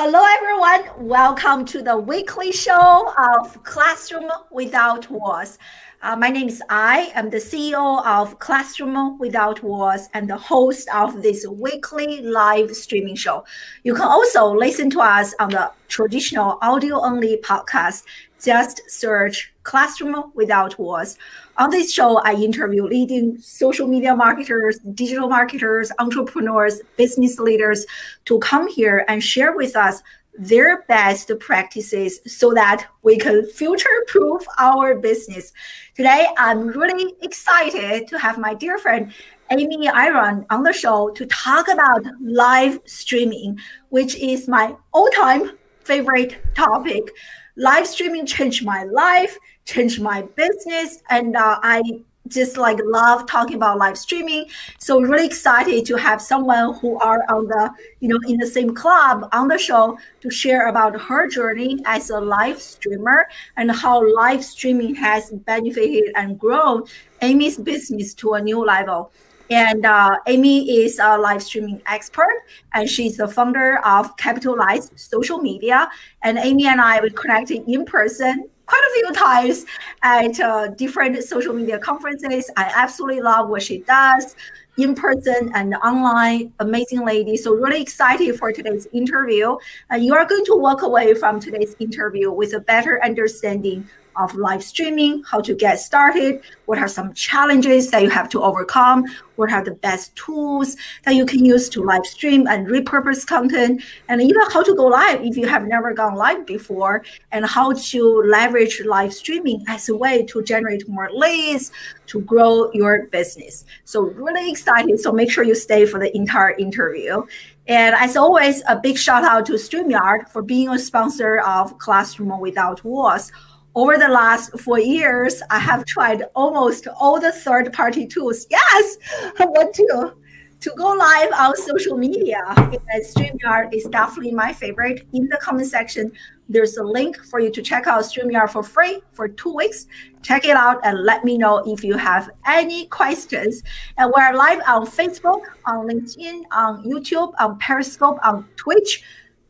Hello, 0.00 0.20
everyone. 0.38 1.08
Welcome 1.08 1.64
to 1.64 1.82
the 1.82 1.98
weekly 1.98 2.52
show 2.52 3.12
of 3.18 3.60
Classroom 3.64 4.30
Without 4.52 5.10
Walls. 5.10 5.58
Uh, 6.02 6.14
my 6.14 6.28
name 6.28 6.46
is 6.46 6.62
I. 6.68 7.10
Yi'm 7.16 7.30
the 7.30 7.38
CEO 7.38 8.06
of 8.06 8.38
Classroom 8.38 9.18
Without 9.18 9.60
Walls 9.64 10.08
and 10.14 10.30
the 10.30 10.36
host 10.36 10.88
of 10.94 11.20
this 11.20 11.44
weekly 11.48 12.22
live 12.22 12.76
streaming 12.76 13.16
show. 13.16 13.44
You 13.82 13.92
can 13.94 14.04
also 14.04 14.54
listen 14.54 14.88
to 14.90 15.00
us 15.00 15.34
on 15.40 15.50
the 15.50 15.72
traditional 15.88 16.58
audio 16.62 17.00
only 17.00 17.38
podcast. 17.38 18.04
Just 18.42 18.82
search 18.88 19.52
Classroom 19.64 20.32
Without 20.34 20.78
Walls. 20.78 21.18
On 21.56 21.70
this 21.70 21.92
show, 21.92 22.18
I 22.18 22.34
interview 22.34 22.84
leading 22.84 23.38
social 23.38 23.86
media 23.86 24.14
marketers, 24.14 24.78
digital 24.94 25.28
marketers, 25.28 25.90
entrepreneurs, 25.98 26.80
business 26.96 27.38
leaders 27.38 27.84
to 28.26 28.38
come 28.38 28.68
here 28.68 29.04
and 29.08 29.22
share 29.22 29.56
with 29.56 29.74
us 29.76 30.02
their 30.38 30.82
best 30.82 31.32
practices 31.40 32.20
so 32.26 32.54
that 32.54 32.86
we 33.02 33.18
can 33.18 33.44
future 33.46 34.04
proof 34.06 34.42
our 34.58 34.94
business. 34.94 35.52
Today, 35.96 36.28
I'm 36.38 36.68
really 36.68 37.14
excited 37.22 38.06
to 38.06 38.18
have 38.18 38.38
my 38.38 38.54
dear 38.54 38.78
friend 38.78 39.12
Amy 39.50 39.88
Iron 39.88 40.46
on 40.50 40.62
the 40.62 40.72
show 40.72 41.10
to 41.10 41.26
talk 41.26 41.68
about 41.68 42.04
live 42.20 42.78
streaming, 42.84 43.58
which 43.88 44.14
is 44.16 44.46
my 44.46 44.76
all 44.92 45.08
time 45.08 45.58
favorite 45.84 46.36
topic. 46.54 47.10
Live 47.58 47.88
streaming 47.88 48.24
changed 48.24 48.64
my 48.64 48.84
life, 48.84 49.36
changed 49.64 50.00
my 50.00 50.22
business, 50.36 51.02
and 51.10 51.34
uh, 51.34 51.58
I 51.60 51.82
just 52.28 52.56
like 52.56 52.78
love 52.84 53.26
talking 53.26 53.56
about 53.56 53.78
live 53.78 53.98
streaming. 53.98 54.46
So 54.78 55.00
really 55.00 55.26
excited 55.26 55.84
to 55.86 55.96
have 55.96 56.22
someone 56.22 56.74
who 56.74 57.00
are 57.00 57.24
on 57.28 57.48
the, 57.48 57.70
you 57.98 58.08
know, 58.08 58.18
in 58.28 58.36
the 58.36 58.46
same 58.46 58.76
club 58.76 59.28
on 59.32 59.48
the 59.48 59.58
show 59.58 59.98
to 60.20 60.30
share 60.30 60.68
about 60.68 61.00
her 61.00 61.28
journey 61.28 61.80
as 61.84 62.10
a 62.10 62.20
live 62.20 62.60
streamer 62.62 63.26
and 63.56 63.72
how 63.72 64.06
live 64.14 64.44
streaming 64.44 64.94
has 64.94 65.30
benefited 65.30 66.12
and 66.14 66.38
grown 66.38 66.84
Amy's 67.22 67.56
business 67.56 68.14
to 68.14 68.34
a 68.34 68.40
new 68.40 68.64
level. 68.64 69.10
And 69.50 69.86
uh, 69.86 70.16
Amy 70.26 70.70
is 70.70 70.98
a 70.98 71.16
live 71.16 71.42
streaming 71.42 71.80
expert, 71.86 72.44
and 72.74 72.88
she's 72.88 73.16
the 73.16 73.28
founder 73.28 73.78
of 73.84 74.16
Capitalize 74.16 74.90
Social 74.96 75.38
Media. 75.38 75.88
And 76.22 76.38
Amy 76.38 76.66
and 76.66 76.80
I 76.80 77.00
were 77.00 77.10
connected 77.10 77.64
in 77.66 77.84
person 77.84 78.48
quite 78.66 78.82
a 78.90 78.94
few 78.94 79.12
times 79.14 79.64
at 80.02 80.38
uh, 80.40 80.68
different 80.68 81.22
social 81.24 81.54
media 81.54 81.78
conferences. 81.78 82.50
I 82.56 82.70
absolutely 82.74 83.22
love 83.22 83.48
what 83.48 83.62
she 83.62 83.78
does 83.78 84.36
in 84.76 84.94
person 84.94 85.50
and 85.54 85.74
online. 85.76 86.52
Amazing 86.60 87.04
lady. 87.04 87.36
So, 87.36 87.54
really 87.54 87.80
excited 87.80 88.38
for 88.38 88.52
today's 88.52 88.86
interview. 88.92 89.56
Uh, 89.90 89.96
you 89.96 90.14
are 90.14 90.26
going 90.26 90.44
to 90.44 90.54
walk 90.54 90.82
away 90.82 91.14
from 91.14 91.40
today's 91.40 91.74
interview 91.80 92.30
with 92.30 92.52
a 92.52 92.60
better 92.60 93.02
understanding 93.02 93.88
of 94.18 94.34
live 94.34 94.62
streaming, 94.62 95.22
how 95.24 95.40
to 95.40 95.54
get 95.54 95.80
started, 95.80 96.42
what 96.66 96.78
are 96.78 96.88
some 96.88 97.12
challenges 97.14 97.90
that 97.90 98.02
you 98.02 98.10
have 98.10 98.28
to 98.28 98.42
overcome, 98.42 99.04
what 99.36 99.52
are 99.52 99.62
the 99.62 99.70
best 99.70 100.14
tools 100.16 100.76
that 101.04 101.14
you 101.14 101.24
can 101.24 101.44
use 101.44 101.68
to 101.68 101.82
live 101.82 102.04
stream 102.04 102.46
and 102.48 102.66
repurpose 102.66 103.26
content, 103.26 103.82
and 104.08 104.20
even 104.20 104.42
how 104.52 104.62
to 104.62 104.74
go 104.74 104.86
live 104.86 105.20
if 105.22 105.36
you 105.36 105.46
have 105.46 105.66
never 105.66 105.94
gone 105.94 106.16
live 106.16 106.44
before, 106.44 107.04
and 107.32 107.46
how 107.46 107.72
to 107.72 108.22
leverage 108.26 108.82
live 108.84 109.14
streaming 109.14 109.64
as 109.68 109.88
a 109.88 109.96
way 109.96 110.24
to 110.26 110.42
generate 110.42 110.88
more 110.88 111.08
leads 111.12 111.70
to 112.06 112.20
grow 112.22 112.70
your 112.72 113.06
business. 113.06 113.64
So, 113.84 114.02
really 114.02 114.50
excited. 114.50 114.98
So, 114.98 115.12
make 115.12 115.30
sure 115.30 115.44
you 115.44 115.54
stay 115.54 115.86
for 115.86 115.98
the 115.98 116.14
entire 116.16 116.52
interview. 116.52 117.22
And 117.68 117.94
as 117.96 118.16
always, 118.16 118.62
a 118.66 118.76
big 118.76 118.96
shout 118.96 119.24
out 119.24 119.44
to 119.46 119.52
StreamYard 119.52 120.30
for 120.30 120.40
being 120.40 120.70
a 120.70 120.78
sponsor 120.78 121.40
of 121.40 121.76
Classroom 121.78 122.40
Without 122.40 122.82
Walls 122.82 123.30
over 123.78 123.96
the 123.96 124.08
last 124.08 124.58
four 124.58 124.80
years, 124.80 125.40
I 125.50 125.60
have 125.60 125.84
tried 125.84 126.24
almost 126.34 126.88
all 126.98 127.20
the 127.20 127.30
third 127.30 127.72
party 127.72 128.08
tools. 128.08 128.44
Yes, 128.50 128.98
I 129.38 129.44
want 129.46 129.72
to 129.76 130.14
to 130.60 130.72
go 130.76 130.88
live 130.88 131.30
on 131.38 131.56
social 131.56 131.96
media. 131.96 132.40
StreamYard 132.56 133.72
is 133.72 133.84
definitely 133.84 134.32
my 134.32 134.52
favorite. 134.52 135.06
In 135.12 135.28
the 135.28 135.36
comment 135.40 135.68
section, 135.68 136.10
there's 136.48 136.76
a 136.78 136.82
link 136.82 137.16
for 137.30 137.38
you 137.38 137.50
to 137.52 137.62
check 137.62 137.86
out 137.86 138.02
StreamYard 138.02 138.50
for 138.50 138.64
free 138.64 139.00
for 139.12 139.28
two 139.28 139.54
weeks. 139.54 139.86
Check 140.22 140.44
it 140.44 140.56
out 140.56 140.80
and 140.82 141.04
let 141.04 141.22
me 141.22 141.38
know 141.38 141.58
if 141.64 141.84
you 141.84 141.96
have 141.96 142.30
any 142.46 142.86
questions. 142.86 143.62
And 143.96 144.12
we're 144.12 144.34
live 144.34 144.60
on 144.66 144.86
Facebook, 144.86 145.42
on 145.66 145.86
LinkedIn, 145.86 146.42
on 146.50 146.82
YouTube, 146.82 147.32
on 147.38 147.56
Periscope, 147.60 148.18
on 148.24 148.44
Twitch 148.56 149.04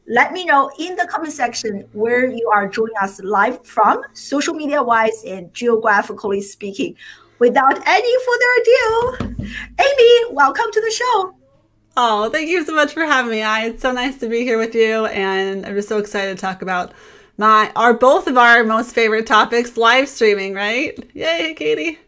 let 0.09 0.33
me 0.33 0.47
know 0.47 0.71
in 0.79 0.97
the 0.97 1.07
comment 1.07 1.35
section 1.35 1.87
where 1.93 2.27
you 2.27 2.49
are 2.49 2.67
joining 2.67 2.97
us 3.03 3.21
live 3.21 3.65
from, 3.67 4.03
social 4.15 4.55
media 4.55 4.83
wise 4.83 5.23
and 5.27 5.53
geographically 5.53 6.41
speaking. 6.41 6.97
Without 7.41 7.87
any 7.87 8.15
further 8.25 9.27
ado, 9.29 9.45
Amy, 9.79 10.33
welcome 10.33 10.65
to 10.73 10.81
the 10.81 10.91
show. 10.91 11.35
Oh, 11.99 12.31
thank 12.31 12.49
you 12.49 12.65
so 12.65 12.75
much 12.75 12.95
for 12.95 13.05
having 13.05 13.31
me. 13.31 13.43
I, 13.43 13.67
it's 13.67 13.83
so 13.83 13.93
nice 13.93 14.17
to 14.21 14.29
be 14.29 14.45
here 14.45 14.57
with 14.57 14.75
you, 14.75 15.05
and 15.07 15.67
I'm 15.67 15.75
just 15.75 15.89
so 15.89 15.99
excited 15.99 16.37
to 16.37 16.41
talk 16.41 16.63
about 16.63 16.93
my 17.37 17.71
our 17.77 17.93
both 17.93 18.29
of 18.29 18.39
our 18.39 18.65
most 18.65 18.95
favorite 18.95 19.27
topics, 19.27 19.77
live 19.77 20.09
streaming. 20.09 20.55
Right? 20.55 20.99
Yay, 21.15 21.55
Katie. 21.55 21.99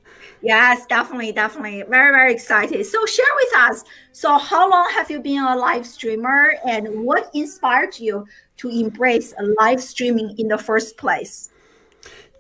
Yes, 0.43 0.87
definitely, 0.87 1.33
definitely. 1.33 1.83
Very, 1.89 2.13
very 2.13 2.33
excited. 2.33 2.85
So 2.87 3.05
share 3.05 3.27
with 3.37 3.57
us. 3.57 3.85
So 4.13 4.39
how 4.39 4.71
long 4.71 4.89
have 4.95 5.11
you 5.11 5.21
been 5.21 5.43
a 5.43 5.57
live 5.57 5.87
streamer 5.87 6.55
and 6.67 7.05
what 7.05 7.31
inspired 7.35 7.99
you 7.99 8.27
to 8.59 8.69
embrace 8.69 9.35
live 9.59 9.83
streaming 9.83 10.35
in 10.39 10.49
the 10.49 10.59
first 10.59 10.97
place? 10.97 11.51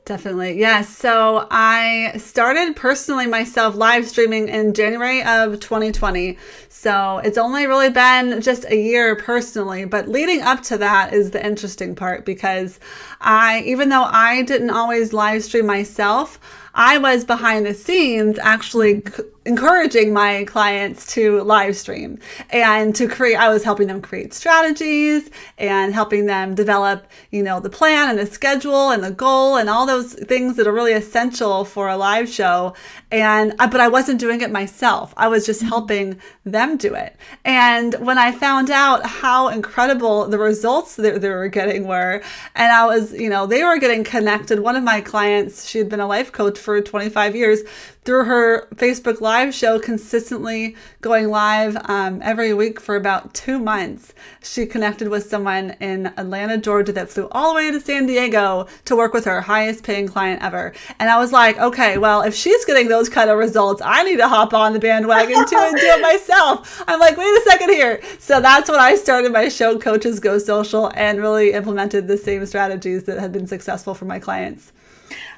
Definitely. 0.06 0.58
Yes. 0.58 0.88
So 0.88 1.46
I 1.50 2.14
started 2.16 2.74
personally 2.74 3.26
myself 3.26 3.76
live 3.76 4.08
streaming 4.08 4.48
in 4.48 4.72
January 4.72 5.22
of 5.22 5.60
2020. 5.60 6.38
So 6.68 7.18
it's 7.18 7.38
only 7.38 7.66
really 7.66 7.90
been 7.90 8.40
just 8.40 8.64
a 8.64 8.76
year 8.76 9.14
personally, 9.14 9.84
but 9.84 10.08
leading 10.08 10.40
up 10.40 10.62
to 10.64 10.78
that 10.78 11.12
is 11.12 11.30
the 11.30 11.44
interesting 11.46 11.94
part 11.94 12.24
because 12.24 12.80
I, 13.20 13.62
even 13.66 13.88
though 13.88 14.04
I 14.04 14.42
didn't 14.42 14.70
always 14.70 15.12
live 15.12 15.44
stream 15.44 15.66
myself, 15.66 16.38
I 16.74 16.98
was 16.98 17.24
behind 17.24 17.66
the 17.66 17.74
scenes 17.74 18.38
actually 18.38 19.02
c- 19.02 19.24
encouraging 19.44 20.12
my 20.12 20.44
clients 20.44 21.12
to 21.14 21.40
live 21.42 21.76
stream 21.76 22.18
and 22.50 22.94
to 22.94 23.08
create 23.08 23.36
I 23.36 23.48
was 23.48 23.64
helping 23.64 23.88
them 23.88 24.00
create 24.00 24.34
strategies 24.34 25.30
and 25.58 25.92
helping 25.92 26.26
them 26.26 26.54
develop, 26.54 27.06
you 27.30 27.42
know, 27.42 27.58
the 27.58 27.70
plan 27.70 28.10
and 28.10 28.18
the 28.18 28.26
schedule 28.26 28.90
and 28.90 29.02
the 29.02 29.10
goal 29.10 29.56
and 29.56 29.68
all 29.68 29.86
those 29.86 30.14
things 30.14 30.56
that 30.56 30.66
are 30.66 30.72
really 30.72 30.92
essential 30.92 31.64
for 31.64 31.88
a 31.88 31.96
live 31.96 32.28
show 32.28 32.74
and 33.10 33.54
uh, 33.58 33.66
but 33.66 33.80
I 33.80 33.88
wasn't 33.88 34.20
doing 34.20 34.40
it 34.40 34.50
myself. 34.50 35.12
I 35.16 35.28
was 35.28 35.46
just 35.46 35.60
mm-hmm. 35.60 35.70
helping 35.70 36.20
them 36.44 36.76
do 36.76 36.94
it. 36.94 37.16
And 37.44 37.94
when 37.94 38.18
I 38.18 38.30
found 38.30 38.70
out 38.70 39.04
how 39.04 39.48
incredible 39.48 40.28
the 40.28 40.38
results 40.38 40.96
that 40.96 41.20
they 41.20 41.30
were 41.30 41.48
getting 41.48 41.88
were 41.88 42.22
and 42.54 42.72
I 42.72 42.86
was, 42.86 43.09
you 43.12 43.28
know, 43.28 43.46
they 43.46 43.62
were 43.64 43.78
getting 43.78 44.04
connected. 44.04 44.60
One 44.60 44.76
of 44.76 44.82
my 44.82 45.00
clients, 45.00 45.68
she 45.68 45.78
had 45.78 45.88
been 45.88 46.00
a 46.00 46.06
life 46.06 46.32
coach 46.32 46.58
for 46.58 46.80
25 46.80 47.36
years, 47.36 47.60
through 48.10 48.24
her 48.24 48.66
Facebook 48.74 49.20
Live 49.20 49.54
show, 49.54 49.78
consistently 49.78 50.74
going 51.00 51.28
live 51.28 51.76
um, 51.88 52.20
every 52.24 52.52
week 52.52 52.80
for 52.80 52.96
about 52.96 53.32
two 53.34 53.56
months. 53.56 54.12
She 54.42 54.66
connected 54.66 55.06
with 55.06 55.30
someone 55.30 55.76
in 55.78 56.06
Atlanta, 56.16 56.58
Georgia 56.58 56.90
that 56.94 57.08
flew 57.08 57.28
all 57.30 57.50
the 57.50 57.54
way 57.54 57.70
to 57.70 57.78
San 57.78 58.06
Diego 58.06 58.66
to 58.86 58.96
work 58.96 59.14
with 59.14 59.26
her 59.26 59.40
highest 59.40 59.84
paying 59.84 60.08
client 60.08 60.42
ever. 60.42 60.72
And 60.98 61.08
I 61.08 61.20
was 61.20 61.30
like, 61.30 61.56
okay, 61.60 61.98
well, 61.98 62.22
if 62.22 62.34
she's 62.34 62.64
getting 62.64 62.88
those 62.88 63.08
kind 63.08 63.30
of 63.30 63.38
results, 63.38 63.80
I 63.80 64.02
need 64.02 64.16
to 64.16 64.26
hop 64.26 64.54
on 64.54 64.72
the 64.72 64.80
bandwagon 64.80 65.46
too 65.46 65.56
and 65.56 65.76
do 65.76 65.86
it 65.86 66.02
myself. 66.02 66.82
I'm 66.88 66.98
like, 66.98 67.16
wait 67.16 67.26
a 67.26 67.42
second 67.46 67.68
here. 67.68 68.02
So 68.18 68.40
that's 68.40 68.68
when 68.68 68.80
I 68.80 68.96
started 68.96 69.30
my 69.30 69.48
show, 69.48 69.78
Coaches 69.78 70.18
Go 70.18 70.40
Social, 70.40 70.90
and 70.96 71.20
really 71.20 71.52
implemented 71.52 72.08
the 72.08 72.18
same 72.18 72.44
strategies 72.46 73.04
that 73.04 73.20
had 73.20 73.30
been 73.30 73.46
successful 73.46 73.94
for 73.94 74.06
my 74.06 74.18
clients. 74.18 74.72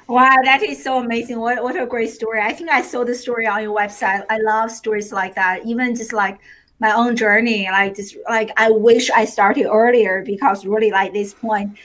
Wow, 0.07 0.35
that 0.43 0.63
is 0.63 0.83
so 0.83 0.99
amazing. 0.99 1.39
What 1.39 1.63
what 1.63 1.81
a 1.81 1.85
great 1.85 2.09
story. 2.09 2.41
I 2.41 2.53
think 2.53 2.69
I 2.69 2.81
saw 2.81 3.03
the 3.03 3.15
story 3.15 3.47
on 3.47 3.63
your 3.63 3.75
website. 3.75 4.25
I 4.29 4.37
love 4.39 4.71
stories 4.71 5.11
like 5.13 5.35
that. 5.35 5.65
Even 5.65 5.95
just 5.95 6.13
like 6.13 6.39
my 6.79 6.91
own 6.91 7.15
journey, 7.15 7.67
like 7.71 7.95
just 7.95 8.17
like 8.29 8.51
I 8.57 8.69
wish 8.71 9.09
I 9.11 9.25
started 9.25 9.67
earlier 9.69 10.21
because 10.25 10.65
really 10.65 10.91
like 10.91 11.13
this 11.13 11.33
point, 11.33 11.77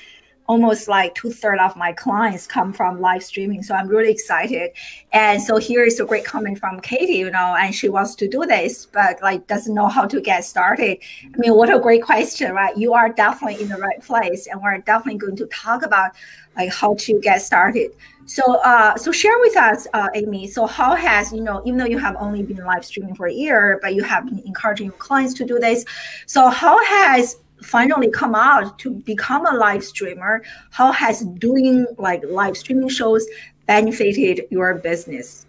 almost 0.48 0.88
like 0.88 1.14
two 1.14 1.30
thirds 1.30 1.60
of 1.62 1.76
my 1.76 1.92
clients 1.92 2.46
come 2.46 2.72
from 2.72 3.00
live 3.00 3.22
streaming. 3.22 3.62
So 3.62 3.74
I'm 3.74 3.86
really 3.86 4.10
excited. 4.10 4.72
And 5.12 5.40
so 5.40 5.58
here 5.58 5.84
is 5.84 6.00
a 6.00 6.04
great 6.04 6.24
comment 6.24 6.58
from 6.58 6.80
Katie, 6.80 7.18
you 7.18 7.30
know, 7.30 7.54
and 7.60 7.72
she 7.74 7.88
wants 7.88 8.16
to 8.16 8.28
do 8.28 8.44
this, 8.46 8.86
but 8.86 9.22
like 9.22 9.46
doesn't 9.46 9.74
know 9.74 9.86
how 9.88 10.06
to 10.06 10.20
get 10.20 10.44
started. 10.44 10.98
I 11.24 11.38
mean, 11.38 11.54
what 11.54 11.72
a 11.74 11.78
great 11.78 12.02
question, 12.02 12.52
right? 12.52 12.76
You 12.76 12.94
are 12.94 13.10
definitely 13.10 13.62
in 13.62 13.68
the 13.68 13.76
right 13.76 14.02
place, 14.02 14.48
and 14.48 14.60
we're 14.60 14.78
definitely 14.78 15.18
going 15.18 15.36
to 15.36 15.46
talk 15.46 15.84
about 15.84 16.12
like 16.58 16.72
how 16.72 16.94
to 16.96 17.20
get 17.20 17.40
started. 17.40 17.92
So, 18.26 18.56
uh, 18.56 18.94
so 18.96 19.10
share 19.10 19.38
with 19.38 19.56
us, 19.56 19.86
uh, 19.94 20.08
Amy. 20.14 20.48
So, 20.48 20.66
how 20.66 20.94
has 20.94 21.32
you 21.32 21.40
know, 21.40 21.62
even 21.64 21.78
though 21.78 21.86
you 21.86 21.98
have 21.98 22.16
only 22.18 22.42
been 22.42 22.58
live 22.58 22.84
streaming 22.84 23.14
for 23.14 23.26
a 23.26 23.32
year, 23.32 23.78
but 23.80 23.94
you 23.94 24.02
have 24.02 24.26
been 24.26 24.40
encouraging 24.40 24.86
your 24.86 24.96
clients 24.96 25.32
to 25.34 25.46
do 25.46 25.58
this. 25.58 25.86
So, 26.26 26.50
how 26.50 26.84
has 26.84 27.38
finally 27.62 28.10
come 28.10 28.34
out 28.34 28.78
to 28.80 28.90
become 28.90 29.46
a 29.46 29.56
live 29.56 29.82
streamer? 29.82 30.42
How 30.70 30.92
has 30.92 31.22
doing 31.38 31.86
like 31.96 32.22
live 32.24 32.56
streaming 32.56 32.90
shows 32.90 33.26
benefited 33.66 34.46
your 34.50 34.74
business? 34.74 35.47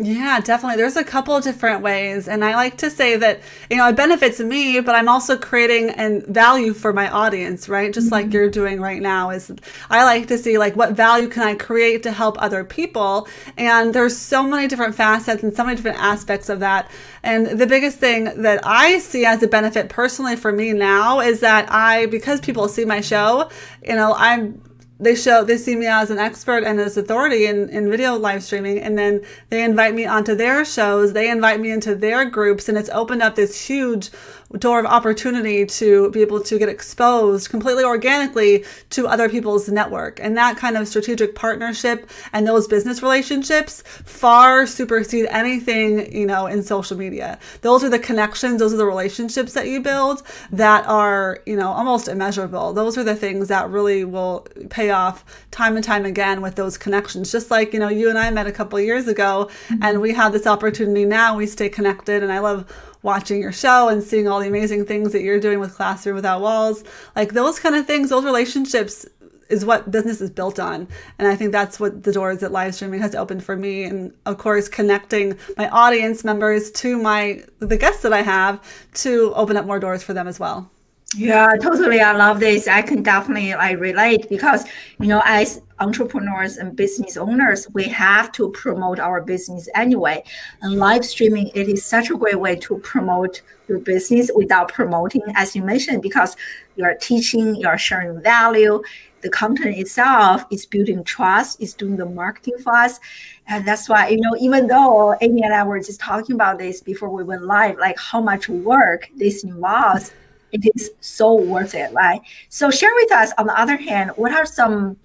Yeah, 0.00 0.38
definitely. 0.38 0.76
There's 0.76 0.94
a 0.94 1.02
couple 1.02 1.34
of 1.34 1.42
different 1.42 1.82
ways. 1.82 2.28
And 2.28 2.44
I 2.44 2.54
like 2.54 2.76
to 2.78 2.90
say 2.90 3.16
that, 3.16 3.40
you 3.68 3.76
know, 3.78 3.88
it 3.88 3.96
benefits 3.96 4.38
me, 4.38 4.78
but 4.78 4.94
I'm 4.94 5.08
also 5.08 5.36
creating 5.36 5.90
and 5.90 6.24
value 6.24 6.72
for 6.72 6.92
my 6.92 7.10
audience, 7.10 7.68
right? 7.68 7.92
Just 7.92 8.06
mm-hmm. 8.06 8.14
like 8.14 8.32
you're 8.32 8.48
doing 8.48 8.80
right 8.80 9.02
now 9.02 9.30
is 9.30 9.50
I 9.90 10.04
like 10.04 10.28
to 10.28 10.38
see 10.38 10.56
like 10.56 10.76
what 10.76 10.92
value 10.92 11.26
can 11.26 11.42
I 11.42 11.56
create 11.56 12.04
to 12.04 12.12
help 12.12 12.40
other 12.40 12.62
people? 12.62 13.26
And 13.56 13.92
there's 13.92 14.16
so 14.16 14.44
many 14.44 14.68
different 14.68 14.94
facets 14.94 15.42
and 15.42 15.56
so 15.56 15.64
many 15.64 15.74
different 15.74 15.98
aspects 15.98 16.48
of 16.48 16.60
that. 16.60 16.88
And 17.24 17.58
the 17.58 17.66
biggest 17.66 17.98
thing 17.98 18.42
that 18.42 18.60
I 18.64 19.00
see 19.00 19.26
as 19.26 19.42
a 19.42 19.48
benefit 19.48 19.88
personally 19.88 20.36
for 20.36 20.52
me 20.52 20.72
now 20.74 21.18
is 21.18 21.40
that 21.40 21.72
I, 21.72 22.06
because 22.06 22.40
people 22.40 22.68
see 22.68 22.84
my 22.84 23.00
show, 23.00 23.50
you 23.82 23.96
know, 23.96 24.14
I'm 24.16 24.62
they 25.00 25.14
show 25.14 25.44
they 25.44 25.56
see 25.56 25.76
me 25.76 25.86
as 25.86 26.10
an 26.10 26.18
expert 26.18 26.64
and 26.64 26.80
as 26.80 26.96
authority 26.96 27.46
in, 27.46 27.68
in 27.68 27.90
video 27.90 28.16
live 28.16 28.42
streaming 28.42 28.80
and 28.80 28.98
then 28.98 29.20
they 29.50 29.62
invite 29.62 29.94
me 29.94 30.06
onto 30.06 30.34
their 30.34 30.64
shows 30.64 31.12
they 31.12 31.30
invite 31.30 31.60
me 31.60 31.70
into 31.70 31.94
their 31.94 32.24
groups 32.24 32.68
and 32.68 32.76
it's 32.76 32.90
opened 32.90 33.22
up 33.22 33.34
this 33.34 33.66
huge 33.66 34.10
door 34.56 34.80
of 34.80 34.86
opportunity 34.86 35.66
to 35.66 36.10
be 36.10 36.22
able 36.22 36.40
to 36.40 36.58
get 36.58 36.68
exposed 36.68 37.50
completely 37.50 37.84
organically 37.84 38.64
to 38.90 39.06
other 39.06 39.28
people's 39.28 39.68
network. 39.68 40.18
And 40.20 40.36
that 40.38 40.56
kind 40.56 40.76
of 40.76 40.88
strategic 40.88 41.34
partnership 41.34 42.08
and 42.32 42.46
those 42.46 42.66
business 42.66 43.02
relationships 43.02 43.82
far 43.82 44.66
supersede 44.66 45.26
anything, 45.26 46.10
you 46.14 46.24
know, 46.24 46.46
in 46.46 46.62
social 46.62 46.96
media. 46.96 47.38
Those 47.60 47.84
are 47.84 47.90
the 47.90 47.98
connections, 47.98 48.58
those 48.60 48.72
are 48.72 48.78
the 48.78 48.86
relationships 48.86 49.52
that 49.52 49.68
you 49.68 49.82
build 49.82 50.22
that 50.50 50.86
are, 50.86 51.40
you 51.44 51.56
know, 51.56 51.68
almost 51.68 52.08
immeasurable. 52.08 52.72
Those 52.72 52.96
are 52.96 53.04
the 53.04 53.16
things 53.16 53.48
that 53.48 53.68
really 53.68 54.04
will 54.04 54.46
pay 54.70 54.90
off 54.90 55.24
time 55.50 55.76
and 55.76 55.84
time 55.84 56.06
again 56.06 56.40
with 56.40 56.54
those 56.54 56.78
connections. 56.78 57.30
Just 57.30 57.50
like, 57.50 57.74
you 57.74 57.80
know, 57.80 57.88
you 57.88 58.08
and 58.08 58.18
I 58.18 58.30
met 58.30 58.46
a 58.46 58.52
couple 58.52 58.80
years 58.80 59.08
ago 59.08 59.50
mm-hmm. 59.68 59.82
and 59.82 60.00
we 60.00 60.14
have 60.14 60.32
this 60.32 60.46
opportunity 60.46 61.04
now, 61.04 61.36
we 61.36 61.46
stay 61.46 61.68
connected 61.68 62.22
and 62.22 62.32
I 62.32 62.38
love 62.38 62.64
watching 63.02 63.40
your 63.40 63.52
show 63.52 63.88
and 63.88 64.02
seeing 64.02 64.28
all 64.28 64.40
the 64.40 64.48
amazing 64.48 64.84
things 64.86 65.12
that 65.12 65.22
you're 65.22 65.40
doing 65.40 65.60
with 65.60 65.74
Classroom 65.74 66.16
Without 66.16 66.40
Walls. 66.40 66.84
Like 67.14 67.32
those 67.32 67.58
kind 67.58 67.74
of 67.74 67.86
things, 67.86 68.10
those 68.10 68.24
relationships 68.24 69.06
is 69.48 69.64
what 69.64 69.90
business 69.90 70.20
is 70.20 70.30
built 70.30 70.58
on. 70.58 70.88
And 71.18 71.28
I 71.28 71.36
think 71.36 71.52
that's 71.52 71.80
what 71.80 72.02
the 72.02 72.12
doors 72.12 72.38
that 72.40 72.52
live 72.52 72.74
streaming 72.74 73.00
has 73.00 73.14
opened 73.14 73.44
for 73.44 73.56
me. 73.56 73.84
And 73.84 74.12
of 74.26 74.38
course, 74.38 74.68
connecting 74.68 75.38
my 75.56 75.68
audience 75.70 76.24
members 76.24 76.70
to 76.72 76.98
my 76.98 77.42
the 77.58 77.76
guests 77.76 78.02
that 78.02 78.12
I 78.12 78.22
have 78.22 78.60
to 78.94 79.32
open 79.34 79.56
up 79.56 79.66
more 79.66 79.80
doors 79.80 80.02
for 80.02 80.12
them 80.12 80.28
as 80.28 80.38
well. 80.38 80.70
Yeah, 81.16 81.54
totally. 81.62 82.00
I 82.00 82.12
love 82.12 82.38
this. 82.38 82.68
I 82.68 82.82
can 82.82 83.02
definitely 83.02 83.54
I 83.54 83.72
relate 83.72 84.28
because 84.28 84.66
you 85.00 85.06
know, 85.06 85.22
as 85.24 85.62
entrepreneurs 85.80 86.58
and 86.58 86.76
business 86.76 87.16
owners, 87.16 87.66
we 87.72 87.84
have 87.84 88.30
to 88.32 88.50
promote 88.50 89.00
our 89.00 89.22
business 89.22 89.70
anyway. 89.74 90.22
And 90.60 90.74
live 90.74 91.06
streaming, 91.06 91.50
it 91.54 91.66
is 91.66 91.82
such 91.82 92.10
a 92.10 92.16
great 92.16 92.38
way 92.38 92.56
to 92.56 92.78
promote 92.80 93.40
your 93.68 93.78
business 93.78 94.30
without 94.34 94.70
promoting, 94.70 95.22
as 95.34 95.56
you 95.56 95.62
mentioned, 95.62 96.02
because 96.02 96.36
you're 96.76 96.94
teaching, 96.96 97.54
you're 97.56 97.78
sharing 97.78 98.20
value. 98.20 98.82
The 99.22 99.30
content 99.30 99.78
itself 99.78 100.44
is 100.50 100.66
building 100.66 101.04
trust, 101.04 101.60
is 101.62 101.72
doing 101.72 101.96
the 101.96 102.06
marketing 102.06 102.58
for 102.58 102.74
us. 102.74 103.00
And 103.46 103.66
that's 103.66 103.88
why, 103.88 104.08
you 104.08 104.20
know, 104.20 104.36
even 104.38 104.66
though 104.66 105.16
Amy 105.22 105.42
and 105.42 105.54
I 105.54 105.64
were 105.64 105.80
just 105.80 106.00
talking 106.00 106.34
about 106.34 106.58
this 106.58 106.82
before 106.82 107.08
we 107.08 107.24
went 107.24 107.44
live, 107.44 107.78
like 107.78 107.98
how 107.98 108.20
much 108.20 108.50
work 108.50 109.08
this 109.16 109.42
involves 109.42 110.12
it 110.52 110.70
is 110.74 110.90
so 111.00 111.34
worth 111.34 111.74
it, 111.74 111.92
right? 111.92 112.20
So 112.48 112.70
share 112.70 112.94
with 112.94 113.12
us, 113.12 113.32
on 113.38 113.46
the 113.46 113.58
other 113.58 113.76
hand, 113.76 114.12
what 114.16 114.32
are 114.32 114.46
some 114.46 114.96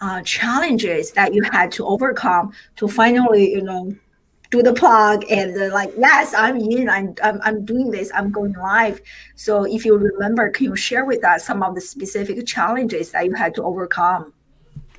uh, 0.00 0.22
challenges 0.22 1.12
that 1.12 1.32
you 1.34 1.42
had 1.42 1.70
to 1.72 1.86
overcome 1.86 2.52
to 2.76 2.88
finally, 2.88 3.52
you 3.52 3.62
know, 3.62 3.94
do 4.50 4.62
the 4.62 4.72
plug 4.72 5.24
and 5.30 5.56
uh, 5.60 5.72
like, 5.72 5.90
yes, 5.96 6.34
I'm 6.34 6.56
in, 6.56 6.88
I'm, 6.88 7.14
I'm, 7.22 7.40
I'm 7.42 7.64
doing 7.64 7.90
this, 7.90 8.10
I'm 8.14 8.30
going 8.30 8.52
live. 8.52 9.00
So 9.34 9.64
if 9.64 9.86
you 9.86 9.96
remember, 9.96 10.50
can 10.50 10.66
you 10.66 10.76
share 10.76 11.06
with 11.06 11.24
us 11.24 11.46
some 11.46 11.62
of 11.62 11.74
the 11.74 11.80
specific 11.80 12.46
challenges 12.46 13.12
that 13.12 13.24
you 13.24 13.32
had 13.32 13.54
to 13.54 13.62
overcome? 13.62 14.34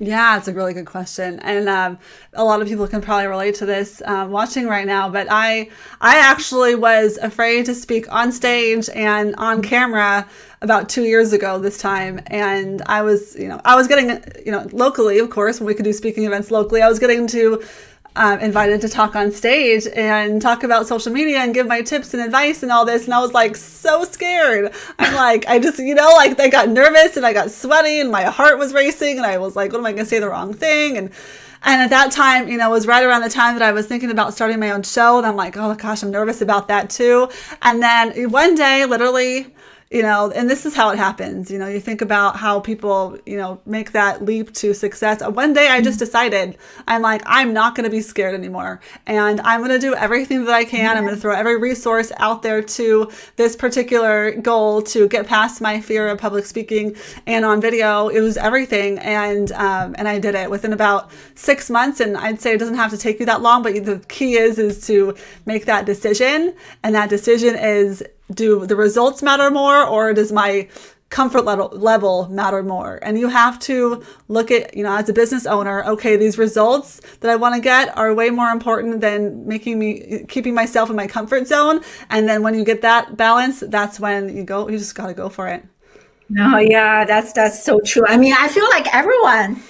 Yeah, 0.00 0.36
it's 0.36 0.48
a 0.48 0.52
really 0.52 0.74
good 0.74 0.86
question, 0.86 1.38
and 1.40 1.68
um, 1.68 1.98
a 2.32 2.42
lot 2.42 2.60
of 2.60 2.66
people 2.66 2.88
can 2.88 3.00
probably 3.00 3.28
relate 3.28 3.54
to 3.56 3.66
this 3.66 4.02
uh, 4.04 4.26
watching 4.28 4.66
right 4.66 4.86
now. 4.86 5.08
But 5.08 5.28
I, 5.30 5.68
I 6.00 6.18
actually 6.18 6.74
was 6.74 7.16
afraid 7.18 7.66
to 7.66 7.76
speak 7.76 8.12
on 8.12 8.32
stage 8.32 8.88
and 8.92 9.36
on 9.36 9.62
camera 9.62 10.26
about 10.62 10.88
two 10.88 11.04
years 11.04 11.32
ago 11.32 11.60
this 11.60 11.78
time, 11.78 12.20
and 12.26 12.82
I 12.86 13.02
was, 13.02 13.36
you 13.36 13.46
know, 13.46 13.60
I 13.64 13.76
was 13.76 13.86
getting, 13.86 14.08
you 14.44 14.50
know, 14.50 14.68
locally, 14.72 15.20
of 15.20 15.30
course, 15.30 15.60
when 15.60 15.68
we 15.68 15.74
could 15.74 15.84
do 15.84 15.92
speaking 15.92 16.24
events 16.24 16.50
locally, 16.50 16.82
I 16.82 16.88
was 16.88 16.98
getting 16.98 17.28
to 17.28 17.62
um, 18.16 18.38
invited 18.40 18.80
to 18.82 18.88
talk 18.88 19.16
on 19.16 19.32
stage 19.32 19.86
and 19.94 20.40
talk 20.40 20.62
about 20.62 20.86
social 20.86 21.12
media 21.12 21.38
and 21.38 21.52
give 21.52 21.66
my 21.66 21.82
tips 21.82 22.14
and 22.14 22.22
advice 22.22 22.62
and 22.62 22.70
all 22.70 22.84
this. 22.84 23.04
And 23.04 23.14
I 23.14 23.20
was 23.20 23.32
like 23.32 23.56
so 23.56 24.04
scared. 24.04 24.72
I'm 24.98 25.14
like, 25.14 25.46
I 25.46 25.58
just, 25.58 25.78
you 25.78 25.94
know, 25.94 26.12
like 26.16 26.38
I 26.38 26.48
got 26.48 26.68
nervous 26.68 27.16
and 27.16 27.26
I 27.26 27.32
got 27.32 27.50
sweaty 27.50 28.00
and 28.00 28.10
my 28.10 28.22
heart 28.22 28.58
was 28.58 28.72
racing 28.72 29.18
and 29.18 29.26
I 29.26 29.38
was 29.38 29.56
like, 29.56 29.72
what 29.72 29.78
am 29.78 29.86
I 29.86 29.92
going 29.92 30.04
to 30.04 30.08
say 30.08 30.20
the 30.20 30.28
wrong 30.28 30.54
thing? 30.54 30.96
And 30.96 31.10
and 31.66 31.80
at 31.80 31.90
that 31.90 32.12
time, 32.12 32.46
you 32.48 32.58
know, 32.58 32.68
it 32.68 32.72
was 32.72 32.86
right 32.86 33.02
around 33.02 33.22
the 33.22 33.30
time 33.30 33.54
that 33.58 33.62
I 33.62 33.72
was 33.72 33.86
thinking 33.86 34.10
about 34.10 34.34
starting 34.34 34.60
my 34.60 34.70
own 34.70 34.82
show. 34.82 35.16
And 35.16 35.26
I'm 35.26 35.34
like, 35.34 35.56
oh 35.56 35.74
gosh, 35.74 36.02
I'm 36.02 36.10
nervous 36.10 36.42
about 36.42 36.68
that 36.68 36.90
too. 36.90 37.28
And 37.62 37.82
then 37.82 38.30
one 38.30 38.54
day, 38.54 38.84
literally, 38.84 39.46
you 39.94 40.02
know, 40.02 40.32
and 40.32 40.50
this 40.50 40.66
is 40.66 40.74
how 40.74 40.90
it 40.90 40.98
happens. 40.98 41.52
You 41.52 41.58
know, 41.60 41.68
you 41.68 41.78
think 41.78 42.02
about 42.02 42.34
how 42.34 42.58
people, 42.58 43.16
you 43.26 43.36
know, 43.36 43.60
make 43.64 43.92
that 43.92 44.24
leap 44.24 44.52
to 44.54 44.74
success. 44.74 45.22
One 45.22 45.52
day 45.52 45.68
I 45.68 45.80
just 45.80 46.00
decided, 46.00 46.58
I'm 46.88 47.00
like, 47.00 47.22
I'm 47.26 47.52
not 47.52 47.76
going 47.76 47.84
to 47.84 47.90
be 47.90 48.00
scared 48.00 48.34
anymore. 48.34 48.80
And 49.06 49.40
I'm 49.42 49.60
going 49.60 49.70
to 49.70 49.78
do 49.78 49.94
everything 49.94 50.46
that 50.46 50.52
I 50.52 50.64
can. 50.64 50.96
I'm 50.96 51.04
going 51.04 51.14
to 51.14 51.20
throw 51.20 51.32
every 51.32 51.60
resource 51.60 52.10
out 52.16 52.42
there 52.42 52.60
to 52.60 53.08
this 53.36 53.54
particular 53.54 54.32
goal 54.32 54.82
to 54.82 55.06
get 55.06 55.28
past 55.28 55.60
my 55.60 55.80
fear 55.80 56.08
of 56.08 56.18
public 56.18 56.44
speaking 56.46 56.96
and 57.28 57.44
on 57.44 57.60
video. 57.60 58.08
It 58.08 58.18
was 58.18 58.36
everything. 58.36 58.98
And, 58.98 59.52
um, 59.52 59.94
and 59.96 60.08
I 60.08 60.18
did 60.18 60.34
it 60.34 60.50
within 60.50 60.72
about 60.72 61.12
six 61.36 61.70
months. 61.70 62.00
And 62.00 62.16
I'd 62.16 62.40
say 62.40 62.54
it 62.54 62.58
doesn't 62.58 62.74
have 62.74 62.90
to 62.90 62.98
take 62.98 63.20
you 63.20 63.26
that 63.26 63.42
long, 63.42 63.62
but 63.62 63.74
the 63.84 64.04
key 64.08 64.38
is, 64.38 64.58
is 64.58 64.84
to 64.88 65.14
make 65.46 65.66
that 65.66 65.86
decision. 65.86 66.56
And 66.82 66.96
that 66.96 67.10
decision 67.10 67.54
is 67.54 68.02
do 68.32 68.66
the 68.66 68.76
results 68.76 69.22
matter 69.22 69.50
more 69.50 69.84
or 69.84 70.14
does 70.14 70.32
my 70.32 70.68
comfort 71.10 71.44
level 71.44 71.68
level 71.72 72.28
matter 72.28 72.62
more? 72.62 72.98
And 73.02 73.18
you 73.18 73.28
have 73.28 73.58
to 73.60 74.02
look 74.28 74.50
at 74.50 74.76
you 74.76 74.82
know 74.82 74.96
as 74.96 75.08
a 75.08 75.12
business 75.12 75.46
owner 75.46 75.84
okay 75.84 76.16
these 76.16 76.38
results 76.38 77.00
that 77.20 77.30
i 77.30 77.36
want 77.36 77.54
to 77.54 77.60
get 77.60 77.96
are 77.96 78.12
way 78.14 78.30
more 78.30 78.50
important 78.50 79.00
than 79.00 79.46
making 79.46 79.78
me 79.78 80.24
keeping 80.28 80.54
myself 80.54 80.90
in 80.90 80.96
my 80.96 81.06
comfort 81.06 81.46
zone. 81.46 81.82
And 82.10 82.28
then 82.28 82.42
when 82.42 82.54
you 82.54 82.64
get 82.64 82.82
that 82.82 83.16
balance 83.16 83.60
that's 83.68 84.00
when 84.00 84.34
you 84.36 84.42
go 84.44 84.68
you 84.68 84.78
just 84.78 84.94
got 84.94 85.06
to 85.06 85.14
go 85.14 85.28
for 85.28 85.48
it. 85.48 85.64
No 86.30 86.58
yeah 86.58 87.04
that's 87.04 87.32
that's 87.32 87.62
so 87.62 87.80
true. 87.80 88.04
I 88.08 88.16
mean 88.16 88.34
i 88.36 88.48
feel 88.48 88.68
like 88.70 88.92
everyone 88.94 89.62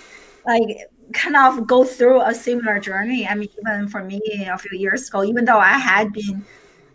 like 0.47 0.79
kind 1.13 1.37
of 1.37 1.67
go 1.67 1.85
through 1.85 2.23
a 2.23 2.35
similar 2.35 2.81
journey. 2.81 3.27
I 3.27 3.35
mean 3.35 3.49
even 3.61 3.89
for 3.89 4.03
me 4.03 4.21
a 4.49 4.57
few 4.57 4.79
years 4.79 5.09
ago 5.09 5.25
even 5.25 5.45
though 5.45 5.59
i 5.59 5.77
had 5.79 6.13
been 6.13 6.45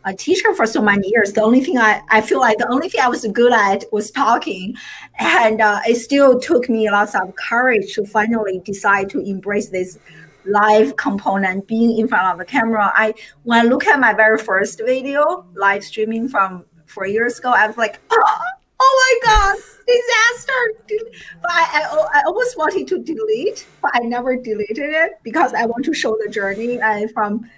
a 0.06 0.13
teacher 0.13 0.53
for 0.56 0.65
so 0.65 0.82
many 0.82 1.10
years. 1.10 1.34
The 1.34 1.41
only 1.41 1.62
thing 1.62 1.77
I, 1.77 2.01
I 2.10 2.22
feel 2.22 2.39
like 2.39 2.58
the 2.58 2.72
only 2.72 2.89
thing 2.89 3.01
I 3.01 3.10
was 3.10 3.25
good 3.34 3.53
at 3.53 3.84
was 3.91 4.12
talking. 4.12 4.75
And 5.20 5.62
uh, 5.62 5.82
it 5.86 5.96
still 5.96 6.39
took 6.39 6.70
me 6.70 6.89
lots 6.89 7.15
of 7.15 7.36
courage 7.36 7.94
to 7.96 8.06
finally 8.06 8.62
decide 8.63 9.10
to 9.12 9.20
embrace 9.20 9.70
this 9.70 10.00
live 10.46 10.96
component, 10.96 11.68
being 11.68 11.98
in 11.98 12.08
front 12.08 12.27
of 12.27 12.38
the 12.38 12.46
camera. 12.46 12.91
I 12.96 13.13
when 13.44 13.60
I 13.60 13.70
look 13.70 13.86
at 13.86 14.00
my 14.00 14.13
very 14.13 14.38
first 14.38 14.82
video, 14.86 15.46
live 15.53 15.84
streaming 15.84 16.27
from 16.29 16.65
four 16.86 17.06
years 17.06 17.39
ago, 17.39 17.51
I 17.51 17.68
was 17.68 17.77
like, 17.77 18.00
oh, 18.10 18.38
oh 18.79 19.20
my 19.24 19.29
God, 19.29 19.56
disaster. 19.86 21.10
But 21.41 21.51
I, 21.51 21.82
I, 21.84 22.20
I 22.20 22.24
almost 22.25 22.58
wanted 22.58 22.88
to 22.88 23.00
delete, 23.00 23.68
but 23.82 23.91
I 23.94 24.00
never 24.00 24.36
deleted 24.38 24.77
it 24.94 25.20
because 25.24 25.53
I 25.53 25.65
want 25.65 25.86
to 25.86 25.94
show 25.94 26.18
the 26.24 26.29
journey 26.32 26.82
uh, 26.82 27.08
from 27.13 27.50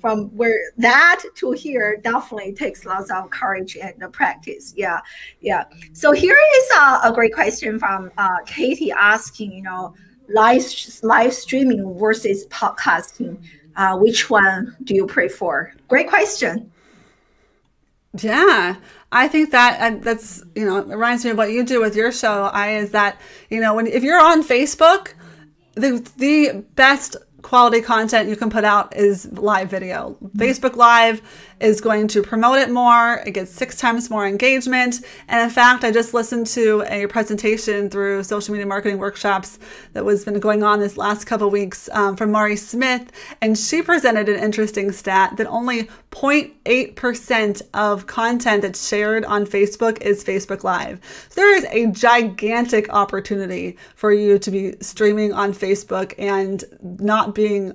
from 0.00 0.34
where 0.36 0.58
that 0.78 1.22
to 1.36 1.52
here 1.52 1.98
definitely 2.02 2.52
takes 2.52 2.84
lots 2.84 3.10
of 3.10 3.30
courage 3.30 3.76
and 3.76 4.12
practice. 4.12 4.72
Yeah, 4.76 5.00
yeah. 5.40 5.64
So 5.92 6.12
here 6.12 6.36
is 6.56 6.70
a, 6.76 7.00
a 7.04 7.12
great 7.14 7.34
question 7.34 7.78
from 7.78 8.10
uh, 8.18 8.38
Katie 8.46 8.92
asking, 8.92 9.52
you 9.52 9.62
know, 9.62 9.94
live 10.28 10.64
live 11.02 11.34
streaming 11.34 11.98
versus 11.98 12.46
podcasting. 12.48 13.42
Uh, 13.76 13.96
which 13.96 14.28
one 14.28 14.76
do 14.84 14.94
you 14.94 15.06
prefer? 15.06 15.72
Great 15.88 16.08
question. 16.08 16.70
Yeah, 18.18 18.76
I 19.12 19.28
think 19.28 19.52
that 19.52 20.02
that's 20.02 20.42
you 20.56 20.64
know 20.64 20.78
it 20.78 20.88
reminds 20.88 21.24
me 21.24 21.30
of 21.30 21.36
what 21.36 21.52
you 21.52 21.64
do 21.64 21.80
with 21.80 21.94
your 21.94 22.10
show. 22.10 22.50
I 22.52 22.72
is 22.76 22.90
that 22.90 23.20
you 23.50 23.60
know 23.60 23.74
when 23.74 23.86
if 23.86 24.02
you're 24.02 24.20
on 24.20 24.42
Facebook, 24.42 25.14
the 25.74 26.04
the 26.16 26.64
best 26.74 27.16
quality 27.42 27.80
content 27.80 28.28
you 28.28 28.36
can 28.36 28.50
put 28.50 28.64
out 28.64 28.96
is 28.96 29.30
live 29.32 29.70
video. 29.70 30.16
Facebook 30.36 30.76
Live 30.76 31.22
is 31.60 31.80
going 31.80 32.08
to 32.08 32.22
promote 32.22 32.58
it 32.58 32.70
more. 32.70 33.22
It 33.26 33.32
gets 33.32 33.52
six 33.52 33.76
times 33.76 34.10
more 34.10 34.26
engagement. 34.26 35.04
And 35.28 35.42
in 35.42 35.50
fact, 35.50 35.84
I 35.84 35.90
just 35.90 36.14
listened 36.14 36.46
to 36.48 36.84
a 36.88 37.06
presentation 37.06 37.90
through 37.90 38.24
social 38.24 38.52
media 38.52 38.66
marketing 38.66 38.98
workshops 38.98 39.58
that 39.92 40.04
was 40.04 40.24
been 40.24 40.40
going 40.40 40.62
on 40.62 40.80
this 40.80 40.96
last 40.96 41.24
couple 41.24 41.50
weeks 41.50 41.88
um, 41.92 42.16
from 42.16 42.32
Mari 42.32 42.56
Smith, 42.56 43.10
and 43.40 43.58
she 43.58 43.82
presented 43.82 44.28
an 44.28 44.42
interesting 44.42 44.92
stat 44.92 45.36
that 45.36 45.46
only 45.46 45.88
0.8% 46.10 47.62
of 47.74 48.06
content 48.06 48.62
that's 48.62 48.86
shared 48.86 49.24
on 49.24 49.46
Facebook 49.46 50.00
is 50.02 50.24
Facebook 50.24 50.64
Live. 50.64 51.00
So 51.28 51.40
there 51.40 51.54
is 51.56 51.64
a 51.70 51.86
gigantic 51.88 52.88
opportunity 52.92 53.76
for 53.94 54.12
you 54.12 54.38
to 54.38 54.50
be 54.50 54.74
streaming 54.80 55.32
on 55.32 55.52
Facebook 55.52 56.14
and 56.18 56.64
not 56.80 57.34
being 57.34 57.74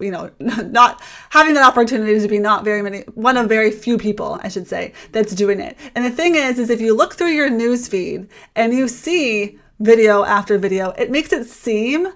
you 0.00 0.10
know 0.10 0.30
not 0.40 1.00
having 1.30 1.54
that 1.54 1.64
opportunity 1.64 2.18
to 2.18 2.28
be 2.28 2.38
not 2.38 2.64
very 2.64 2.82
many 2.82 3.00
one 3.14 3.36
of 3.36 3.48
very 3.48 3.70
few 3.70 3.96
people 3.98 4.38
i 4.42 4.48
should 4.48 4.66
say 4.66 4.92
that's 5.12 5.34
doing 5.34 5.60
it. 5.60 5.76
And 5.94 6.04
the 6.04 6.10
thing 6.10 6.34
is 6.34 6.58
is 6.58 6.70
if 6.70 6.80
you 6.80 6.96
look 6.96 7.14
through 7.14 7.32
your 7.32 7.50
news 7.50 7.88
feed 7.88 8.28
and 8.56 8.72
you 8.72 8.88
see 8.88 9.58
video 9.80 10.24
after 10.24 10.58
video 10.58 10.90
it 10.90 11.10
makes 11.10 11.32
it 11.32 11.46
seem 11.46 12.08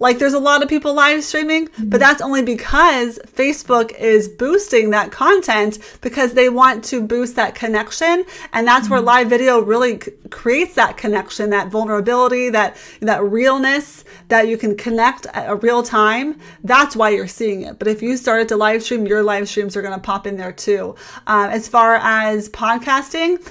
like 0.00 0.18
there's 0.18 0.34
a 0.34 0.40
lot 0.40 0.62
of 0.62 0.68
people 0.68 0.94
live 0.94 1.22
streaming, 1.22 1.68
but 1.78 2.00
that's 2.00 2.22
only 2.22 2.42
because 2.42 3.18
Facebook 3.26 3.94
is 3.96 4.28
boosting 4.28 4.90
that 4.90 5.12
content 5.12 5.78
because 6.00 6.32
they 6.32 6.48
want 6.48 6.82
to 6.86 7.02
boost 7.02 7.36
that 7.36 7.54
connection. 7.54 8.24
And 8.52 8.66
that's 8.66 8.88
where 8.88 9.00
live 9.00 9.28
video 9.28 9.60
really 9.60 9.98
creates 10.30 10.74
that 10.74 10.96
connection, 10.96 11.50
that 11.50 11.68
vulnerability, 11.68 12.48
that, 12.48 12.76
that 13.00 13.22
realness 13.22 14.04
that 14.28 14.48
you 14.48 14.56
can 14.56 14.76
connect 14.76 15.26
at 15.26 15.50
a 15.50 15.56
real 15.56 15.82
time. 15.82 16.40
That's 16.64 16.96
why 16.96 17.10
you're 17.10 17.28
seeing 17.28 17.62
it. 17.62 17.78
But 17.78 17.86
if 17.86 18.00
you 18.02 18.16
started 18.16 18.48
to 18.48 18.56
live 18.56 18.82
stream, 18.82 19.06
your 19.06 19.22
live 19.22 19.48
streams 19.48 19.76
are 19.76 19.82
going 19.82 19.94
to 19.94 20.00
pop 20.00 20.26
in 20.26 20.36
there 20.36 20.52
too. 20.52 20.96
Um, 21.26 21.50
as 21.50 21.68
far 21.68 21.96
as 21.96 22.48
podcasting, 22.48 23.46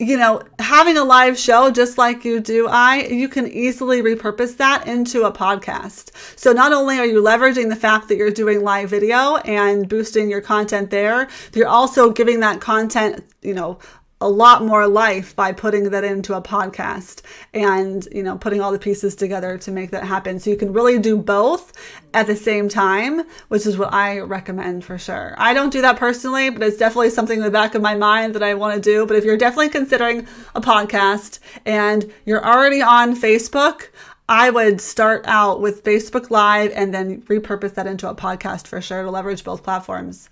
you 0.00 0.16
know, 0.16 0.42
having 0.58 0.96
a 0.96 1.04
live 1.04 1.38
show 1.38 1.70
just 1.70 1.98
like 1.98 2.24
you 2.24 2.40
do, 2.40 2.66
I, 2.68 3.04
you 3.04 3.28
can 3.28 3.46
easily 3.46 4.02
repurpose 4.02 4.56
that 4.56 4.88
into 4.88 5.22
a 5.22 5.32
podcast. 5.32 6.10
So 6.36 6.52
not 6.52 6.72
only 6.72 6.98
are 6.98 7.06
you 7.06 7.22
leveraging 7.22 7.68
the 7.68 7.76
fact 7.76 8.08
that 8.08 8.16
you're 8.16 8.32
doing 8.32 8.62
live 8.62 8.90
video 8.90 9.36
and 9.36 9.88
boosting 9.88 10.28
your 10.28 10.40
content 10.40 10.90
there, 10.90 11.28
you're 11.54 11.68
also 11.68 12.10
giving 12.10 12.40
that 12.40 12.60
content, 12.60 13.24
you 13.42 13.54
know, 13.54 13.78
a 14.20 14.28
lot 14.28 14.64
more 14.64 14.86
life 14.86 15.34
by 15.34 15.52
putting 15.52 15.90
that 15.90 16.04
into 16.04 16.34
a 16.34 16.40
podcast 16.40 17.22
and 17.52 18.08
you 18.12 18.22
know 18.22 18.38
putting 18.38 18.60
all 18.60 18.72
the 18.72 18.78
pieces 18.78 19.14
together 19.14 19.58
to 19.58 19.70
make 19.70 19.90
that 19.90 20.04
happen. 20.04 20.38
So 20.38 20.50
you 20.50 20.56
can 20.56 20.72
really 20.72 20.98
do 20.98 21.16
both 21.16 21.72
at 22.14 22.26
the 22.26 22.36
same 22.36 22.68
time 22.68 23.22
which 23.48 23.66
is 23.66 23.76
what 23.76 23.92
i 23.92 24.20
recommend 24.20 24.84
for 24.84 24.98
sure. 24.98 25.34
I 25.36 25.52
don't 25.52 25.72
do 25.72 25.82
that 25.82 25.96
personally 25.96 26.50
but 26.50 26.62
it's 26.62 26.78
definitely 26.78 27.10
something 27.10 27.38
in 27.38 27.44
the 27.44 27.50
back 27.50 27.74
of 27.74 27.82
my 27.82 27.94
mind 27.94 28.34
that 28.34 28.42
i 28.42 28.54
want 28.54 28.74
to 28.74 28.80
do. 28.80 29.04
But 29.06 29.16
if 29.16 29.24
you're 29.24 29.36
definitely 29.36 29.70
considering 29.70 30.26
a 30.54 30.60
podcast 30.60 31.40
and 31.66 32.10
you're 32.24 32.44
already 32.44 32.82
on 32.82 33.16
facebook 33.16 33.88
I 34.26 34.48
would 34.48 34.80
start 34.80 35.26
out 35.26 35.60
with 35.60 35.84
Facebook 35.84 36.30
Live 36.30 36.72
and 36.74 36.94
then 36.94 37.20
repurpose 37.22 37.74
that 37.74 37.86
into 37.86 38.08
a 38.08 38.14
podcast 38.14 38.66
for 38.66 38.80
sure 38.80 39.02
to 39.02 39.10
leverage 39.10 39.44
both 39.44 39.62
platforms. 39.62 40.30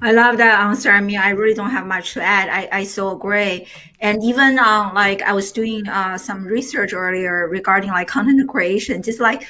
I 0.00 0.12
love 0.12 0.36
that 0.36 0.60
answer. 0.60 0.90
I 0.90 1.00
mean, 1.00 1.18
I 1.18 1.30
really 1.30 1.54
don't 1.54 1.70
have 1.70 1.86
much 1.86 2.12
to 2.14 2.22
add. 2.22 2.48
I, 2.48 2.80
I 2.80 2.84
so 2.84 3.10
agree. 3.16 3.66
And 4.00 4.22
even 4.22 4.58
um, 4.58 4.92
like 4.94 5.22
I 5.22 5.32
was 5.32 5.50
doing 5.52 5.88
uh, 5.88 6.18
some 6.18 6.44
research 6.44 6.92
earlier 6.92 7.48
regarding 7.48 7.90
like 7.90 8.08
content 8.08 8.46
creation, 8.48 9.02
just 9.02 9.20
like 9.20 9.46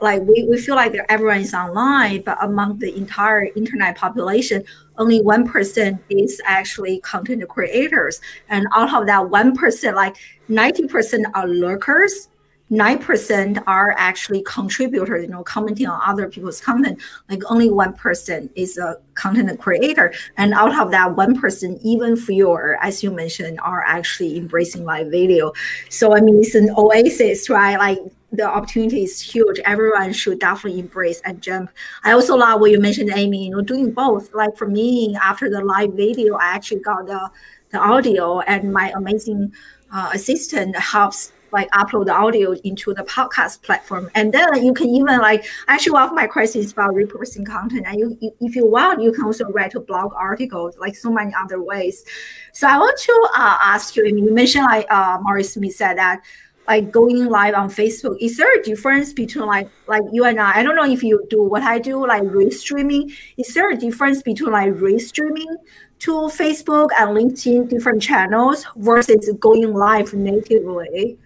like 0.00 0.22
we, 0.22 0.46
we 0.48 0.56
feel 0.58 0.76
like 0.76 0.94
everyone 1.08 1.38
is 1.38 1.52
online, 1.52 2.22
but 2.22 2.38
among 2.40 2.78
the 2.78 2.96
entire 2.96 3.48
internet 3.56 3.96
population, 3.96 4.64
only 4.96 5.20
one 5.20 5.46
percent 5.46 6.00
is 6.08 6.40
actually 6.44 7.00
content 7.00 7.46
creators. 7.48 8.20
And 8.48 8.66
out 8.74 8.94
of 8.94 9.06
that 9.08 9.28
one 9.28 9.54
percent, 9.54 9.96
like 9.96 10.16
ninety 10.48 10.86
percent 10.86 11.26
are 11.34 11.48
lurkers 11.48 12.28
9% 12.70 13.62
are 13.66 13.94
actually 13.96 14.42
contributors, 14.42 15.24
you 15.24 15.30
know, 15.30 15.42
commenting 15.42 15.86
on 15.86 16.00
other 16.04 16.28
people's 16.28 16.60
content. 16.60 17.00
Like 17.30 17.42
only 17.50 17.70
1% 17.70 17.96
person 17.96 18.50
is 18.54 18.76
a 18.76 18.96
content 19.14 19.58
creator. 19.58 20.12
And 20.36 20.52
out 20.52 20.78
of 20.78 20.90
that 20.90 21.16
1%, 21.16 21.40
person, 21.40 21.78
even 21.82 22.16
fewer, 22.16 22.78
as 22.82 23.02
you 23.02 23.10
mentioned, 23.10 23.58
are 23.60 23.82
actually 23.86 24.36
embracing 24.36 24.84
live 24.84 25.10
video. 25.10 25.52
So, 25.88 26.14
I 26.14 26.20
mean, 26.20 26.38
it's 26.38 26.54
an 26.54 26.70
oasis, 26.76 27.48
right? 27.48 27.78
Like 27.78 27.98
the 28.32 28.44
opportunity 28.44 29.04
is 29.04 29.20
huge. 29.20 29.58
Everyone 29.60 30.12
should 30.12 30.38
definitely 30.38 30.80
embrace 30.80 31.20
and 31.24 31.40
jump. 31.40 31.70
I 32.04 32.12
also 32.12 32.36
love 32.36 32.60
what 32.60 32.70
you 32.70 32.80
mentioned, 32.80 33.10
Amy, 33.14 33.46
you 33.46 33.50
know, 33.50 33.62
doing 33.62 33.92
both. 33.92 34.34
Like 34.34 34.56
for 34.56 34.68
me, 34.68 35.16
after 35.22 35.48
the 35.48 35.64
live 35.64 35.94
video, 35.94 36.36
I 36.36 36.48
actually 36.48 36.80
got 36.80 37.06
the, 37.06 37.30
the 37.70 37.78
audio 37.78 38.40
and 38.40 38.72
my 38.72 38.92
amazing 38.94 39.52
uh, 39.90 40.10
assistant 40.12 40.76
helps 40.76 41.32
like 41.52 41.70
upload 41.70 42.06
the 42.06 42.12
audio 42.12 42.52
into 42.64 42.94
the 42.94 43.02
podcast 43.04 43.62
platform. 43.62 44.10
And 44.14 44.32
then 44.32 44.64
you 44.64 44.74
can 44.74 44.88
even 44.88 45.18
like 45.18 45.44
actually 45.68 45.92
one 45.92 46.02
of 46.02 46.14
my 46.14 46.26
questions 46.26 46.72
about 46.72 46.94
repurposing 46.94 47.46
content. 47.46 47.86
And 47.86 47.98
you, 47.98 48.18
you, 48.20 48.30
if 48.40 48.56
you 48.56 48.66
want 48.66 49.02
you 49.02 49.12
can 49.12 49.24
also 49.24 49.46
write 49.46 49.74
a 49.74 49.80
blog 49.80 50.12
article 50.14 50.72
like 50.78 50.96
so 50.96 51.10
many 51.10 51.32
other 51.38 51.62
ways. 51.62 52.04
So 52.52 52.68
i 52.68 52.76
want 52.78 52.98
to 52.98 53.28
uh, 53.36 53.58
ask 53.60 53.96
you 53.96 54.06
and 54.06 54.18
you 54.18 54.34
mentioned 54.34 54.64
like 54.64 54.90
uh, 54.90 55.18
Mari 55.22 55.44
Smith 55.44 55.74
said 55.74 55.98
that 55.98 56.22
like 56.66 56.90
going 56.90 57.24
live 57.24 57.54
on 57.54 57.68
facebook. 57.70 58.18
Is 58.20 58.36
there 58.36 58.52
a 58.58 58.62
difference 58.62 59.12
between 59.12 59.46
like 59.46 59.70
like 59.86 60.02
you 60.12 60.24
and 60.24 60.38
i 60.38 60.58
i 60.58 60.62
don't 60.62 60.76
know 60.76 60.90
if 60.90 61.02
you 61.02 61.26
do 61.30 61.42
what 61.42 61.62
i 61.62 61.78
do 61.78 62.06
like 62.06 62.22
restreaming. 62.24 63.12
Is 63.38 63.54
there 63.54 63.70
a 63.70 63.76
difference 63.76 64.22
between 64.22 64.52
like 64.52 64.72
restreaming 64.74 65.56
to 66.00 66.12
facebook 66.42 66.90
and 66.98 67.16
linkedin 67.16 67.68
different 67.68 68.02
channels 68.02 68.66
versus 68.76 69.30
going 69.40 69.72
live 69.72 70.14
natively 70.14 71.18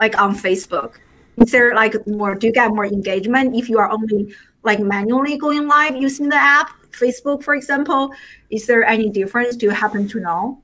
like 0.00 0.20
on 0.20 0.34
Facebook? 0.34 0.94
Is 1.38 1.52
there 1.52 1.74
like 1.74 1.94
more, 2.06 2.34
do 2.34 2.48
you 2.48 2.52
get 2.52 2.70
more 2.70 2.86
engagement 2.86 3.54
if 3.54 3.68
you 3.68 3.78
are 3.78 3.90
only 3.90 4.34
like 4.64 4.80
manually 4.80 5.38
going 5.38 5.68
live 5.68 5.96
using 5.96 6.28
the 6.28 6.36
app, 6.36 6.70
Facebook, 6.90 7.42
for 7.42 7.54
example? 7.54 8.12
Is 8.50 8.66
there 8.66 8.84
any 8.84 9.08
difference? 9.08 9.56
Do 9.56 9.66
you 9.66 9.72
happen 9.72 10.08
to 10.08 10.20
know? 10.20 10.62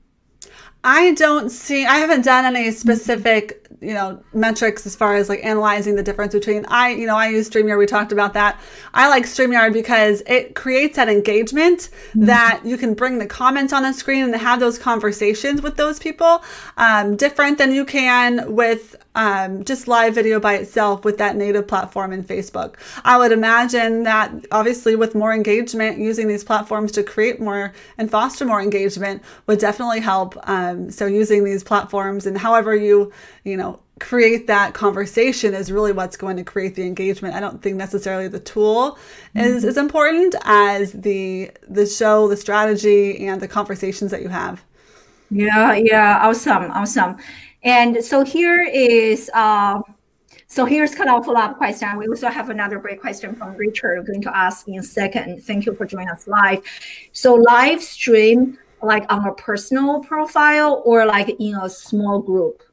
I 0.83 1.13
don't 1.15 1.49
see, 1.49 1.85
I 1.85 1.95
haven't 1.95 2.25
done 2.25 2.45
any 2.45 2.69
specific, 2.69 3.67
you 3.81 3.95
know, 3.95 4.23
metrics 4.33 4.85
as 4.85 4.95
far 4.95 5.15
as 5.15 5.29
like 5.29 5.43
analyzing 5.43 5.95
the 5.95 6.03
difference 6.03 6.33
between 6.33 6.63
I, 6.67 6.89
you 6.89 7.07
know, 7.07 7.15
I 7.15 7.29
use 7.29 7.49
StreamYard. 7.49 7.79
We 7.79 7.87
talked 7.87 8.11
about 8.11 8.33
that. 8.33 8.59
I 8.93 9.09
like 9.09 9.23
StreamYard 9.23 9.73
because 9.73 10.21
it 10.27 10.53
creates 10.53 10.95
that 10.97 11.09
engagement 11.09 11.89
mm-hmm. 12.09 12.25
that 12.25 12.61
you 12.63 12.77
can 12.77 12.93
bring 12.93 13.17
the 13.17 13.25
comments 13.25 13.73
on 13.73 13.81
the 13.81 13.93
screen 13.93 14.25
and 14.25 14.35
have 14.35 14.59
those 14.59 14.77
conversations 14.77 15.63
with 15.63 15.75
those 15.75 15.97
people, 15.97 16.43
um, 16.77 17.15
different 17.15 17.57
than 17.57 17.73
you 17.73 17.83
can 17.83 18.53
with 18.53 18.95
um, 19.15 19.63
just 19.63 19.87
live 19.87 20.13
video 20.15 20.39
by 20.39 20.55
itself 20.55 21.03
with 21.03 21.17
that 21.17 21.35
native 21.35 21.67
platform 21.67 22.13
in 22.13 22.23
Facebook. 22.23 22.75
I 23.03 23.17
would 23.17 23.31
imagine 23.31 24.03
that 24.03 24.31
obviously 24.51 24.95
with 24.95 25.15
more 25.15 25.33
engagement, 25.33 25.97
using 25.97 26.27
these 26.27 26.43
platforms 26.43 26.91
to 26.93 27.03
create 27.03 27.39
more 27.39 27.73
and 27.97 28.11
foster 28.11 28.45
more 28.45 28.61
engagement 28.61 29.23
would 29.47 29.59
definitely 29.59 30.01
help. 30.01 30.37
Um, 30.47 30.91
so 30.91 31.05
using 31.05 31.43
these 31.43 31.63
platforms 31.63 32.25
and 32.25 32.37
however 32.37 32.75
you, 32.75 33.11
you 33.43 33.57
know, 33.57 33.79
create 33.99 34.47
that 34.47 34.73
conversation 34.73 35.53
is 35.53 35.71
really 35.71 35.93
what's 35.93 36.17
going 36.17 36.35
to 36.37 36.43
create 36.43 36.75
the 36.75 36.83
engagement. 36.83 37.33
I 37.33 37.39
don't 37.39 37.61
think 37.61 37.77
necessarily 37.77 38.27
the 38.27 38.39
tool 38.39 38.97
is 39.33 39.57
mm-hmm. 39.57 39.69
as 39.69 39.77
important 39.77 40.35
as 40.43 40.91
the 40.91 41.51
the 41.67 41.85
show, 41.85 42.27
the 42.27 42.37
strategy, 42.37 43.25
and 43.25 43.41
the 43.41 43.47
conversations 43.47 44.11
that 44.11 44.21
you 44.21 44.27
have. 44.27 44.63
Yeah, 45.31 45.73
yeah, 45.73 46.19
awesome, 46.21 46.71
awesome. 46.71 47.17
And 47.65 48.03
so 48.03 48.23
here 48.23 48.61
is, 48.61 49.29
uh, 49.33 49.81
so 50.47 50.63
here's 50.65 50.95
kind 50.95 51.09
of 51.09 51.21
a 51.21 51.23
follow-up 51.23 51.57
question. 51.57 51.97
We 51.97 52.07
also 52.07 52.29
have 52.29 52.49
another 52.49 52.79
great 52.79 53.01
question 53.01 53.35
from 53.35 53.55
Richard 53.57 53.97
I'm 53.97 54.05
going 54.05 54.21
to 54.21 54.37
ask 54.37 54.67
in 54.67 54.79
a 54.79 54.83
second. 54.83 55.43
Thank 55.43 55.65
you 55.65 55.73
for 55.73 55.85
joining 55.85 56.09
us 56.09 56.27
live. 56.27 56.61
So 57.11 57.33
live 57.33 57.81
stream 57.81 58.57
like 58.85 59.11
on 59.11 59.27
a 59.27 59.33
personal 59.33 59.99
profile 59.99 60.81
or 60.85 61.05
like 61.05 61.29
in 61.39 61.55
a 61.55 61.69
small 61.69 62.19
group? 62.19 62.63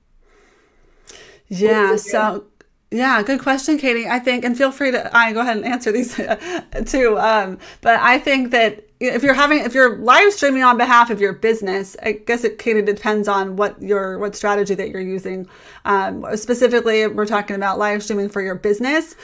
Yeah, 1.49 1.96
so 1.96 2.44
yeah, 2.90 3.22
good 3.22 3.40
question, 3.40 3.78
Katie. 3.78 4.06
I 4.06 4.18
think, 4.18 4.44
and 4.44 4.56
feel 4.56 4.70
free 4.70 4.90
to 4.90 5.16
I 5.16 5.32
go 5.32 5.40
ahead 5.40 5.56
and 5.56 5.66
answer 5.66 5.92
these 5.92 6.14
too. 6.87 7.18
Um, 7.18 7.58
but 7.80 7.99
I 8.00 8.18
think 8.18 8.50
that 8.52 8.87
if 9.02 9.23
you're 9.23 9.35
having 9.35 9.59
if 9.59 9.75
you're 9.75 9.99
live 9.99 10.32
streaming 10.32 10.62
on 10.62 10.76
behalf 10.76 11.11
of 11.11 11.21
your 11.21 11.32
business 11.32 11.97
i 12.02 12.12
guess 12.12 12.44
it 12.44 12.59
kind 12.59 12.78
of 12.78 12.85
depends 12.85 13.28
on 13.28 13.56
what 13.56 13.80
your 13.82 14.18
what 14.18 14.37
strategy 14.37 14.75
that 14.75 14.88
you're 14.90 15.00
using. 15.00 15.49
Um, 15.85 16.25
specifically 16.37 17.06
we're 17.06 17.26
talking 17.26 17.56
about 17.56 17.78
live 17.78 18.02
streaming 18.02 18.28
for 18.28 18.40
your 18.40 18.54
business. 18.54 19.16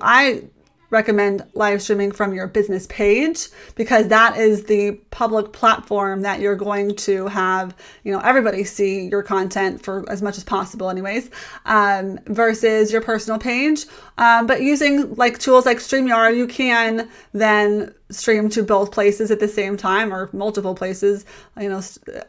I 0.00 0.44
recommend 0.90 1.44
live 1.54 1.82
streaming 1.82 2.12
from 2.12 2.32
your 2.32 2.46
business 2.46 2.86
page 2.86 3.48
because 3.74 4.08
that 4.08 4.36
is 4.36 4.64
the 4.64 4.92
public 5.10 5.52
platform 5.52 6.22
that 6.22 6.40
you're 6.40 6.56
going 6.56 6.94
to 6.94 7.26
have 7.26 7.74
you 8.04 8.12
know 8.12 8.20
everybody 8.20 8.64
see 8.64 9.08
your 9.08 9.22
content 9.22 9.82
for 9.82 10.04
as 10.10 10.22
much 10.22 10.36
as 10.36 10.44
possible 10.44 10.90
anyways 10.90 11.30
um, 11.64 12.18
versus 12.26 12.92
your 12.92 13.00
personal 13.00 13.38
page. 13.38 13.86
Um, 14.18 14.46
but 14.46 14.62
using 14.62 15.14
like 15.14 15.38
tools 15.38 15.66
like 15.66 15.78
streamyard 15.78 16.36
you 16.36 16.46
can 16.46 17.08
then 17.32 17.94
stream 18.10 18.48
to 18.50 18.62
both 18.62 18.92
places 18.92 19.30
at 19.30 19.40
the 19.40 19.48
same 19.48 19.76
time 19.76 20.14
or 20.14 20.30
multiple 20.32 20.74
places. 20.74 21.24
You 21.60 21.68
know 21.68 21.80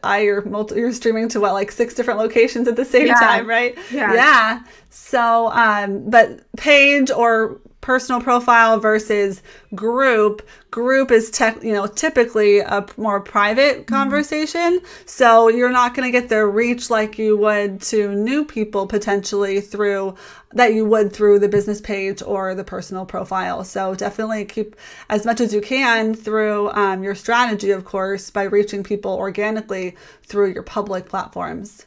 i 0.02 0.20
you're, 0.20 0.44
multi- 0.44 0.76
you're 0.76 0.92
streaming 0.92 1.28
to 1.28 1.40
what 1.40 1.52
like 1.52 1.70
six 1.70 1.94
different 1.94 2.18
locations 2.18 2.66
at 2.68 2.76
the 2.76 2.84
same 2.84 3.06
yeah. 3.06 3.14
time 3.14 3.46
right? 3.46 3.76
Yeah. 3.90 4.14
Yeah. 4.14 4.62
So 4.90 5.50
um 5.52 6.10
but 6.10 6.40
page 6.56 7.10
or 7.10 7.60
personal 7.80 8.20
profile 8.20 8.78
versus 8.80 9.40
group 9.74 10.46
group 10.70 11.10
is 11.10 11.30
tech 11.30 11.62
you 11.62 11.72
know 11.72 11.86
typically 11.86 12.58
a 12.58 12.84
more 12.96 13.20
private 13.20 13.76
mm-hmm. 13.78 13.94
conversation 13.94 14.78
mm-hmm. 14.78 15.06
so 15.06 15.48
you're 15.48 15.70
not 15.70 15.94
going 15.94 16.06
to 16.06 16.20
get 16.20 16.28
the 16.28 16.44
reach 16.44 16.90
like 16.90 17.18
you 17.18 17.36
would 17.36 17.80
to 17.80 18.14
new 18.14 18.44
people 18.44 18.86
potentially 18.86 19.60
through 19.60 20.14
that 20.52 20.74
you 20.74 20.84
would 20.84 21.12
through 21.12 21.38
the 21.38 21.48
business 21.48 21.80
page 21.80 22.20
or 22.22 22.54
the 22.54 22.64
personal 22.64 23.06
profile 23.06 23.62
so 23.62 23.94
definitely 23.94 24.44
keep 24.44 24.74
as 25.08 25.24
much 25.24 25.40
as 25.40 25.54
you 25.54 25.60
can 25.60 26.14
through 26.14 26.70
um, 26.70 27.02
your 27.02 27.14
strategy 27.14 27.70
of 27.70 27.84
course 27.84 28.28
by 28.28 28.42
reaching 28.42 28.82
people 28.82 29.12
organically 29.12 29.96
through 30.24 30.52
your 30.52 30.64
public 30.64 31.08
platforms 31.08 31.86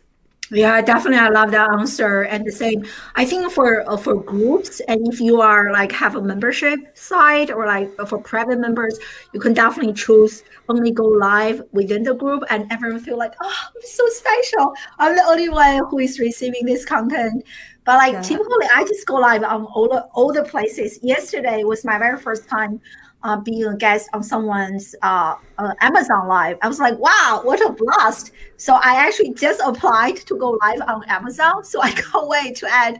yeah, 0.51 0.81
definitely. 0.81 1.19
I 1.19 1.29
love 1.29 1.51
that 1.51 1.71
answer. 1.71 2.23
And 2.23 2.45
the 2.45 2.51
same, 2.51 2.85
I 3.15 3.23
think 3.23 3.51
for 3.51 3.89
uh, 3.89 3.95
for 3.95 4.15
groups, 4.15 4.81
and 4.81 5.07
if 5.07 5.21
you 5.21 5.39
are 5.39 5.71
like 5.71 5.91
have 5.93 6.15
a 6.15 6.21
membership 6.21 6.79
site 6.93 7.49
or 7.49 7.65
like 7.65 7.89
for 8.07 8.17
private 8.19 8.59
members, 8.59 8.99
you 9.33 9.39
can 9.39 9.53
definitely 9.53 9.93
choose 9.93 10.43
only 10.67 10.91
go 10.91 11.05
live 11.05 11.61
within 11.71 12.03
the 12.03 12.13
group, 12.13 12.43
and 12.49 12.71
everyone 12.71 12.99
feel 12.99 13.17
like, 13.17 13.33
oh, 13.41 13.57
I'm 13.67 13.81
so 13.81 14.05
special. 14.07 14.73
I'm 14.99 15.15
the 15.15 15.23
only 15.23 15.49
one 15.49 15.85
who 15.89 15.99
is 15.99 16.19
receiving 16.19 16.65
this 16.65 16.85
content. 16.85 17.43
But 17.83 17.97
like 17.97 18.13
yeah. 18.13 18.21
typically, 18.21 18.67
I 18.75 18.83
just 18.83 19.07
go 19.07 19.15
live 19.15 19.43
on 19.43 19.65
all 19.65 19.87
the 19.87 20.03
all 20.13 20.33
the 20.33 20.43
places. 20.43 20.99
Yesterday 21.01 21.63
was 21.63 21.85
my 21.85 21.97
very 21.97 22.17
first 22.17 22.47
time 22.47 22.79
uh, 23.23 23.37
being 23.37 23.65
a 23.65 23.75
guest 23.75 24.09
on 24.13 24.23
someone's 24.23 24.95
uh, 25.01 25.35
uh, 25.57 25.73
Amazon 25.81 26.27
Live. 26.27 26.57
I 26.61 26.67
was 26.67 26.79
like, 26.79 26.97
wow, 26.97 27.41
what 27.43 27.61
a 27.61 27.71
blast! 27.71 28.31
So 28.57 28.75
I 28.75 28.95
actually 28.95 29.33
just 29.33 29.61
applied 29.63 30.17
to 30.17 30.37
go 30.37 30.57
live 30.61 30.81
on 30.87 31.03
Amazon. 31.07 31.63
So 31.63 31.81
I 31.81 31.91
can't 31.91 32.27
wait 32.27 32.55
to 32.57 32.67
add 32.67 32.99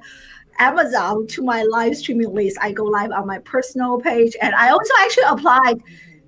Amazon 0.59 1.27
to 1.27 1.43
my 1.43 1.63
live 1.63 1.95
streaming 1.95 2.33
list. 2.33 2.57
I 2.61 2.71
go 2.71 2.83
live 2.83 3.11
on 3.11 3.25
my 3.25 3.39
personal 3.39 3.99
page, 3.99 4.35
and 4.41 4.53
I 4.55 4.69
also 4.69 4.93
actually 4.99 5.23
applied 5.27 5.81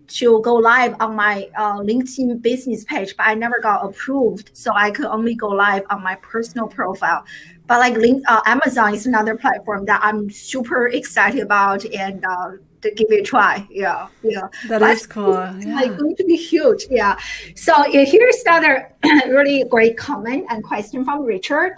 to 0.06 0.42
go 0.42 0.56
live 0.56 0.96
on 1.00 1.16
my 1.16 1.50
uh, 1.58 1.80
LinkedIn 1.80 2.42
business 2.42 2.84
page, 2.84 3.16
but 3.18 3.26
I 3.28 3.34
never 3.34 3.60
got 3.62 3.86
approved. 3.86 4.52
So 4.54 4.72
I 4.76 4.92
could 4.92 5.06
only 5.06 5.34
go 5.34 5.48
live 5.48 5.84
on 5.90 6.04
my 6.04 6.16
personal 6.16 6.68
profile. 6.68 7.26
But 7.68 7.80
like 7.80 7.96
link, 7.96 8.24
uh, 8.28 8.42
Amazon 8.46 8.94
is 8.94 9.06
another 9.06 9.36
platform 9.36 9.86
that 9.86 10.02
I'm 10.04 10.30
super 10.30 10.88
excited 10.88 11.42
about 11.42 11.86
and 11.86 12.24
uh, 12.26 12.52
to 12.84 12.92
give 12.92 13.08
it 13.10 13.22
a 13.22 13.24
try. 13.24 13.68
Yeah, 13.70 14.08
yeah. 14.22 14.48
That 14.68 14.80
but 14.80 14.92
is 14.92 15.08
cool. 15.08 15.34
Yeah. 15.34 15.76
Like 15.76 15.98
going 15.98 16.16
to 16.16 16.24
be 16.26 16.36
huge. 16.36 16.86
Yeah. 16.90 17.18
So 17.56 17.84
here's 17.90 18.44
another 18.46 18.94
really 19.28 19.64
great 19.70 19.98
comment 19.98 20.46
and 20.50 20.64
question 20.64 21.04
from 21.04 21.24
Richard. 21.24 21.74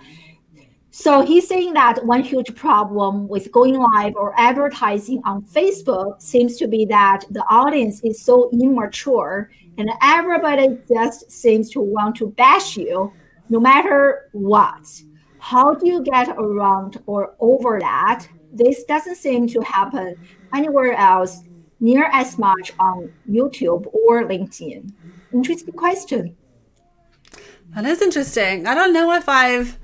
So 0.91 1.21
he's 1.21 1.45
saying 1.45 1.73
that 1.73 2.05
one 2.05 2.23
huge 2.23 2.55
problem 2.55 3.27
with 3.27 3.51
going 3.51 3.77
live 3.77 4.15
or 4.15 4.33
advertising 4.39 5.21
on 5.25 5.41
Facebook 5.41 6.21
seems 6.21 6.55
to 6.57 6.69
be 6.69 6.85
that 6.85 7.25
the 7.29 7.43
audience 7.49 7.99
is 8.05 8.21
so 8.21 8.49
immature 8.53 9.51
and 9.77 9.91
everybody 10.01 10.77
just 10.87 11.29
seems 11.29 11.69
to 11.71 11.81
want 11.81 12.15
to 12.15 12.27
bash 12.27 12.77
you 12.77 13.11
no 13.49 13.59
matter 13.59 14.29
what. 14.31 14.87
How 15.39 15.73
do 15.73 15.85
you 15.85 16.01
get 16.01 16.29
around 16.29 17.03
or 17.05 17.35
over 17.39 17.77
that? 17.79 18.27
This 18.53 18.85
doesn't 18.85 19.15
seem 19.15 19.47
to 19.49 19.59
happen 19.61 20.15
anywhere 20.55 20.93
else 20.93 21.43
near 21.79 22.09
as 22.13 22.37
much 22.37 22.71
on 22.79 23.11
YouTube 23.29 23.87
or 23.93 24.23
LinkedIn? 24.23 24.91
Interesting 25.33 25.73
question. 25.73 26.35
That 27.75 27.85
is 27.85 28.01
interesting. 28.01 28.67
I 28.67 28.73
don't 28.73 28.93
know 28.93 29.11
if 29.13 29.27
I've 29.27 29.77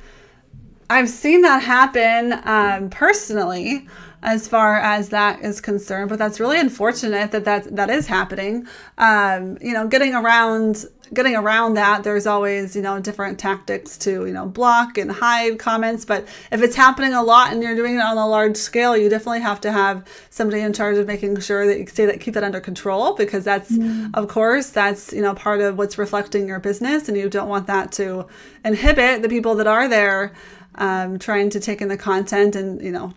I've 0.90 1.10
seen 1.10 1.42
that 1.42 1.64
happen 1.64 2.40
um, 2.44 2.90
personally 2.90 3.88
as 4.24 4.48
far 4.48 4.78
as 4.78 5.10
that 5.10 5.42
is 5.42 5.62
concerned, 5.62 6.10
but 6.10 6.20
that's 6.20 6.40
really 6.40 6.60
unfortunate 6.60 7.32
that 7.32 7.46
that, 7.46 7.76
that 7.76 7.90
is 7.90 8.08
happening. 8.08 8.68
Um, 8.98 9.58
you 9.62 9.74
know, 9.74 9.88
getting 9.88 10.14
around 10.14 10.86
getting 11.14 11.36
around 11.36 11.74
that, 11.74 12.04
there's 12.04 12.26
always, 12.26 12.76
you 12.76 12.82
know, 12.82 13.00
different 13.00 13.38
tactics 13.38 13.98
to, 14.00 14.26
you 14.26 14.34
know, 14.34 14.46
block 14.46 14.98
and 14.98 15.12
hide 15.12 15.60
comments. 15.60 16.06
But 16.06 16.28
if 16.52 16.62
it's 16.62 16.76
happening 16.76 17.14
a 17.14 17.22
lot 17.22 17.52
and 17.52 17.62
you're 17.62 17.76
doing 17.76 17.96
it 17.96 18.02
on 18.02 18.18
a 18.18 18.28
large 18.28 18.56
scale, 18.56 18.96
you 18.96 19.10
definitely 19.10 19.42
have 19.42 19.60
to 19.62 19.72
have 19.72 20.06
somebody 20.30 20.62
in 20.62 20.74
charge 20.74 20.98
of 20.98 21.08
making 21.08 21.40
sure 21.42 21.68
that 21.68 21.80
you 21.80 21.88
stay 21.88 22.06
that 22.06 22.22
keep 22.22 22.34
that 22.36 22.44
under 22.44 22.62
control 22.62 23.16
because 23.16 23.44
that's 23.44 23.72
mm. 23.72 24.10
of 24.14 24.28
course 24.28 24.70
that's, 24.70 25.12
you 25.12 25.22
know, 25.22 25.34
part 25.34 25.60
of 25.60 25.78
what's 25.78 25.98
reflecting 25.98 26.48
your 26.48 26.60
business 26.60 27.10
and 27.10 27.18
you 27.18 27.30
don't 27.30 27.50
want 27.50 27.68
that 27.68 27.92
to 27.94 28.26
inhibit 28.64 29.22
the 29.22 29.30
people 29.30 29.56
that 29.56 29.68
are 29.68 29.88
there 29.88 30.34
um, 30.76 31.20
trying 31.20 31.50
to 31.50 31.60
take 31.60 31.82
in 31.82 31.88
the 31.88 31.98
content 31.98 32.56
and 32.56 32.82
you 32.82 32.92
know 32.92 33.14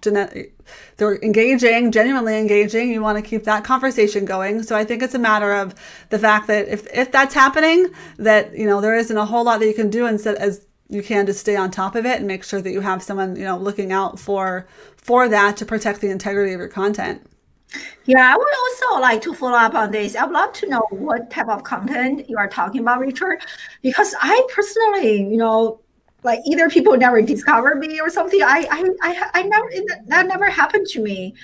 they're 0.97 1.23
engaging 1.23 1.93
genuinely 1.93 2.38
engaging. 2.38 2.90
You 2.90 3.03
want 3.03 3.23
to 3.23 3.29
keep 3.29 3.45
that 3.45 3.64
conversation 3.64 4.25
going. 4.25 4.62
So 4.62 4.77
i 4.77 4.85
think 4.85 5.03
it's 5.03 5.14
a 5.14 5.19
matter 5.19 5.53
of 5.53 5.75
the 6.11 6.19
fact 6.19 6.47
that 6.49 6.69
if, 6.69 6.87
if 6.93 7.12
that's 7.12 7.35
happening 7.35 7.88
that 8.19 8.57
you 8.57 8.67
know 8.67 8.81
there 8.81 8.97
isn't 8.97 9.17
a 9.17 9.25
whole 9.25 9.45
lot 9.45 9.61
that 9.61 9.67
you 9.67 9.75
can 9.75 9.90
do 9.90 10.07
instead 10.07 10.37
as 10.37 10.67
you 10.88 11.03
can 11.03 11.27
to 11.27 11.33
stay 11.33 11.57
on 11.57 11.71
top 11.71 11.95
of 11.95 12.05
it 12.05 12.19
and 12.19 12.27
make 12.27 12.45
sure 12.45 12.61
that 12.61 12.71
you 12.71 12.81
have 12.81 13.03
someone 13.03 13.37
you 13.37 13.45
know 13.45 13.57
looking 13.57 13.93
out 13.93 14.19
for 14.19 14.67
for 14.97 15.29
that 15.29 15.57
to 15.59 15.67
protect 15.67 16.01
the 16.01 16.11
integrity 16.11 16.53
of 16.53 16.61
your 16.61 16.69
content. 16.69 17.25
Yeah, 18.05 18.33
I 18.33 18.37
would 18.37 18.47
also 18.47 19.01
like 19.01 19.23
to 19.23 19.35
follow 19.35 19.57
up 19.57 19.75
on 19.75 19.90
this. 19.90 20.14
I 20.14 20.25
would 20.25 20.33
love 20.33 20.53
to 20.55 20.69
know 20.69 20.87
what 20.90 21.31
type 21.31 21.49
of 21.49 21.64
content 21.64 22.29
you 22.29 22.37
are 22.38 22.49
talking 22.49 22.81
about, 22.81 23.01
Richard, 23.01 23.40
because 23.83 24.14
I 24.21 24.47
personally, 24.55 25.29
you 25.29 25.37
know, 25.37 25.81
like 26.25 26.41
either 26.47 26.69
people 26.69 26.97
never 26.97 27.23
discover 27.23 27.77
me 27.77 28.01
or 28.01 28.11
something. 28.11 28.43
I 28.43 28.67
I 28.71 28.89
I, 29.03 29.31
I 29.35 29.43
never 29.43 29.71
that 30.07 30.27
never 30.27 30.51
happened 30.51 30.87
to 30.89 31.03
me. 31.03 31.35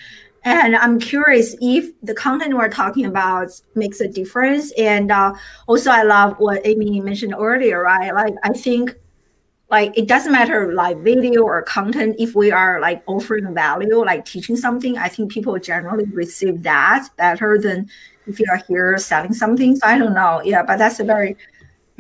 And 0.43 0.75
I'm 0.75 0.99
curious 0.99 1.55
if 1.61 1.93
the 2.03 2.15
content 2.15 2.57
we're 2.57 2.71
talking 2.71 3.05
about 3.05 3.51
makes 3.75 4.01
a 4.01 4.09
difference. 4.09 4.73
And 4.73 5.13
uh, 5.13 5.35
also, 5.67 5.91
I 5.91 6.03
love 6.03 6.37
what 6.39 6.63
Amy 6.65 6.99
mentioned 7.01 7.35
earlier, 7.39 7.83
right? 7.83 8.15
Like, 8.15 8.33
I 8.43 8.55
think 8.55 8.97
like 9.71 9.97
it 9.97 10.09
doesn't 10.09 10.33
matter 10.33 10.73
like 10.73 10.99
video 10.99 11.43
or 11.43 11.63
content 11.63 12.17
if 12.19 12.35
we 12.35 12.51
are 12.51 12.81
like 12.81 13.03
offering 13.07 13.55
value 13.55 14.05
like 14.05 14.25
teaching 14.25 14.57
something 14.57 14.99
i 14.99 15.09
think 15.09 15.31
people 15.31 15.57
generally 15.59 16.05
receive 16.07 16.63
that 16.63 17.09
better 17.17 17.57
than 17.57 17.89
if 18.27 18.41
you 18.41 18.47
are 18.51 18.61
here 18.69 18.99
selling 18.99 19.33
something 19.33 19.77
so 19.77 19.87
i 19.87 19.97
don't 19.97 20.15
know 20.15 20.43
yeah 20.45 20.63
but 20.63 20.77
that's 20.77 20.99
a 20.99 21.05
very 21.05 21.37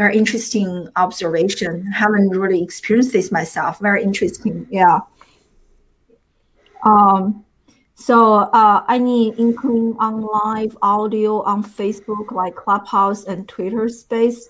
very 0.00 0.16
interesting 0.16 0.88
observation. 0.96 1.86
I 1.92 1.98
haven't 1.98 2.30
really 2.30 2.62
experienced 2.62 3.12
this 3.12 3.30
myself. 3.30 3.80
Very 3.80 4.02
interesting. 4.02 4.66
Yeah. 4.70 5.00
Um, 6.86 7.44
so 7.96 8.36
uh, 8.36 8.82
any 8.88 9.34
inkling 9.34 9.96
on 9.98 10.22
live 10.22 10.74
audio 10.80 11.42
on 11.42 11.62
Facebook, 11.62 12.32
like 12.32 12.54
Clubhouse 12.56 13.24
and 13.24 13.46
Twitter 13.46 13.90
Space? 13.90 14.48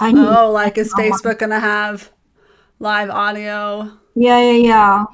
I 0.00 0.10
oh, 0.10 0.50
like 0.50 0.78
is 0.78 0.92
Facebook 0.92 1.38
gonna 1.38 1.60
have 1.60 2.10
live 2.80 3.08
audio? 3.08 3.92
Yeah, 4.16 4.40
yeah, 4.40 4.66
yeah. 4.66 5.04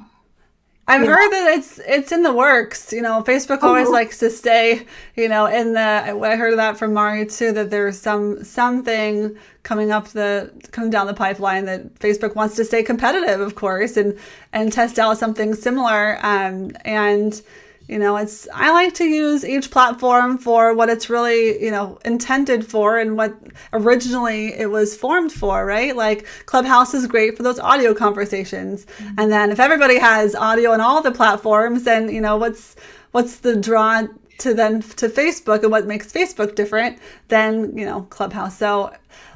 I've 0.89 1.03
yeah. 1.03 1.09
heard 1.11 1.31
that 1.31 1.55
it's 1.57 1.79
it's 1.87 2.11
in 2.11 2.23
the 2.23 2.33
works. 2.33 2.93
You 2.93 3.03
know, 3.03 3.23
Facebook 3.23 3.63
always 3.63 3.89
oh. 3.89 3.93
likes 3.93 4.19
to 4.19 4.31
stay. 4.31 4.85
You 5.15 5.29
know, 5.29 5.47
in 5.47 5.75
the 5.75 5.81
I 5.81 6.37
heard 6.37 6.53
of 6.53 6.57
that 6.57 6.77
from 6.77 6.93
Mario 6.93 7.25
too. 7.25 7.53
That 7.53 7.71
there's 7.71 7.99
some 7.99 8.43
something 8.43 9.37
coming 9.63 9.93
up 9.93 10.09
the 10.09 10.51
coming 10.73 10.91
down 10.91 11.07
the 11.07 11.15
pipeline 11.15 11.67
that 11.67 11.95
Facebook 12.01 12.35
wants 12.35 12.57
to 12.57 12.65
stay 12.65 12.83
competitive, 12.83 13.41
of 13.41 13.55
course, 13.55 13.97
and 13.97 14.19
and 14.53 14.73
test 14.73 14.99
out 14.99 15.19
something 15.19 15.55
similar. 15.55 16.19
Um, 16.23 16.73
and 16.85 17.41
you 17.89 17.99
know, 17.99 18.17
it's 18.17 18.49
I 18.55 18.73
like 18.73 18.95
to 18.95 19.05
use 19.05 19.45
each 19.45 19.71
platform 19.71 20.39
for 20.39 20.75
what 20.75 20.89
it's 20.89 21.11
really, 21.11 21.63
you 21.63 21.71
know, 21.71 21.99
intended 22.05 22.67
for 22.67 22.99
and 22.99 23.17
what 23.17 23.35
originally 23.73 24.55
it 24.55 24.71
was 24.71 24.97
formed 24.97 25.33
for, 25.33 25.67
right? 25.67 25.95
Like 25.95 26.27
Clubhouse 26.47 26.95
is 26.95 27.07
great 27.07 27.37
for 27.37 27.43
those 27.43 27.59
audio 27.59 27.95
conversations. 27.95 28.87
Mm-hmm. 28.87 29.15
And 29.19 29.33
then 29.33 29.51
if 29.51 29.61
everybody 29.61 29.99
has 29.99 30.35
audio 30.35 30.73
on 30.73 30.81
all 30.81 31.03
the 31.03 31.13
platforms, 31.13 31.85
then, 31.85 32.09
you 32.09 32.21
know, 32.21 32.37
what's 32.37 32.77
what's 33.11 33.39
the 33.39 33.57
draw 33.57 34.07
to 34.39 34.55
then 34.55 34.83
to 34.83 35.09
Facebook 35.09 35.63
and 35.63 35.71
what 35.71 35.87
makes 35.87 36.13
Facebook 36.13 36.55
different 36.55 36.99
than, 37.29 37.77
you 37.77 37.85
know, 37.85 38.03
Clubhouse. 38.11 38.57
So 38.59 38.93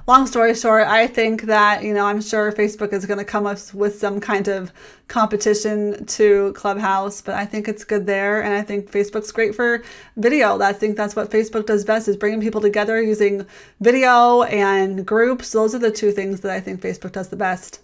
long 0.06 0.26
story 0.26 0.54
short, 0.54 0.86
I 0.86 1.06
think 1.06 1.42
that, 1.42 1.82
you 1.82 1.92
know, 1.92 2.06
I'm 2.06 2.20
sure 2.20 2.52
Facebook 2.52 2.92
is 2.92 3.06
going 3.06 3.18
to 3.18 3.24
come 3.24 3.46
up 3.46 3.58
with 3.74 3.98
some 3.98 4.20
kind 4.20 4.46
of 4.48 4.72
competition 5.08 6.06
to 6.06 6.52
Clubhouse, 6.52 7.20
but 7.20 7.34
I 7.34 7.44
think 7.44 7.68
it's 7.68 7.84
good 7.84 8.06
there. 8.06 8.42
And 8.42 8.54
I 8.54 8.62
think 8.62 8.90
Facebook's 8.90 9.32
great 9.32 9.54
for 9.54 9.82
video. 10.16 10.60
I 10.60 10.72
think 10.72 10.96
that's 10.96 11.16
what 11.16 11.30
Facebook 11.30 11.66
does 11.66 11.84
best 11.84 12.06
is 12.08 12.16
bringing 12.16 12.40
people 12.40 12.60
together 12.60 13.02
using 13.02 13.46
video 13.80 14.42
and 14.44 15.04
groups. 15.04 15.52
Those 15.52 15.74
are 15.74 15.80
the 15.80 15.90
two 15.90 16.12
things 16.12 16.40
that 16.42 16.52
I 16.52 16.60
think 16.60 16.80
Facebook 16.80 17.12
does 17.12 17.28
the 17.28 17.36
best. 17.36 17.80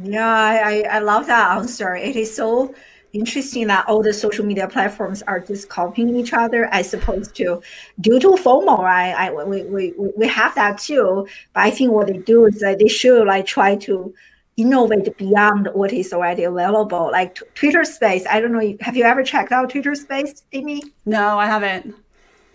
Yeah, 0.00 0.28
I, 0.28 0.84
I 0.88 0.98
love 1.00 1.26
that 1.26 1.58
answer. 1.58 1.96
It 1.96 2.14
is 2.14 2.34
so 2.34 2.72
interesting 3.12 3.66
that 3.68 3.88
all 3.88 4.02
the 4.02 4.12
social 4.12 4.44
media 4.44 4.68
platforms 4.68 5.22
are 5.22 5.40
just 5.40 5.68
copying 5.68 6.14
each 6.16 6.32
other 6.32 6.66
as 6.66 6.92
opposed 6.94 7.34
to 7.36 7.60
due 8.00 8.18
to 8.20 8.28
FOMO, 8.28 8.78
right? 8.78 9.14
I, 9.14 9.32
we, 9.32 9.62
we, 9.64 9.94
we 10.16 10.28
have 10.28 10.54
that 10.54 10.78
too. 10.78 11.26
But 11.54 11.60
I 11.60 11.70
think 11.70 11.92
what 11.92 12.08
they 12.08 12.18
do 12.18 12.46
is 12.46 12.60
that 12.60 12.78
they 12.78 12.88
should 12.88 13.26
like 13.26 13.46
try 13.46 13.76
to 13.76 14.14
innovate 14.56 15.16
beyond 15.16 15.68
what 15.72 15.92
is 15.92 16.12
already 16.12 16.44
available. 16.44 17.10
Like 17.10 17.38
Twitter 17.54 17.84
Space, 17.84 18.26
I 18.28 18.40
don't 18.40 18.52
know. 18.52 18.76
Have 18.80 18.96
you 18.96 19.04
ever 19.04 19.22
checked 19.22 19.52
out 19.52 19.70
Twitter 19.70 19.94
Space, 19.94 20.44
Amy? 20.52 20.82
No, 21.06 21.38
I 21.38 21.46
haven't. 21.46 21.94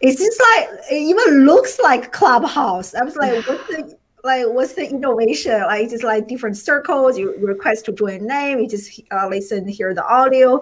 It's 0.01 0.19
just 0.19 0.41
like 0.51 0.69
it 0.91 0.95
even 0.95 1.45
looks 1.45 1.79
like 1.79 2.11
Clubhouse. 2.11 2.93
I 2.93 3.03
was 3.03 3.15
like, 3.15 3.47
what's 3.47 3.67
the 3.67 3.97
like 4.23 4.45
what's 4.47 4.73
the 4.73 4.89
innovation? 4.89 5.59
Like 5.62 5.89
just 5.89 6.03
like 6.03 6.27
different 6.27 6.57
circles. 6.57 7.17
You 7.17 7.36
request 7.39 7.86
to 7.86 7.91
join 7.91 8.25
name. 8.25 8.59
You 8.59 8.67
just 8.67 9.01
uh, 9.12 9.27
listen, 9.27 9.67
hear 9.67 9.93
the 9.93 10.05
audio, 10.05 10.62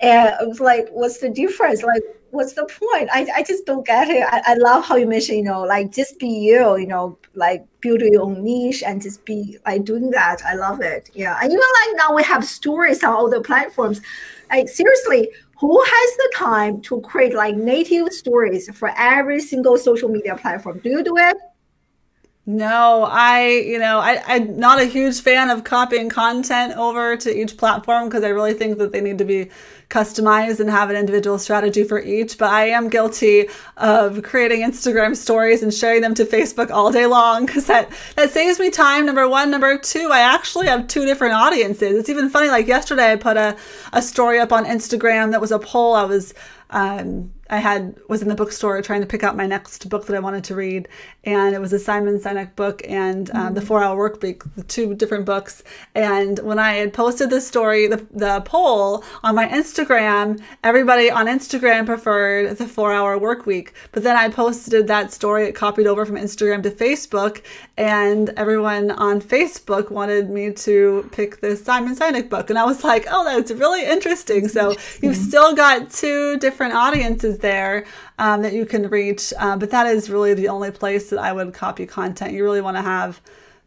and 0.00 0.34
I 0.34 0.44
was 0.44 0.60
like, 0.60 0.88
what's 0.90 1.18
the 1.18 1.30
difference? 1.30 1.82
Like 1.82 2.02
what's 2.32 2.54
the 2.54 2.64
point? 2.64 3.10
I, 3.12 3.26
I 3.36 3.42
just 3.42 3.66
don't 3.66 3.86
get 3.86 4.08
it. 4.08 4.24
I, 4.26 4.42
I 4.46 4.54
love 4.54 4.84
how 4.84 4.96
you 4.96 5.06
mentioned, 5.06 5.38
you 5.38 5.44
know, 5.44 5.62
like 5.62 5.92
just 5.92 6.18
be 6.18 6.28
you, 6.28 6.76
you 6.78 6.86
know, 6.86 7.18
like 7.34 7.64
build 7.80 8.00
your 8.00 8.22
own 8.22 8.42
niche 8.42 8.82
and 8.82 9.02
just 9.02 9.24
be 9.26 9.58
like 9.66 9.84
doing 9.84 10.10
that. 10.10 10.38
I 10.44 10.54
love 10.54 10.80
it. 10.80 11.10
Yeah. 11.12 11.38
And 11.40 11.52
even 11.52 11.60
like 11.60 11.96
now 11.96 12.14
we 12.14 12.22
have 12.22 12.44
stories 12.44 13.04
on 13.04 13.12
all 13.12 13.28
the 13.28 13.42
platforms. 13.42 14.00
Like 14.50 14.68
seriously, 14.68 15.30
who 15.60 15.78
has 15.82 16.16
the 16.16 16.32
time 16.34 16.80
to 16.82 17.02
create 17.02 17.34
like 17.34 17.54
native 17.54 18.12
stories 18.12 18.74
for 18.76 18.92
every 18.96 19.38
single 19.38 19.76
social 19.76 20.08
media 20.08 20.34
platform? 20.34 20.78
Do 20.78 20.88
you 20.88 21.04
do 21.04 21.16
it? 21.18 21.36
No, 22.44 23.04
I, 23.08 23.50
you 23.50 23.78
know, 23.78 24.00
I, 24.00 24.20
I'm 24.26 24.58
not 24.58 24.80
a 24.80 24.84
huge 24.84 25.20
fan 25.20 25.48
of 25.48 25.62
copying 25.62 26.08
content 26.08 26.76
over 26.76 27.16
to 27.18 27.32
each 27.32 27.56
platform 27.56 28.08
because 28.08 28.24
I 28.24 28.30
really 28.30 28.52
think 28.52 28.78
that 28.78 28.90
they 28.90 29.00
need 29.00 29.18
to 29.18 29.24
be 29.24 29.50
customized 29.88 30.58
and 30.58 30.68
have 30.68 30.90
an 30.90 30.96
individual 30.96 31.38
strategy 31.38 31.84
for 31.84 32.00
each. 32.00 32.38
But 32.38 32.50
I 32.50 32.70
am 32.70 32.88
guilty 32.88 33.48
of 33.76 34.24
creating 34.24 34.62
Instagram 34.62 35.16
stories 35.16 35.62
and 35.62 35.72
sharing 35.72 36.00
them 36.02 36.14
to 36.14 36.24
Facebook 36.24 36.72
all 36.72 36.90
day 36.90 37.06
long 37.06 37.46
because 37.46 37.66
that, 37.66 37.88
that 38.16 38.32
saves 38.32 38.58
me 38.58 38.70
time. 38.70 39.06
Number 39.06 39.28
one. 39.28 39.52
Number 39.52 39.78
two, 39.78 40.08
I 40.10 40.20
actually 40.34 40.66
have 40.66 40.88
two 40.88 41.04
different 41.04 41.34
audiences. 41.34 41.96
It's 41.96 42.08
even 42.08 42.28
funny, 42.28 42.48
like 42.48 42.66
yesterday, 42.66 43.12
I 43.12 43.16
put 43.16 43.36
a, 43.36 43.56
a 43.92 44.02
story 44.02 44.40
up 44.40 44.50
on 44.50 44.64
Instagram 44.64 45.30
that 45.30 45.40
was 45.40 45.52
a 45.52 45.60
poll. 45.60 45.94
I 45.94 46.06
was, 46.06 46.34
um, 46.70 47.32
I 47.50 47.58
had 47.58 47.98
was 48.08 48.22
in 48.22 48.28
the 48.28 48.34
bookstore 48.34 48.80
trying 48.82 49.00
to 49.02 49.06
pick 49.06 49.22
out 49.22 49.36
my 49.36 49.46
next 49.46 49.88
book 49.88 50.06
that 50.06 50.16
I 50.16 50.20
wanted 50.20 50.44
to 50.44 50.54
read, 50.54 50.88
and 51.24 51.54
it 51.54 51.60
was 51.60 51.72
a 51.72 51.78
Simon 51.78 52.18
Sinek 52.18 52.56
book 52.56 52.82
and 52.88 53.30
um, 53.30 53.36
mm-hmm. 53.36 53.54
the 53.54 53.60
Four 53.60 53.82
Hour 53.82 53.96
Work 53.96 54.22
Week, 54.22 54.42
the 54.56 54.62
two 54.62 54.94
different 54.94 55.26
books. 55.26 55.62
And 55.94 56.38
when 56.38 56.58
I 56.58 56.74
had 56.74 56.92
posted 56.92 57.30
the 57.30 57.40
story, 57.40 57.86
the, 57.88 58.06
the 58.12 58.40
poll 58.46 59.04
on 59.22 59.34
my 59.34 59.46
Instagram, 59.48 60.40
everybody 60.64 61.10
on 61.10 61.26
Instagram 61.26 61.84
preferred 61.84 62.56
the 62.56 62.66
Four 62.66 62.92
Hour 62.92 63.18
Work 63.18 63.44
Week. 63.44 63.74
But 63.92 64.02
then 64.02 64.16
I 64.16 64.28
posted 64.28 64.86
that 64.86 65.12
story, 65.12 65.44
it 65.44 65.54
copied 65.54 65.86
over 65.86 66.06
from 66.06 66.16
Instagram 66.16 66.62
to 66.62 66.70
Facebook, 66.70 67.42
and 67.76 68.30
everyone 68.30 68.92
on 68.92 69.20
Facebook 69.20 69.90
wanted 69.90 70.30
me 70.30 70.52
to 70.52 71.08
pick 71.12 71.40
the 71.40 71.56
Simon 71.56 71.96
Sinek 71.96 72.30
book, 72.30 72.50
and 72.50 72.58
I 72.58 72.64
was 72.64 72.82
like, 72.84 73.06
oh, 73.10 73.24
that's 73.24 73.50
really 73.50 73.84
interesting. 73.84 74.48
So 74.48 74.70
you've 75.02 75.12
mm-hmm. 75.12 75.12
still 75.12 75.54
got 75.54 75.90
two 75.90 76.38
different 76.38 76.74
audiences 76.74 77.31
there 77.38 77.84
um, 78.18 78.42
that 78.42 78.52
you 78.52 78.66
can 78.66 78.88
reach. 78.88 79.32
Uh, 79.38 79.56
but 79.56 79.70
that 79.70 79.86
is 79.86 80.10
really 80.10 80.34
the 80.34 80.48
only 80.48 80.70
place 80.70 81.10
that 81.10 81.18
I 81.18 81.32
would 81.32 81.52
copy 81.54 81.86
content. 81.86 82.32
You 82.32 82.44
really 82.44 82.60
want 82.60 82.76
to 82.76 82.82
have 82.82 83.20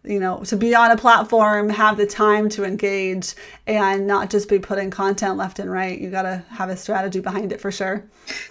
you 0.07 0.19
know, 0.19 0.39
to 0.45 0.55
be 0.55 0.75
on 0.75 0.91
a 0.91 0.97
platform, 0.97 1.69
have 1.69 1.97
the 1.97 2.05
time 2.05 2.49
to 2.49 2.63
engage 2.63 3.33
and 3.67 4.07
not 4.07 4.29
just 4.29 4.49
be 4.49 4.59
putting 4.59 4.89
content 4.89 5.37
left 5.37 5.59
and 5.59 5.71
right. 5.71 5.99
You 5.99 6.09
got 6.09 6.23
to 6.23 6.43
have 6.49 6.69
a 6.69 6.77
strategy 6.77 7.19
behind 7.19 7.51
it 7.51 7.61
for 7.61 7.71
sure. 7.71 8.03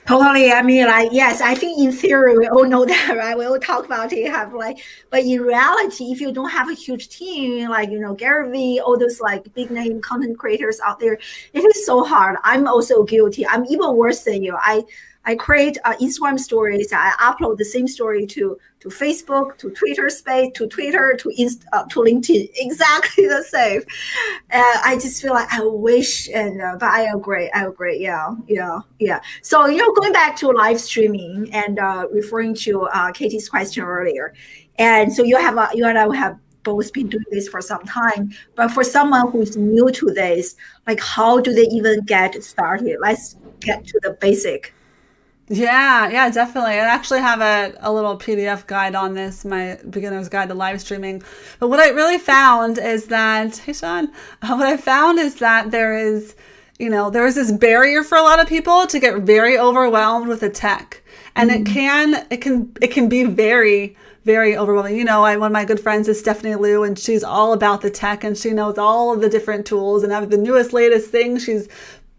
Totally. 0.07 0.53
I 0.53 0.63
mean, 0.63 0.87
like, 0.87 1.11
yes, 1.13 1.41
I 1.41 1.55
think 1.55 1.79
in 1.79 1.93
theory, 1.93 2.37
we 2.39 2.49
all 2.49 2.65
know 2.65 2.85
that, 2.87 3.17
right? 3.17 3.37
We 3.37 3.45
all 3.45 3.59
talk 3.59 3.85
about 3.85 4.13
it, 4.13 4.31
have 4.31 4.53
like, 4.55 4.79
but 5.11 5.25
in 5.25 5.41
reality, 5.41 6.05
if 6.13 6.21
you 6.21 6.33
don't 6.33 6.51
have 6.51 6.71
a 6.71 6.75
huge 6.75 7.09
team, 7.09 7.69
like, 7.69 7.91
you 7.91 7.99
know, 7.99 8.15
Gary 8.15 8.51
Vee, 8.51 8.81
all 8.81 8.99
those 8.99 9.21
like 9.21 9.53
big 9.55 9.71
name 9.71 10.01
content 10.01 10.39
creators 10.39 10.81
out 10.85 11.01
there, 11.01 11.15
it 11.53 11.59
is 11.61 11.87
so 11.87 12.05
hard. 12.05 12.37
I'm 12.45 12.67
also 12.67 13.05
guilty. 13.05 13.47
I'm 13.47 13.65
even 13.67 13.97
worse 13.97 14.23
than 14.25 14.43
you. 14.43 14.57
I, 14.61 14.85
I 15.27 15.35
create 15.35 15.79
uh, 15.85 15.95
Instagram 15.97 16.39
stories. 16.39 16.93
I 16.93 17.13
upload 17.21 17.59
the 17.59 17.65
same 17.65 17.89
story 17.89 18.27
to 18.27 18.59
to 18.81 18.89
Facebook, 18.91 19.57
to 19.57 19.71
Twitter 19.71 20.11
Space, 20.11 20.53
to 20.57 20.67
Twitter, 20.67 21.17
to 21.19 21.33
Inst- 21.39 21.65
uh, 21.73 21.85
to 21.87 22.01
LinkedIn. 22.01 22.51
Exactly 22.57 23.27
the 23.27 23.43
same. 23.43 23.83
And 24.51 24.79
I 24.85 24.99
just 25.01 25.23
feel 25.23 25.33
like 25.33 25.51
I 25.53 25.61
wish, 25.65 26.29
and 26.29 26.61
uh, 26.61 26.77
but 26.79 26.91
I 26.91 27.13
agree. 27.15 27.51
I 27.55 27.67
agree. 27.67 27.99
Yeah, 27.99 28.35
yeah, 28.47 28.81
yeah. 28.99 29.21
So 29.43 29.67
you 29.67 29.79
know, 29.79 29.93
going 29.93 30.13
back 30.13 30.37
to 30.37 30.49
live 30.49 30.79
streaming 30.81 31.49
and 31.53 31.79
uh, 31.79 32.07
referring 32.13 32.55
to 32.67 32.83
uh, 32.83 33.13
Katie's 33.13 33.49
question 33.49 33.85
earlier, 33.85 34.35
and 34.79 35.13
so 35.13 35.23
you 35.23 35.39
have 35.39 35.57
you 35.75 35.87
and 35.87 35.99
I 35.99 36.15
have 36.15 36.39
both 36.65 36.93
been 36.93 37.09
doing 37.09 37.25
this 37.31 37.49
for 37.49 37.61
some 37.61 37.83
time. 37.85 38.33
But 38.57 38.69
for 38.73 38.83
someone 38.83 39.31
who 39.31 39.43
is 39.43 39.57
new 39.57 39.91
to 39.93 40.07
this, 40.07 40.57
like 40.87 41.01
how 41.01 41.41
do 41.41 41.55
they 41.55 41.69
even 41.69 42.01
get 42.05 42.43
started? 42.43 42.99
Let's 43.01 43.37
get 43.61 43.87
to 43.87 44.01
the 44.03 44.17
basic. 44.21 44.74
Yeah, 45.49 46.09
yeah, 46.09 46.31
definitely. 46.31 46.73
I 46.73 46.87
actually 46.87 47.21
have 47.21 47.41
a, 47.43 47.77
a 47.81 47.93
little 47.93 48.17
PDF 48.17 48.67
guide 48.67 48.95
on 48.95 49.13
this, 49.13 49.45
my 49.45 49.79
beginner's 49.91 50.31
guide 50.31 50.49
to 50.49 50.55
live 50.55 50.81
streaming. 50.81 51.23
But 51.61 51.69
what 51.69 51.81
I 51.81 51.91
really 51.91 52.17
found 52.17 52.79
is 52.79 53.07
that, 53.07 53.59
hey, 53.59 53.75
Sean, 53.75 54.07
what 54.41 54.67
I 54.67 54.79
found 54.79 55.19
is 55.19 55.37
that 55.37 55.71
there 55.71 55.99
is, 55.99 56.35
you 56.79 56.89
know, 56.89 57.11
there 57.11 57.27
is 57.27 57.35
this 57.35 57.53
barrier 57.53 58.03
for 58.03 58.17
a 58.17 58.23
lot 58.23 58.41
of 58.41 58.49
people 58.49 58.87
to 58.87 58.99
get 58.99 59.21
very 59.21 59.59
overwhelmed 59.59 60.29
with 60.29 60.41
the 60.41 60.49
tech. 60.49 61.03
And 61.37 61.51
mm-hmm. 61.51 61.63
it 61.63 61.67
can, 61.67 62.27
it 62.31 62.37
can, 62.39 62.73
it 62.81 62.91
can 62.91 63.11
be 63.11 63.25
very, 63.25 63.97
very 64.25 64.57
overwhelming. 64.57 64.97
You 64.97 65.05
know, 65.05 65.25
I, 65.25 65.37
one 65.37 65.49
of 65.49 65.53
my 65.53 65.67
good 65.67 65.81
friends 65.81 66.09
is 66.09 66.19
Stephanie 66.19 66.55
Liu, 66.55 66.85
and 66.85 66.99
she's 66.99 67.23
all 67.23 67.53
about 67.53 67.83
the 67.83 67.91
tech 67.91 68.25
and 68.25 68.37
she 68.37 68.51
knows 68.53 68.79
all 68.79 69.13
of 69.13 69.21
the 69.21 69.29
different 69.29 69.67
tools 69.67 70.03
and 70.03 70.11
have 70.11 70.31
the 70.31 70.39
newest, 70.39 70.73
latest 70.73 71.11
thing. 71.11 71.39
She's 71.39 71.69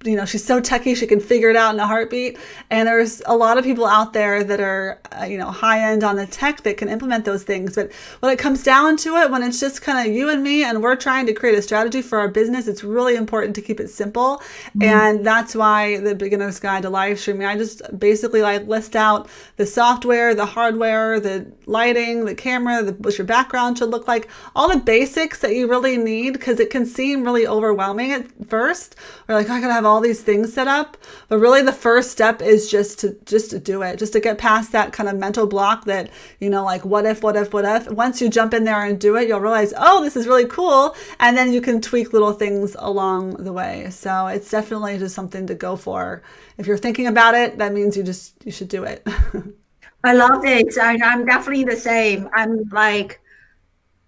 you 0.04 0.16
know 0.16 0.26
she's 0.26 0.44
so 0.44 0.60
techy 0.60 0.94
she 0.94 1.08
can 1.08 1.20
figure 1.20 1.50
it 1.50 1.56
out 1.56 1.74
in 1.74 1.80
a 1.80 1.88
heartbeat. 1.88 2.38
And 2.70 2.88
there's 2.88 3.22
a 3.26 3.36
lot 3.36 3.58
of 3.58 3.64
people 3.64 3.86
out 3.86 4.14
there 4.14 4.44
that 4.44 4.60
are 4.60 5.00
uh, 5.20 5.26
you 5.26 5.38
know 5.38 5.52
high 5.52 5.92
end 5.92 6.04
on 6.04 6.16
the 6.16 6.28
tech 6.28 6.64
that 6.64 6.78
can 6.78 6.90
implement 6.90 7.26
those 7.26 7.44
things. 7.44 7.76
But 7.76 7.92
when 8.20 8.32
it 8.32 8.40
comes 8.40 8.64
down 8.64 8.98
to 8.98 9.16
it 9.18 9.32
when 9.32 9.44
it's 9.44 9.60
just 9.60 9.82
kind 9.82 10.08
of 10.08 10.14
you 10.14 10.30
and 10.30 10.44
me 10.44 10.64
and 10.64 10.82
we're 10.82 10.96
trying 10.96 11.26
to 11.28 11.34
create 11.34 11.58
a 11.58 11.62
strategy 11.62 12.02
for 12.02 12.20
our 12.20 12.28
business 12.28 12.68
it's 12.68 12.84
really 12.84 13.16
important 13.16 13.56
to 13.56 13.62
keep 13.62 13.80
it 13.80 13.90
simple. 13.90 14.42
Mm-hmm. 14.46 14.84
and 14.84 15.26
that's 15.26 15.56
why 15.56 16.00
the 16.00 16.16
beginner's 16.16 16.60
guide 16.60 16.84
to 16.84 16.90
live 16.90 17.20
streaming 17.20 17.46
i 17.46 17.56
just 17.58 17.82
basically 17.98 18.42
like 18.42 18.68
list 18.68 18.96
out 18.96 19.30
the 19.58 19.66
software 19.66 20.34
the 20.36 20.46
hardware 20.46 21.20
the 21.20 21.46
lighting 21.66 22.26
the 22.26 22.36
camera 22.36 22.84
the, 22.84 22.94
what 22.94 23.18
your 23.18 23.26
background 23.26 23.78
should 23.78 23.90
look 23.90 24.08
like 24.08 24.28
all 24.56 24.70
the 24.70 24.78
basics 24.78 25.40
that 25.40 25.54
you 25.56 25.68
really 25.68 25.98
need 25.98 26.34
because 26.34 26.60
it 26.60 26.70
can 26.70 26.86
seem 26.86 27.24
really 27.24 27.48
overwhelming 27.48 28.12
at 28.12 28.26
first. 28.48 28.96
Or 29.28 29.36
like 29.36 29.50
oh, 29.50 29.54
i 29.54 29.62
gotta 29.62 29.74
have 29.74 29.85
all 29.86 29.96
all 29.96 30.02
these 30.02 30.22
things 30.22 30.54
set 30.54 30.68
up 30.68 30.98
but 31.30 31.40
really 31.40 31.62
the 31.62 31.72
first 31.72 32.12
step 32.12 32.42
is 32.42 32.70
just 32.70 33.00
to 33.00 33.18
just 33.26 33.50
to 33.50 33.60
do 33.60 33.82
it 33.82 33.98
just 33.98 34.12
to 34.12 34.20
get 34.20 34.38
past 34.38 34.74
that 34.74 34.92
kind 34.92 35.08
of 35.08 35.16
mental 35.16 35.48
block 35.48 35.86
that 35.86 36.10
you 36.42 36.50
know 36.50 36.66
like 36.66 36.84
what 36.84 37.06
if 37.06 37.24
what 37.24 37.38
if 37.38 37.54
what 37.54 37.64
if? 37.64 37.90
Once 37.90 38.22
you 38.22 38.30
jump 38.30 38.54
in 38.54 38.66
there 38.66 38.84
and 38.84 39.00
do 39.00 39.16
it 39.16 39.30
you'll 39.30 39.40
realize 39.40 39.74
oh 39.78 40.04
this 40.04 40.18
is 40.18 40.28
really 40.28 40.46
cool 40.48 40.94
and 41.22 41.38
then 41.38 41.54
you 41.54 41.62
can 41.62 41.80
tweak 41.80 42.12
little 42.12 42.34
things 42.34 42.76
along 42.80 43.36
the 43.36 43.54
way. 43.54 43.88
So 43.90 44.28
it's 44.28 44.52
definitely 44.52 44.98
just 44.98 45.16
something 45.16 45.48
to 45.48 45.56
go 45.56 45.78
for. 45.78 46.22
If 46.58 46.68
you're 46.68 46.78
thinking 46.78 47.08
about 47.08 47.34
it 47.34 47.58
that 47.58 47.72
means 47.72 47.96
you 47.96 48.04
just 48.04 48.34
you 48.46 48.52
should 48.52 48.68
do 48.68 48.84
it. 48.84 49.08
I 50.04 50.14
love 50.14 50.44
it. 50.44 50.78
I, 50.78 51.00
i'm 51.04 51.26
definitely 51.26 51.64
the 51.64 51.78
same. 51.78 52.30
I'm 52.34 52.68
like 52.72 53.22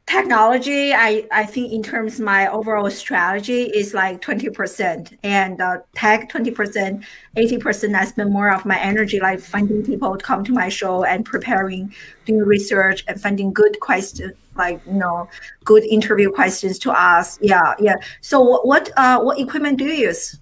technology 0.07 0.93
i 0.93 1.27
i 1.31 1.43
think 1.43 1.71
in 1.73 1.83
terms 1.83 2.19
my 2.19 2.47
overall 2.47 2.89
strategy 2.89 3.63
is 3.63 3.93
like 3.93 4.21
20% 4.21 5.17
and 5.23 5.59
uh, 5.59 5.77
tech 5.93 6.31
20% 6.31 7.03
80% 7.35 7.95
i 7.95 8.05
spend 8.05 8.31
more 8.31 8.49
of 8.49 8.65
my 8.65 8.79
energy 8.79 9.19
like 9.19 9.39
finding 9.39 9.83
people 9.83 10.17
to 10.17 10.23
come 10.23 10.45
to 10.45 10.53
my 10.53 10.69
show 10.69 11.03
and 11.03 11.25
preparing 11.25 11.93
doing 12.25 12.39
research 12.39 13.03
and 13.07 13.21
finding 13.21 13.51
good 13.51 13.79
questions 13.81 14.33
like 14.57 14.81
you 14.85 14.93
know 14.93 15.29
good 15.63 15.83
interview 15.83 16.31
questions 16.31 16.79
to 16.79 16.91
ask. 16.91 17.39
Yeah 17.41 17.75
yeah. 17.79 17.95
So 18.21 18.61
what 18.61 18.91
uh 18.97 19.19
what 19.21 19.39
equipment 19.39 19.77
do 19.77 19.85
you 19.85 20.07
use? 20.09 20.39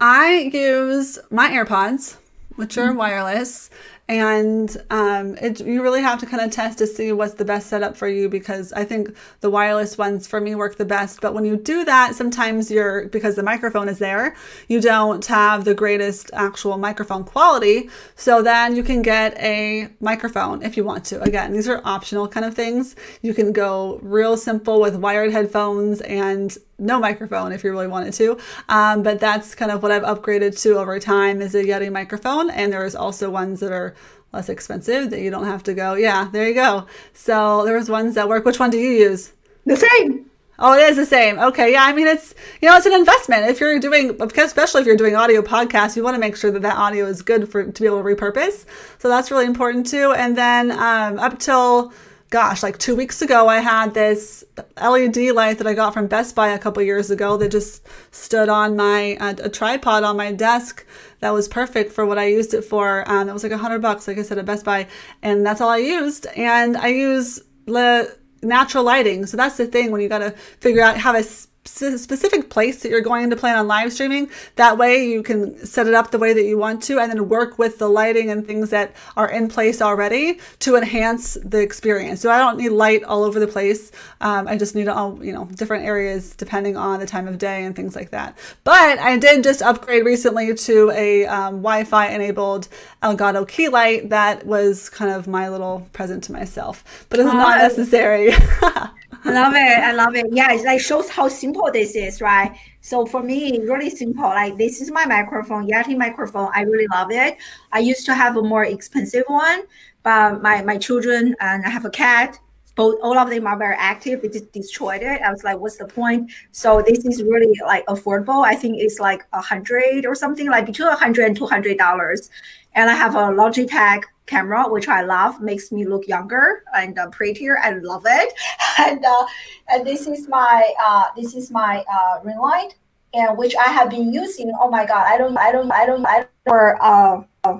I 0.00 0.50
use 0.52 1.18
my 1.30 1.50
airpods 1.50 2.16
which 2.56 2.76
are 2.76 2.92
wireless 2.92 3.70
and 4.10 4.76
um, 4.90 5.36
it, 5.36 5.60
you 5.60 5.84
really 5.84 6.02
have 6.02 6.18
to 6.18 6.26
kind 6.26 6.42
of 6.42 6.50
test 6.50 6.78
to 6.78 6.86
see 6.88 7.12
what's 7.12 7.34
the 7.34 7.44
best 7.44 7.68
setup 7.68 7.96
for 7.96 8.08
you 8.08 8.28
because 8.28 8.72
I 8.72 8.84
think 8.84 9.14
the 9.38 9.48
wireless 9.48 9.96
ones 9.96 10.26
for 10.26 10.40
me 10.40 10.56
work 10.56 10.78
the 10.78 10.84
best. 10.84 11.20
But 11.20 11.32
when 11.32 11.44
you 11.44 11.56
do 11.56 11.84
that, 11.84 12.16
sometimes 12.16 12.72
you're 12.72 13.06
because 13.06 13.36
the 13.36 13.44
microphone 13.44 13.88
is 13.88 14.00
there, 14.00 14.34
you 14.66 14.80
don't 14.80 15.24
have 15.26 15.64
the 15.64 15.74
greatest 15.74 16.28
actual 16.32 16.76
microphone 16.76 17.22
quality. 17.22 17.88
So 18.16 18.42
then 18.42 18.74
you 18.74 18.82
can 18.82 19.00
get 19.00 19.38
a 19.38 19.88
microphone 20.00 20.64
if 20.64 20.76
you 20.76 20.82
want 20.82 21.04
to. 21.04 21.22
Again, 21.22 21.52
these 21.52 21.68
are 21.68 21.80
optional 21.84 22.26
kind 22.26 22.44
of 22.44 22.52
things. 22.52 22.96
You 23.22 23.32
can 23.32 23.52
go 23.52 24.00
real 24.02 24.36
simple 24.36 24.80
with 24.80 24.96
wired 24.96 25.30
headphones 25.30 26.00
and 26.00 26.58
no 26.80 26.98
microphone 26.98 27.52
if 27.52 27.62
you 27.62 27.70
really 27.70 27.86
wanted 27.86 28.12
to. 28.14 28.38
Um, 28.68 29.02
but 29.02 29.20
that's 29.20 29.54
kind 29.54 29.70
of 29.70 29.82
what 29.82 29.92
I've 29.92 30.02
upgraded 30.02 30.60
to 30.62 30.78
over 30.78 30.98
time 30.98 31.42
is 31.42 31.54
a 31.54 31.62
Yeti 31.62 31.92
microphone. 31.92 32.50
And 32.50 32.72
there's 32.72 32.94
also 32.94 33.30
ones 33.30 33.60
that 33.60 33.72
are 33.72 33.94
less 34.32 34.48
expensive 34.48 35.10
that 35.10 35.20
you 35.20 35.30
don't 35.30 35.44
have 35.44 35.62
to 35.64 35.74
go. 35.74 35.94
Yeah, 35.94 36.28
there 36.32 36.48
you 36.48 36.54
go. 36.54 36.86
So 37.12 37.64
there's 37.64 37.88
ones 37.90 38.14
that 38.14 38.28
work. 38.28 38.44
Which 38.44 38.58
one 38.58 38.70
do 38.70 38.78
you 38.78 38.90
use? 38.90 39.32
The 39.66 39.76
same. 39.76 40.26
Oh, 40.62 40.74
it 40.78 40.82
is 40.90 40.96
the 40.96 41.06
same. 41.06 41.38
Okay. 41.38 41.72
Yeah. 41.72 41.84
I 41.84 41.94
mean, 41.94 42.06
it's, 42.06 42.34
you 42.60 42.68
know, 42.68 42.76
it's 42.76 42.84
an 42.84 42.92
investment. 42.92 43.46
If 43.46 43.60
you're 43.60 43.78
doing, 43.78 44.20
especially 44.20 44.82
if 44.82 44.86
you're 44.86 44.96
doing 44.96 45.16
audio 45.16 45.40
podcasts, 45.40 45.96
you 45.96 46.02
want 46.02 46.16
to 46.16 46.20
make 46.20 46.36
sure 46.36 46.50
that 46.50 46.60
that 46.62 46.76
audio 46.76 47.06
is 47.06 47.22
good 47.22 47.48
for, 47.48 47.64
to 47.64 47.80
be 47.80 47.86
able 47.86 48.02
to 48.02 48.04
repurpose. 48.04 48.66
So 48.98 49.08
that's 49.08 49.30
really 49.30 49.46
important 49.46 49.86
too. 49.86 50.12
And 50.12 50.36
then, 50.36 50.70
um, 50.70 51.18
up 51.18 51.38
till, 51.38 51.94
gosh, 52.30 52.62
like 52.62 52.78
two 52.78 52.94
weeks 52.94 53.20
ago, 53.22 53.48
I 53.48 53.58
had 53.58 53.92
this 53.92 54.44
LED 54.80 55.16
light 55.34 55.58
that 55.58 55.66
I 55.66 55.74
got 55.74 55.92
from 55.92 56.06
Best 56.06 56.36
Buy 56.36 56.50
a 56.50 56.58
couple 56.58 56.82
years 56.82 57.10
ago 57.10 57.36
that 57.36 57.50
just 57.50 57.86
stood 58.12 58.48
on 58.48 58.76
my 58.76 59.16
a 59.20 59.48
tripod 59.48 60.04
on 60.04 60.16
my 60.16 60.32
desk. 60.32 60.86
That 61.18 61.30
was 61.30 61.48
perfect 61.48 61.92
for 61.92 62.06
what 62.06 62.18
I 62.18 62.26
used 62.26 62.54
it 62.54 62.62
for. 62.62 63.04
Um, 63.10 63.28
it 63.28 63.32
was 63.32 63.42
like 63.42 63.52
a 63.52 63.58
hundred 63.58 63.82
bucks, 63.82 64.06
like 64.06 64.16
I 64.16 64.22
said, 64.22 64.38
at 64.38 64.46
Best 64.46 64.64
Buy, 64.64 64.86
and 65.22 65.44
that's 65.44 65.60
all 65.60 65.68
I 65.68 65.78
used. 65.78 66.26
And 66.36 66.76
I 66.76 66.88
use 66.88 67.40
the 67.66 68.16
natural 68.42 68.84
lighting, 68.84 69.26
so 69.26 69.36
that's 69.36 69.56
the 69.56 69.66
thing 69.66 69.90
when 69.90 70.00
you 70.00 70.08
got 70.08 70.18
to 70.18 70.30
figure 70.60 70.82
out 70.82 70.96
how 70.96 71.12
to 71.12 71.26
specific 71.64 72.48
place 72.48 72.82
that 72.82 72.88
you're 72.88 73.00
going 73.00 73.30
to 73.30 73.36
plan 73.36 73.56
on 73.56 73.68
live 73.68 73.92
streaming. 73.92 74.30
That 74.56 74.78
way 74.78 75.06
you 75.06 75.22
can 75.22 75.64
set 75.66 75.86
it 75.86 75.94
up 75.94 76.10
the 76.10 76.18
way 76.18 76.32
that 76.32 76.44
you 76.44 76.56
want 76.56 76.82
to 76.84 76.98
and 76.98 77.10
then 77.12 77.28
work 77.28 77.58
with 77.58 77.78
the 77.78 77.88
lighting 77.88 78.30
and 78.30 78.46
things 78.46 78.70
that 78.70 78.94
are 79.16 79.30
in 79.30 79.48
place 79.48 79.82
already 79.82 80.40
to 80.60 80.76
enhance 80.76 81.34
the 81.44 81.60
experience. 81.60 82.20
So 82.20 82.30
I 82.30 82.38
don't 82.38 82.58
need 82.58 82.70
light 82.70 83.04
all 83.04 83.24
over 83.24 83.38
the 83.38 83.46
place. 83.46 83.92
Um, 84.20 84.48
I 84.48 84.56
just 84.56 84.74
need 84.74 84.88
all, 84.88 85.22
you 85.24 85.32
know, 85.32 85.44
different 85.54 85.84
areas 85.84 86.34
depending 86.34 86.76
on 86.76 86.98
the 86.98 87.06
time 87.06 87.28
of 87.28 87.38
day 87.38 87.64
and 87.64 87.76
things 87.76 87.94
like 87.94 88.10
that. 88.10 88.38
But 88.64 88.98
I 88.98 89.18
did 89.18 89.44
just 89.44 89.62
upgrade 89.62 90.04
recently 90.04 90.54
to 90.54 90.90
a 90.92 91.26
um, 91.26 91.56
Wi-Fi 91.56 92.08
enabled 92.08 92.68
Elgato 93.02 93.46
key 93.46 93.68
light 93.68 94.08
that 94.10 94.46
was 94.46 94.88
kind 94.88 95.10
of 95.10 95.26
my 95.26 95.48
little 95.48 95.86
present 95.92 96.24
to 96.24 96.32
myself, 96.32 97.06
but 97.10 97.20
it's 97.20 97.32
not 97.32 97.58
necessary. 97.58 98.32
I 99.24 99.32
love 99.32 99.52
it. 99.54 99.58
I 99.58 99.92
love 99.92 100.14
it. 100.16 100.26
Yeah, 100.30 100.52
it 100.52 100.64
like 100.64 100.80
shows 100.80 101.08
how 101.10 101.28
simple 101.28 101.70
this 101.72 101.94
is, 101.94 102.20
right? 102.20 102.56
So 102.80 103.04
for 103.04 103.22
me, 103.22 103.58
really 103.60 103.90
simple. 103.90 104.24
Like 104.24 104.56
this 104.56 104.80
is 104.80 104.90
my 104.90 105.04
microphone, 105.04 105.68
Yeti 105.68 105.96
microphone. 105.96 106.50
I 106.54 106.62
really 106.62 106.86
love 106.92 107.10
it. 107.10 107.36
I 107.72 107.80
used 107.80 108.06
to 108.06 108.14
have 108.14 108.36
a 108.36 108.42
more 108.42 108.64
expensive 108.64 109.24
one, 109.26 109.62
but 110.02 110.42
my 110.42 110.62
my 110.62 110.78
children 110.78 111.36
and 111.40 111.64
I 111.66 111.68
have 111.68 111.84
a 111.84 111.90
cat. 111.90 112.38
Both 112.76 112.98
all 113.02 113.18
of 113.18 113.28
them 113.28 113.46
are 113.46 113.58
very 113.58 113.76
active. 113.78 114.22
They 114.22 114.28
just 114.28 114.52
destroyed 114.52 115.02
it. 115.02 115.20
I 115.20 115.30
was 115.30 115.44
like, 115.44 115.58
what's 115.58 115.76
the 115.76 115.86
point? 115.86 116.30
So 116.52 116.82
this 116.86 117.04
is 117.04 117.22
really 117.22 117.52
like 117.66 117.84
affordable. 117.86 118.44
I 118.46 118.54
think 118.54 118.78
it's 118.78 119.00
like 119.00 119.26
a 119.34 119.40
hundred 119.40 120.06
or 120.06 120.14
something, 120.14 120.48
like 120.48 120.66
between 120.66 120.88
a 120.88 120.96
hundred 120.96 121.26
and 121.26 121.36
two 121.36 121.46
hundred 121.46 121.76
dollars. 121.76 122.30
And 122.74 122.88
I 122.88 122.94
have 122.94 123.16
a 123.16 123.24
Logitech 123.40 124.04
camera, 124.30 124.64
which 124.68 124.88
I 124.88 125.02
love, 125.02 125.40
makes 125.40 125.72
me 125.72 125.84
look 125.84 126.06
younger 126.06 126.62
and 126.74 126.98
uh, 126.98 127.10
prettier. 127.10 127.58
I 127.58 127.70
love 127.72 128.04
it. 128.06 128.32
And 128.78 129.04
uh, 129.04 129.26
and 129.68 129.86
this 129.86 130.06
is 130.06 130.26
my 130.28 130.64
uh, 130.86 131.06
this 131.14 131.34
is 131.34 131.50
my 131.50 131.84
uh, 131.92 132.20
ring 132.24 132.38
light, 132.38 132.76
and 133.12 133.36
which 133.36 133.54
I 133.54 133.68
have 133.68 133.90
been 133.90 134.10
using. 134.10 134.50
Oh 134.58 134.70
my 134.70 134.86
god, 134.86 135.04
I 135.06 135.18
don't 135.18 135.36
I 135.36 135.52
don't 135.52 135.70
I 135.70 135.84
don't 135.84 136.06
I 136.06 136.16
don't 136.20 136.30
for 136.46 136.80
uh, 136.80 137.22
uh, 137.44 137.58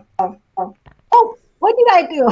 oh 1.13 1.37
what 1.59 1.77
did 1.77 1.89
I 1.99 2.03
do? 2.17 2.25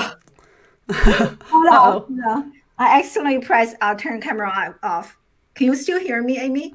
Hold 1.50 1.68
on, 1.68 2.06
no. 2.08 2.50
I 2.78 2.98
accidentally 2.98 3.40
pressed 3.40 3.76
uh, 3.82 3.94
turn 3.94 4.22
camera 4.22 4.74
off. 4.82 5.18
Can 5.54 5.66
you 5.66 5.74
still 5.74 6.00
hear 6.00 6.22
me, 6.22 6.38
Amy? 6.38 6.74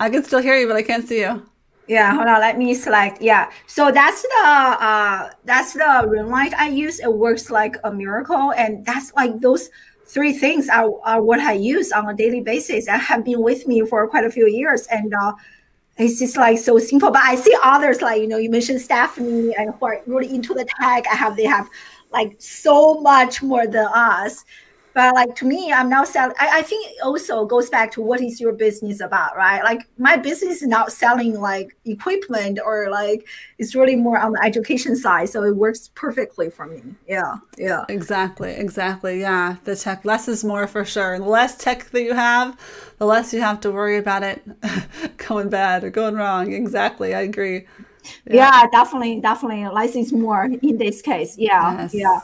I 0.00 0.08
can 0.08 0.24
still 0.24 0.40
hear 0.40 0.56
you, 0.56 0.66
but 0.66 0.76
I 0.76 0.82
can't 0.82 1.06
see 1.06 1.20
you. 1.20 1.44
Yeah, 1.86 2.14
hold 2.14 2.28
on. 2.28 2.40
Let 2.40 2.56
me 2.56 2.72
select. 2.72 3.20
Yeah, 3.20 3.50
so 3.66 3.90
that's 3.92 4.22
the 4.22 4.44
uh 4.46 5.30
that's 5.44 5.74
the 5.74 6.06
ring 6.08 6.30
light 6.30 6.54
I 6.54 6.68
use. 6.68 6.98
It 6.98 7.12
works 7.12 7.50
like 7.50 7.76
a 7.84 7.92
miracle, 7.92 8.52
and 8.52 8.84
that's 8.86 9.12
like 9.14 9.38
those 9.40 9.68
three 10.06 10.32
things 10.32 10.68
are, 10.68 10.90
are 11.04 11.22
what 11.22 11.40
I 11.40 11.52
use 11.52 11.92
on 11.92 12.08
a 12.08 12.14
daily 12.14 12.40
basis 12.40 12.88
and 12.88 13.00
have 13.00 13.24
been 13.24 13.42
with 13.42 13.66
me 13.66 13.82
for 13.82 14.06
quite 14.08 14.24
a 14.24 14.30
few 14.30 14.46
years. 14.46 14.86
And 14.86 15.12
uh, 15.14 15.32
it's 15.98 16.18
just 16.18 16.36
like 16.36 16.58
so 16.58 16.78
simple. 16.78 17.10
But 17.10 17.22
I 17.22 17.34
see 17.36 17.54
others 17.62 18.00
like 18.00 18.20
you 18.22 18.28
know 18.28 18.38
you 18.38 18.50
mentioned 18.50 18.80
Stephanie 18.80 19.54
and 19.56 19.74
who 19.74 19.86
are 19.86 20.00
really 20.06 20.34
into 20.34 20.54
the 20.54 20.64
tech. 20.64 21.04
I 21.10 21.16
have 21.16 21.36
they 21.36 21.44
have 21.44 21.68
like 22.12 22.36
so 22.38 22.94
much 23.00 23.42
more 23.42 23.66
than 23.66 23.86
us. 23.94 24.44
But 24.94 25.12
like 25.14 25.34
to 25.36 25.44
me, 25.44 25.72
I'm 25.72 25.88
now 25.88 26.04
selling. 26.04 26.36
I, 26.38 26.60
I 26.60 26.62
think 26.62 26.86
it 26.86 27.02
also 27.02 27.44
goes 27.46 27.68
back 27.68 27.90
to 27.92 28.00
what 28.00 28.20
is 28.20 28.40
your 28.40 28.52
business 28.52 29.00
about, 29.00 29.36
right? 29.36 29.62
Like 29.64 29.88
my 29.98 30.16
business 30.16 30.62
is 30.62 30.68
not 30.68 30.92
selling 30.92 31.40
like 31.40 31.76
equipment 31.84 32.60
or 32.64 32.88
like 32.90 33.26
it's 33.58 33.74
really 33.74 33.96
more 33.96 34.18
on 34.18 34.32
the 34.32 34.44
education 34.44 34.94
side. 34.94 35.28
So 35.28 35.42
it 35.42 35.56
works 35.56 35.90
perfectly 35.96 36.48
for 36.48 36.66
me. 36.66 36.80
Yeah. 37.08 37.38
Yeah. 37.58 37.84
Exactly. 37.88 38.52
Exactly. 38.52 39.20
Yeah. 39.20 39.56
The 39.64 39.74
tech 39.74 40.04
less 40.04 40.28
is 40.28 40.44
more 40.44 40.68
for 40.68 40.84
sure. 40.84 41.18
The 41.18 41.24
less 41.24 41.58
tech 41.58 41.90
that 41.90 42.02
you 42.02 42.14
have, 42.14 42.56
the 42.98 43.06
less 43.06 43.34
you 43.34 43.40
have 43.40 43.60
to 43.62 43.72
worry 43.72 43.98
about 43.98 44.22
it 44.22 44.42
going 45.16 45.48
bad 45.48 45.82
or 45.82 45.90
going 45.90 46.14
wrong. 46.14 46.52
Exactly. 46.52 47.14
I 47.16 47.22
agree. 47.22 47.66
Yeah, 48.26 48.62
yeah 48.62 48.66
definitely, 48.70 49.20
definitely. 49.20 49.66
Less 49.66 49.96
is 49.96 50.12
more 50.12 50.44
in 50.44 50.78
this 50.78 51.02
case. 51.02 51.36
Yeah. 51.36 51.78
Yes. 51.78 51.94
Yeah. 51.94 52.20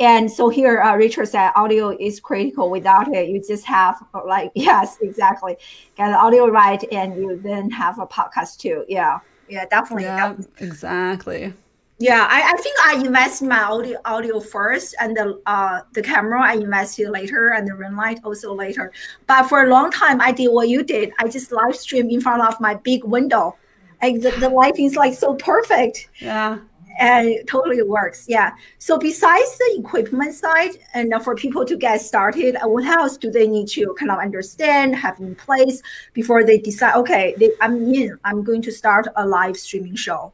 And 0.00 0.30
so 0.32 0.48
here, 0.48 0.80
uh, 0.80 0.96
Richard 0.96 1.28
said 1.28 1.50
audio 1.54 1.90
is 1.90 2.20
critical. 2.20 2.70
Without 2.70 3.14
it, 3.14 3.28
you 3.28 3.40
just 3.46 3.66
have 3.66 4.02
like, 4.26 4.50
yes, 4.54 4.96
exactly. 5.02 5.56
Get 5.94 6.08
the 6.08 6.16
audio 6.16 6.48
right, 6.48 6.82
and 6.90 7.14
you 7.16 7.38
then 7.42 7.70
have 7.70 7.98
a 7.98 8.06
podcast 8.06 8.56
too. 8.56 8.86
Yeah, 8.88 9.20
yeah, 9.48 9.66
definitely. 9.66 10.04
Yeah, 10.04 10.36
exactly. 10.58 11.52
Yeah, 11.98 12.26
I, 12.30 12.54
I 12.54 12.56
think 12.62 12.76
I 12.82 12.94
invest 12.94 13.42
my 13.42 13.62
audio 13.62 13.98
audio 14.06 14.40
first, 14.40 14.96
and 14.98 15.14
the 15.14 15.38
uh 15.44 15.82
the 15.92 16.00
camera 16.00 16.40
I 16.42 16.54
invested 16.54 17.10
later, 17.10 17.50
and 17.50 17.68
the 17.68 17.74
ring 17.74 17.94
light 17.94 18.20
also 18.24 18.54
later. 18.54 18.92
But 19.26 19.50
for 19.50 19.64
a 19.64 19.68
long 19.68 19.90
time, 19.90 20.18
I 20.22 20.32
did 20.32 20.48
what 20.48 20.70
you 20.70 20.82
did. 20.82 21.12
I 21.18 21.28
just 21.28 21.52
live 21.52 21.76
stream 21.76 22.08
in 22.08 22.22
front 22.22 22.42
of 22.42 22.58
my 22.58 22.74
big 22.74 23.04
window. 23.04 23.54
Like 24.00 24.22
the, 24.22 24.30
the 24.30 24.48
lighting 24.48 24.86
is 24.86 24.96
like 24.96 25.12
so 25.12 25.34
perfect. 25.34 26.08
Yeah 26.20 26.60
and 27.00 27.28
it 27.28 27.46
totally 27.46 27.82
works. 27.82 28.26
Yeah. 28.28 28.52
So 28.78 28.98
besides 28.98 29.58
the 29.58 29.80
equipment 29.80 30.34
side, 30.34 30.72
and 30.94 31.12
for 31.24 31.34
people 31.34 31.64
to 31.64 31.76
get 31.76 32.02
started, 32.02 32.56
uh, 32.56 32.68
what 32.68 32.84
else 32.84 33.16
do 33.16 33.30
they 33.30 33.48
need 33.48 33.68
to 33.68 33.94
kind 33.98 34.10
of 34.10 34.18
understand, 34.18 34.94
have 34.94 35.18
in 35.18 35.34
place 35.34 35.82
before 36.12 36.44
they 36.44 36.58
decide? 36.58 36.94
Okay, 36.96 37.34
they, 37.38 37.50
I'm 37.60 37.92
in. 37.92 38.18
I'm 38.24 38.44
going 38.44 38.62
to 38.62 38.70
start 38.70 39.08
a 39.16 39.26
live 39.26 39.56
streaming 39.56 39.96
show. 39.96 40.32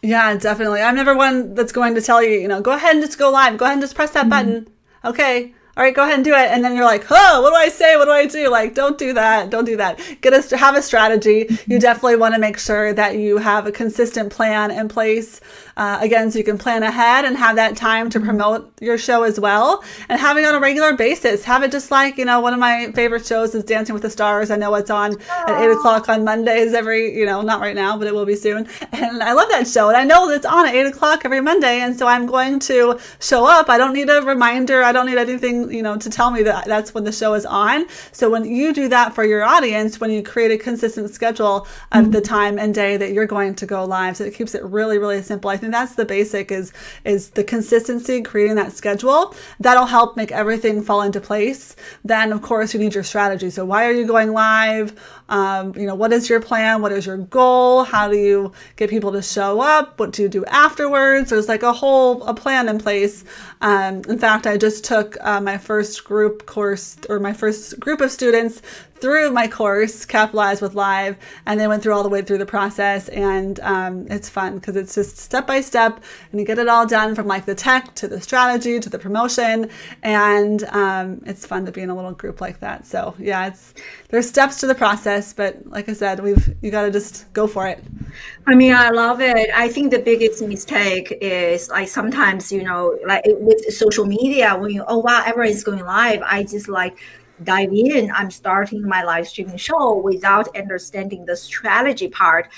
Yeah, 0.00 0.36
definitely. 0.36 0.80
I'm 0.80 0.94
never 0.94 1.16
one 1.16 1.54
that's 1.54 1.72
going 1.72 1.96
to 1.96 2.00
tell 2.00 2.22
you, 2.22 2.38
you 2.38 2.46
know, 2.46 2.60
go 2.60 2.72
ahead 2.72 2.94
and 2.94 3.04
just 3.04 3.18
go 3.18 3.30
live. 3.30 3.58
Go 3.58 3.64
ahead 3.64 3.74
and 3.74 3.82
just 3.82 3.96
press 3.96 4.12
that 4.12 4.20
mm-hmm. 4.22 4.30
button. 4.30 4.68
Okay, 5.04 5.54
all 5.78 5.84
right, 5.84 5.94
go 5.94 6.02
ahead 6.02 6.16
and 6.16 6.24
do 6.24 6.32
it. 6.32 6.50
And 6.50 6.64
then 6.64 6.74
you're 6.74 6.84
like, 6.84 7.06
oh, 7.08 7.40
what 7.40 7.50
do 7.50 7.54
I 7.54 7.68
say? 7.68 7.96
What 7.96 8.06
do 8.06 8.10
I 8.10 8.26
do? 8.26 8.50
Like, 8.50 8.74
don't 8.74 8.98
do 8.98 9.12
that. 9.12 9.48
Don't 9.48 9.64
do 9.64 9.76
that. 9.76 10.00
Get 10.22 10.32
us 10.32 10.48
to 10.48 10.56
have 10.56 10.74
a 10.74 10.82
strategy. 10.82 11.46
You 11.68 11.78
definitely 11.78 12.16
want 12.16 12.34
to 12.34 12.40
make 12.40 12.58
sure 12.58 12.92
that 12.94 13.14
you 13.14 13.38
have 13.38 13.64
a 13.64 13.70
consistent 13.70 14.32
plan 14.32 14.72
in 14.72 14.88
place. 14.88 15.40
Uh, 15.78 15.96
again, 16.00 16.28
so 16.28 16.38
you 16.38 16.44
can 16.44 16.58
plan 16.58 16.82
ahead 16.82 17.24
and 17.24 17.36
have 17.36 17.54
that 17.54 17.76
time 17.76 18.10
to 18.10 18.18
promote 18.18 18.70
your 18.80 18.98
show 18.98 19.22
as 19.22 19.38
well. 19.38 19.84
And 20.08 20.20
having 20.20 20.44
on 20.44 20.56
a 20.56 20.58
regular 20.58 20.92
basis, 20.94 21.44
have 21.44 21.62
it 21.62 21.70
just 21.70 21.92
like, 21.92 22.18
you 22.18 22.24
know, 22.24 22.40
one 22.40 22.52
of 22.52 22.58
my 22.58 22.90
favorite 22.96 23.24
shows 23.24 23.54
is 23.54 23.62
Dancing 23.62 23.92
with 23.92 24.02
the 24.02 24.10
Stars. 24.10 24.50
I 24.50 24.56
know 24.56 24.74
it's 24.74 24.90
on 24.90 25.16
at 25.30 25.62
eight 25.62 25.70
o'clock 25.70 26.08
on 26.08 26.24
Mondays 26.24 26.74
every, 26.74 27.16
you 27.16 27.24
know, 27.24 27.42
not 27.42 27.60
right 27.60 27.76
now, 27.76 27.96
but 27.96 28.08
it 28.08 28.12
will 28.12 28.26
be 28.26 28.34
soon. 28.34 28.66
And 28.90 29.22
I 29.22 29.32
love 29.32 29.48
that 29.50 29.68
show. 29.68 29.86
And 29.86 29.96
I 29.96 30.02
know 30.02 30.28
it's 30.30 30.44
on 30.44 30.66
at 30.66 30.74
eight 30.74 30.86
o'clock 30.86 31.24
every 31.24 31.40
Monday. 31.40 31.78
And 31.78 31.96
so 31.96 32.08
I'm 32.08 32.26
going 32.26 32.58
to 32.60 32.98
show 33.20 33.46
up. 33.46 33.70
I 33.70 33.78
don't 33.78 33.92
need 33.92 34.10
a 34.10 34.20
reminder. 34.22 34.82
I 34.82 34.90
don't 34.90 35.06
need 35.06 35.18
anything 35.18 35.70
you 35.72 35.84
know, 35.84 35.96
to 35.96 36.10
tell 36.10 36.32
me 36.32 36.42
that 36.42 36.66
that's 36.66 36.92
when 36.92 37.04
the 37.04 37.12
show 37.12 37.34
is 37.34 37.46
on. 37.46 37.86
So 38.10 38.28
when 38.28 38.44
you 38.44 38.74
do 38.74 38.88
that 38.88 39.14
for 39.14 39.24
your 39.24 39.44
audience, 39.44 40.00
when 40.00 40.10
you 40.10 40.24
create 40.24 40.50
a 40.50 40.58
consistent 40.58 41.10
schedule 41.10 41.68
of 41.92 42.02
mm-hmm. 42.02 42.10
the 42.10 42.20
time 42.20 42.58
and 42.58 42.74
day 42.74 42.96
that 42.96 43.12
you're 43.12 43.26
going 43.26 43.54
to 43.54 43.64
go 43.66 43.84
live, 43.84 44.16
so 44.16 44.24
it 44.24 44.34
keeps 44.34 44.56
it 44.56 44.64
really, 44.64 44.98
really 44.98 45.22
simple. 45.22 45.50
I 45.50 45.56
think 45.56 45.67
that's 45.72 45.94
the 45.94 46.04
basic 46.04 46.50
is 46.50 46.72
is 47.04 47.30
the 47.30 47.44
consistency, 47.44 48.22
creating 48.22 48.56
that 48.56 48.72
schedule. 48.72 49.34
That'll 49.60 49.86
help 49.86 50.16
make 50.16 50.32
everything 50.32 50.82
fall 50.82 51.02
into 51.02 51.20
place. 51.20 51.76
Then 52.04 52.32
of 52.32 52.42
course 52.42 52.74
you 52.74 52.80
need 52.80 52.94
your 52.94 53.04
strategy. 53.04 53.50
So 53.50 53.64
why 53.64 53.86
are 53.86 53.92
you 53.92 54.06
going 54.06 54.32
live? 54.32 54.98
Um, 55.28 55.74
you 55.76 55.86
know, 55.86 55.94
what 55.94 56.12
is 56.12 56.28
your 56.28 56.40
plan? 56.40 56.80
What 56.80 56.92
is 56.92 57.04
your 57.06 57.18
goal? 57.18 57.84
How 57.84 58.08
do 58.08 58.16
you 58.16 58.52
get 58.76 58.88
people 58.88 59.12
to 59.12 59.22
show 59.22 59.60
up? 59.60 59.98
What 60.00 60.12
do 60.12 60.22
you 60.22 60.28
do 60.28 60.44
afterwards? 60.46 61.30
There's 61.30 61.48
like 61.48 61.62
a 61.62 61.72
whole 61.72 62.22
a 62.24 62.34
plan 62.34 62.68
in 62.68 62.78
place. 62.78 63.24
Um, 63.60 64.02
in 64.08 64.18
fact, 64.18 64.46
I 64.46 64.56
just 64.56 64.84
took 64.84 65.16
uh, 65.20 65.40
my 65.40 65.58
first 65.58 66.04
group 66.04 66.46
course 66.46 66.96
or 67.08 67.18
my 67.20 67.32
first 67.32 67.78
group 67.78 68.00
of 68.00 68.10
students 68.10 68.62
through 69.00 69.30
my 69.30 69.48
course, 69.48 70.04
Capitalize 70.04 70.60
with 70.60 70.74
Live, 70.74 71.16
and 71.46 71.58
they 71.58 71.66
went 71.66 71.82
through 71.82 71.94
all 71.94 72.02
the 72.02 72.08
way 72.08 72.22
through 72.22 72.38
the 72.38 72.46
process. 72.46 73.08
And 73.08 73.60
um, 73.60 74.06
it's 74.10 74.28
fun 74.28 74.56
because 74.56 74.76
it's 74.76 74.94
just 74.94 75.18
step 75.18 75.46
by 75.46 75.60
step, 75.60 76.02
and 76.30 76.40
you 76.40 76.46
get 76.46 76.58
it 76.58 76.68
all 76.68 76.86
done 76.86 77.14
from 77.14 77.26
like 77.26 77.44
the 77.44 77.54
tech 77.54 77.94
to 77.96 78.08
the 78.08 78.20
strategy 78.20 78.80
to 78.80 78.88
the 78.88 78.98
promotion, 78.98 79.70
and 80.02 80.64
um, 80.64 81.22
it's 81.26 81.46
fun 81.46 81.66
to 81.66 81.72
be 81.72 81.82
in 81.82 81.90
a 81.90 81.94
little 81.94 82.12
group 82.12 82.40
like 82.40 82.60
that. 82.60 82.86
So 82.86 83.14
yeah, 83.18 83.46
it's 83.46 83.74
there's 84.08 84.28
steps 84.28 84.60
to 84.60 84.66
the 84.66 84.74
process, 84.74 85.32
but 85.32 85.66
like 85.66 85.88
I 85.88 85.92
said, 85.92 86.20
we've 86.20 86.54
you 86.62 86.70
got 86.70 86.82
to 86.82 86.90
just 86.90 87.32
go 87.32 87.46
for 87.46 87.66
it. 87.66 87.82
I 88.46 88.54
mean, 88.54 88.74
I 88.74 88.90
love 88.90 89.20
it. 89.20 89.50
I 89.54 89.68
think 89.68 89.90
the 89.90 89.98
biggest 89.98 90.42
mistake 90.42 91.16
is 91.20 91.68
like 91.68 91.88
sometimes 91.88 92.50
you 92.50 92.62
know, 92.62 92.98
like 93.06 93.22
with 93.26 93.64
social 93.74 94.06
media, 94.06 94.56
when 94.56 94.70
you 94.70 94.84
oh 94.86 94.98
wow, 94.98 95.22
everyone 95.26 95.52
is 95.52 95.64
going 95.64 95.84
live, 95.84 96.22
I 96.24 96.42
just 96.42 96.68
like 96.68 96.98
dive 97.44 97.72
in. 97.72 98.10
I'm 98.12 98.30
starting 98.30 98.82
my 98.86 99.02
live 99.02 99.28
streaming 99.28 99.56
show 99.56 99.96
without 99.96 100.56
understanding 100.56 101.24
the 101.24 101.36
strategy 101.36 102.08
part. 102.08 102.48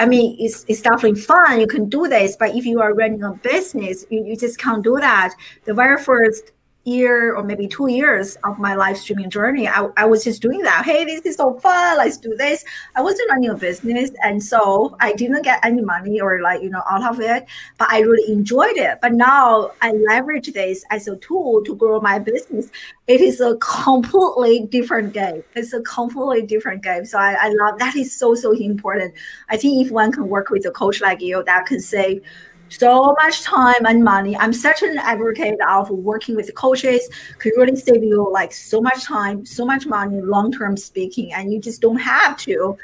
I 0.00 0.06
mean, 0.06 0.36
it's, 0.38 0.64
it's 0.68 0.80
definitely 0.80 1.20
fun. 1.20 1.60
You 1.60 1.66
can 1.66 1.88
do 1.88 2.08
this, 2.08 2.36
but 2.36 2.54
if 2.54 2.64
you 2.64 2.80
are 2.80 2.94
running 2.94 3.22
a 3.22 3.32
business, 3.32 4.06
you, 4.08 4.24
you 4.24 4.36
just 4.36 4.58
can't 4.58 4.82
do 4.82 4.96
that. 5.00 5.34
The 5.64 5.74
very 5.74 6.02
first 6.02 6.52
year 6.86 7.34
or 7.34 7.42
maybe 7.42 7.66
two 7.66 7.90
years 7.90 8.36
of 8.44 8.58
my 8.58 8.74
live 8.74 8.96
streaming 8.96 9.28
journey, 9.28 9.68
I, 9.68 9.88
I 9.96 10.06
was 10.06 10.24
just 10.24 10.40
doing 10.40 10.62
that. 10.62 10.84
Hey, 10.84 11.04
this 11.04 11.20
is 11.22 11.36
so 11.36 11.58
fun. 11.58 11.98
Let's 11.98 12.16
do 12.16 12.34
this. 12.36 12.64
I 12.94 13.02
wasn't 13.02 13.28
running 13.30 13.50
a 13.50 13.54
business. 13.54 14.10
And 14.22 14.42
so 14.42 14.96
I 15.00 15.12
didn't 15.12 15.42
get 15.42 15.64
any 15.64 15.82
money 15.82 16.20
or 16.20 16.40
like, 16.40 16.62
you 16.62 16.70
know, 16.70 16.82
out 16.88 17.02
of 17.02 17.20
it, 17.20 17.46
but 17.78 17.90
I 17.90 18.00
really 18.00 18.32
enjoyed 18.32 18.76
it. 18.76 18.98
But 19.02 19.12
now 19.12 19.72
I 19.82 19.92
leverage 19.92 20.52
this 20.52 20.84
as 20.90 21.08
a 21.08 21.16
tool 21.16 21.62
to 21.64 21.74
grow 21.74 22.00
my 22.00 22.18
business. 22.18 22.70
It 23.06 23.20
is 23.20 23.40
a 23.40 23.56
completely 23.60 24.66
different 24.66 25.12
game. 25.12 25.42
It's 25.54 25.72
a 25.72 25.82
completely 25.82 26.46
different 26.46 26.82
game. 26.82 27.04
So 27.04 27.18
I, 27.18 27.36
I 27.40 27.48
love 27.48 27.78
that 27.80 27.96
is 27.96 28.16
so, 28.16 28.34
so 28.34 28.52
important. 28.52 29.14
I 29.48 29.56
think 29.56 29.84
if 29.84 29.90
one 29.90 30.12
can 30.12 30.28
work 30.28 30.50
with 30.50 30.64
a 30.66 30.70
coach 30.70 31.00
like 31.00 31.20
you 31.20 31.42
that 31.44 31.66
can 31.66 31.80
say, 31.80 32.22
so 32.68 33.14
much 33.22 33.42
time 33.42 33.86
and 33.86 34.02
money. 34.02 34.36
I'm 34.36 34.52
such 34.52 34.82
an 34.82 34.98
advocate 34.98 35.58
of 35.66 35.90
working 35.90 36.36
with 36.36 36.54
coaches. 36.54 37.08
Could 37.38 37.52
really 37.56 37.76
save 37.76 38.02
you 38.02 38.28
like 38.30 38.52
so 38.52 38.80
much 38.80 39.04
time, 39.04 39.46
so 39.46 39.64
much 39.64 39.86
money, 39.86 40.20
long 40.20 40.52
term 40.52 40.76
speaking, 40.76 41.32
and 41.32 41.52
you 41.52 41.60
just 41.60 41.80
don't 41.80 41.98
have 41.98 42.36
to 42.38 42.76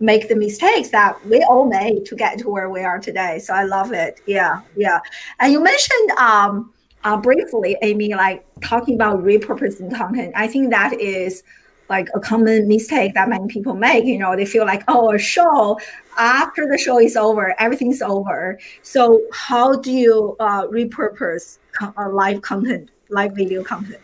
make 0.00 0.28
the 0.28 0.34
mistakes 0.36 0.88
that 0.88 1.24
we 1.26 1.42
all 1.42 1.66
made 1.66 2.06
to 2.06 2.16
get 2.16 2.38
to 2.38 2.48
where 2.48 2.70
we 2.70 2.80
are 2.80 2.98
today. 2.98 3.38
So 3.38 3.52
I 3.54 3.64
love 3.64 3.92
it. 3.92 4.20
Yeah, 4.26 4.62
yeah. 4.76 5.00
And 5.38 5.52
you 5.52 5.62
mentioned 5.62 6.10
um 6.12 6.72
uh, 7.02 7.16
briefly, 7.16 7.76
Amy, 7.82 8.14
like 8.14 8.44
talking 8.60 8.94
about 8.94 9.22
repurposing 9.22 9.94
content. 9.96 10.32
I 10.36 10.46
think 10.46 10.70
that 10.70 11.00
is 11.00 11.42
like 11.90 12.08
a 12.14 12.20
common 12.20 12.68
mistake 12.68 13.12
that 13.14 13.28
many 13.28 13.46
people 13.48 13.74
make. 13.74 14.04
You 14.04 14.18
know, 14.18 14.34
they 14.36 14.46
feel 14.46 14.64
like, 14.64 14.82
oh, 14.88 15.12
a 15.12 15.18
show 15.18 15.78
after 16.16 16.66
the 16.66 16.78
show 16.78 16.98
is 16.98 17.16
over, 17.16 17.54
everything's 17.58 18.00
over. 18.00 18.58
So 18.82 19.20
how 19.32 19.76
do 19.76 19.92
you 19.92 20.36
uh, 20.40 20.66
repurpose 20.68 21.58
co- 21.72 21.92
uh, 21.98 22.08
live 22.08 22.40
content, 22.42 22.90
live 23.10 23.32
video 23.32 23.62
content? 23.62 24.00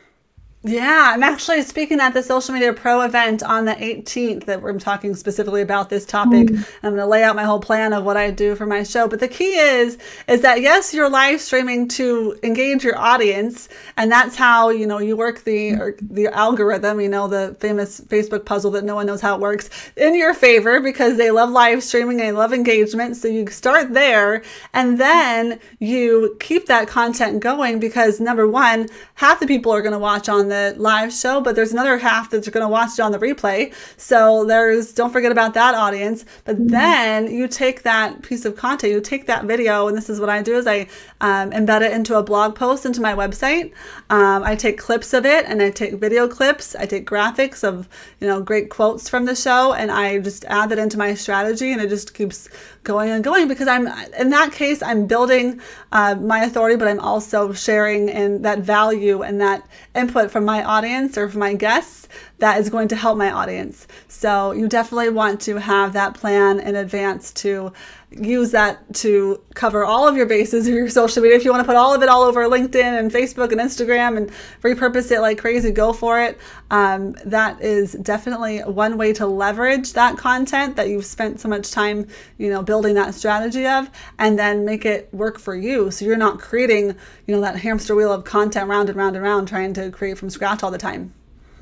Yeah, 0.66 1.12
I'm 1.14 1.22
actually 1.22 1.62
speaking 1.62 2.00
at 2.00 2.12
the 2.12 2.24
Social 2.24 2.52
Media 2.52 2.72
Pro 2.72 3.02
event 3.02 3.44
on 3.44 3.66
the 3.66 3.74
18th 3.74 4.46
that 4.46 4.60
we're 4.60 4.76
talking 4.80 5.14
specifically 5.14 5.62
about 5.62 5.90
this 5.90 6.04
topic. 6.04 6.48
Mm. 6.48 6.68
I'm 6.82 6.90
going 6.90 6.96
to 6.96 7.06
lay 7.06 7.22
out 7.22 7.36
my 7.36 7.44
whole 7.44 7.60
plan 7.60 7.92
of 7.92 8.04
what 8.04 8.16
I 8.16 8.32
do 8.32 8.56
for 8.56 8.66
my 8.66 8.82
show. 8.82 9.06
But 9.06 9.20
the 9.20 9.28
key 9.28 9.56
is 9.56 9.96
is 10.26 10.40
that 10.40 10.62
yes, 10.62 10.92
you're 10.92 11.08
live 11.08 11.40
streaming 11.40 11.86
to 11.90 12.36
engage 12.42 12.82
your 12.82 12.98
audience, 12.98 13.68
and 13.96 14.10
that's 14.10 14.34
how 14.34 14.70
you 14.70 14.88
know 14.88 14.98
you 14.98 15.16
work 15.16 15.44
the 15.44 15.74
or 15.74 15.96
the 16.00 16.26
algorithm. 16.28 17.00
You 17.00 17.10
know 17.10 17.28
the 17.28 17.56
famous 17.60 18.00
Facebook 18.00 18.44
puzzle 18.44 18.72
that 18.72 18.82
no 18.82 18.96
one 18.96 19.06
knows 19.06 19.20
how 19.20 19.36
it 19.36 19.40
works 19.40 19.70
in 19.96 20.16
your 20.16 20.34
favor 20.34 20.80
because 20.80 21.16
they 21.16 21.30
love 21.30 21.50
live 21.50 21.84
streaming, 21.84 22.16
they 22.16 22.32
love 22.32 22.52
engagement. 22.52 23.16
So 23.16 23.28
you 23.28 23.46
start 23.46 23.94
there, 23.94 24.42
and 24.72 24.98
then 24.98 25.60
you 25.78 26.36
keep 26.40 26.66
that 26.66 26.88
content 26.88 27.38
going 27.38 27.78
because 27.78 28.18
number 28.18 28.48
one, 28.48 28.88
half 29.14 29.38
the 29.38 29.46
people 29.46 29.70
are 29.70 29.80
going 29.80 29.92
to 29.92 29.98
watch 30.00 30.28
on 30.28 30.48
the 30.48 30.55
the 30.56 30.74
live 30.80 31.12
show, 31.12 31.40
but 31.40 31.54
there's 31.54 31.72
another 31.72 31.98
half 31.98 32.30
that's 32.30 32.48
going 32.48 32.64
to 32.64 32.68
watch 32.68 32.98
it 32.98 33.02
on 33.02 33.12
the 33.12 33.18
replay. 33.18 33.72
So 33.96 34.44
there's, 34.44 34.92
don't 34.92 35.12
forget 35.12 35.32
about 35.32 35.54
that 35.54 35.74
audience. 35.74 36.24
But 36.44 36.56
mm-hmm. 36.56 36.68
then 36.68 37.30
you 37.30 37.48
take 37.48 37.82
that 37.82 38.22
piece 38.22 38.44
of 38.44 38.56
content, 38.56 38.92
you 38.92 39.00
take 39.00 39.26
that 39.26 39.44
video, 39.44 39.88
and 39.88 39.96
this 39.96 40.08
is 40.08 40.20
what 40.20 40.28
I 40.28 40.42
do 40.42 40.56
is 40.56 40.66
I 40.66 40.88
um, 41.20 41.50
embed 41.50 41.82
it 41.82 41.92
into 41.92 42.16
a 42.16 42.22
blog 42.22 42.54
post 42.54 42.86
into 42.86 43.00
my 43.00 43.14
website. 43.14 43.72
Um, 44.10 44.42
I 44.42 44.54
take 44.54 44.78
clips 44.78 45.12
of 45.12 45.26
it 45.26 45.46
and 45.46 45.62
I 45.62 45.70
take 45.70 45.94
video 45.94 46.28
clips. 46.28 46.74
I 46.74 46.86
take 46.86 47.06
graphics 47.06 47.64
of, 47.64 47.88
you 48.20 48.26
know, 48.26 48.40
great 48.40 48.70
quotes 48.70 49.08
from 49.08 49.24
the 49.24 49.34
show 49.34 49.72
and 49.72 49.90
I 49.90 50.18
just 50.18 50.44
add 50.46 50.70
that 50.70 50.78
into 50.78 50.98
my 50.98 51.14
strategy 51.14 51.72
and 51.72 51.80
it 51.80 51.88
just 51.88 52.14
keeps 52.14 52.48
going 52.86 53.10
and 53.10 53.22
going 53.22 53.48
because 53.48 53.68
I'm 53.68 53.86
in 54.18 54.30
that 54.30 54.52
case 54.52 54.80
I'm 54.82 55.06
building 55.06 55.60
uh, 55.92 56.14
my 56.14 56.44
authority, 56.44 56.76
but 56.76 56.88
I'm 56.88 57.00
also 57.00 57.52
sharing 57.52 58.08
in 58.08 58.42
that 58.42 58.60
value 58.60 59.22
and 59.22 59.40
that 59.42 59.66
input 59.94 60.30
from 60.30 60.46
my 60.46 60.64
audience 60.64 61.18
or 61.18 61.28
from 61.28 61.40
my 61.40 61.52
guests 61.52 62.08
that 62.38 62.60
is 62.60 62.70
going 62.70 62.88
to 62.88 62.96
help 62.96 63.18
my 63.18 63.30
audience. 63.30 63.86
So 64.08 64.52
you 64.52 64.68
definitely 64.68 65.10
want 65.10 65.40
to 65.42 65.56
have 65.56 65.92
that 65.94 66.14
plan 66.14 66.60
in 66.60 66.76
advance 66.76 67.32
to 67.44 67.72
use 68.18 68.50
that 68.52 68.94
to 68.94 69.42
cover 69.54 69.84
all 69.84 70.06
of 70.06 70.16
your 70.16 70.26
bases 70.26 70.66
of 70.66 70.74
your 70.74 70.88
social 70.88 71.22
media. 71.22 71.36
If 71.36 71.44
you 71.44 71.50
want 71.50 71.62
to 71.62 71.66
put 71.66 71.76
all 71.76 71.94
of 71.94 72.02
it 72.02 72.08
all 72.08 72.22
over 72.22 72.44
LinkedIn 72.44 72.98
and 72.98 73.10
Facebook 73.10 73.52
and 73.52 73.60
Instagram 73.60 74.16
and 74.16 74.30
repurpose 74.62 75.10
it 75.10 75.20
like 75.20 75.38
crazy, 75.38 75.70
go 75.70 75.92
for 75.92 76.20
it. 76.20 76.38
Um, 76.70 77.12
that 77.24 77.60
is 77.60 77.92
definitely 77.92 78.60
one 78.60 78.96
way 78.98 79.12
to 79.14 79.26
leverage 79.26 79.92
that 79.92 80.16
content 80.16 80.76
that 80.76 80.88
you've 80.88 81.06
spent 81.06 81.40
so 81.40 81.48
much 81.48 81.70
time, 81.70 82.06
you 82.38 82.50
know, 82.50 82.62
building 82.62 82.94
that 82.94 83.14
strategy 83.14 83.66
of, 83.66 83.90
and 84.18 84.38
then 84.38 84.64
make 84.64 84.84
it 84.84 85.08
work 85.12 85.38
for 85.38 85.54
you. 85.54 85.90
So 85.90 86.04
you're 86.04 86.16
not 86.16 86.38
creating, 86.38 86.96
you 87.26 87.34
know, 87.34 87.40
that 87.40 87.56
hamster 87.56 87.94
wheel 87.94 88.12
of 88.12 88.24
content 88.24 88.68
round 88.68 88.88
and 88.88 88.96
round 88.96 89.16
and 89.16 89.24
round, 89.24 89.48
trying 89.48 89.72
to 89.74 89.90
create 89.90 90.18
from 90.18 90.30
scratch 90.30 90.62
all 90.62 90.70
the 90.70 90.78
time. 90.78 91.12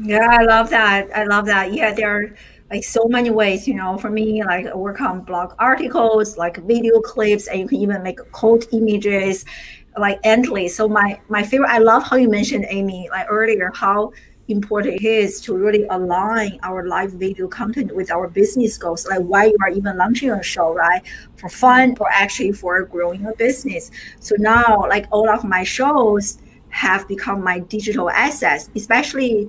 Yeah, 0.00 0.26
I 0.28 0.42
love 0.42 0.70
that. 0.70 1.08
I 1.16 1.24
love 1.24 1.46
that. 1.46 1.72
Yeah, 1.72 1.94
there 1.94 2.10
are 2.10 2.34
like 2.74 2.82
so 2.82 3.06
many 3.06 3.30
ways, 3.30 3.68
you 3.68 3.74
know, 3.74 3.96
for 3.96 4.10
me, 4.10 4.42
like 4.42 4.74
work 4.74 5.00
on 5.00 5.20
blog 5.20 5.54
articles, 5.60 6.36
like 6.36 6.56
video 6.64 7.00
clips, 7.00 7.46
and 7.46 7.60
you 7.60 7.68
can 7.68 7.78
even 7.78 8.02
make 8.02 8.18
quote 8.32 8.66
images, 8.72 9.44
like 9.96 10.18
endless. 10.24 10.74
So 10.74 10.88
my 10.88 11.20
my 11.28 11.44
favorite, 11.44 11.70
I 11.70 11.78
love 11.78 12.02
how 12.02 12.16
you 12.16 12.28
mentioned 12.28 12.66
Amy, 12.68 13.08
like 13.12 13.26
earlier, 13.30 13.70
how 13.76 14.12
important 14.48 14.94
it 14.96 15.04
is 15.04 15.40
to 15.42 15.56
really 15.56 15.86
align 15.88 16.58
our 16.64 16.84
live 16.86 17.12
video 17.12 17.46
content 17.46 17.94
with 17.94 18.10
our 18.10 18.26
business 18.28 18.76
goals, 18.76 19.06
like 19.06 19.20
why 19.20 19.44
you 19.44 19.56
are 19.62 19.70
even 19.70 19.96
launching 19.96 20.32
a 20.32 20.42
show, 20.42 20.74
right? 20.74 21.02
For 21.36 21.48
fun 21.48 21.96
or 22.00 22.08
actually 22.10 22.52
for 22.52 22.82
growing 22.82 23.24
a 23.26 23.32
business. 23.34 23.92
So 24.18 24.34
now, 24.38 24.84
like 24.88 25.06
all 25.12 25.30
of 25.30 25.44
my 25.44 25.62
shows 25.62 26.38
have 26.70 27.06
become 27.06 27.40
my 27.40 27.60
digital 27.60 28.10
assets, 28.10 28.68
especially 28.74 29.48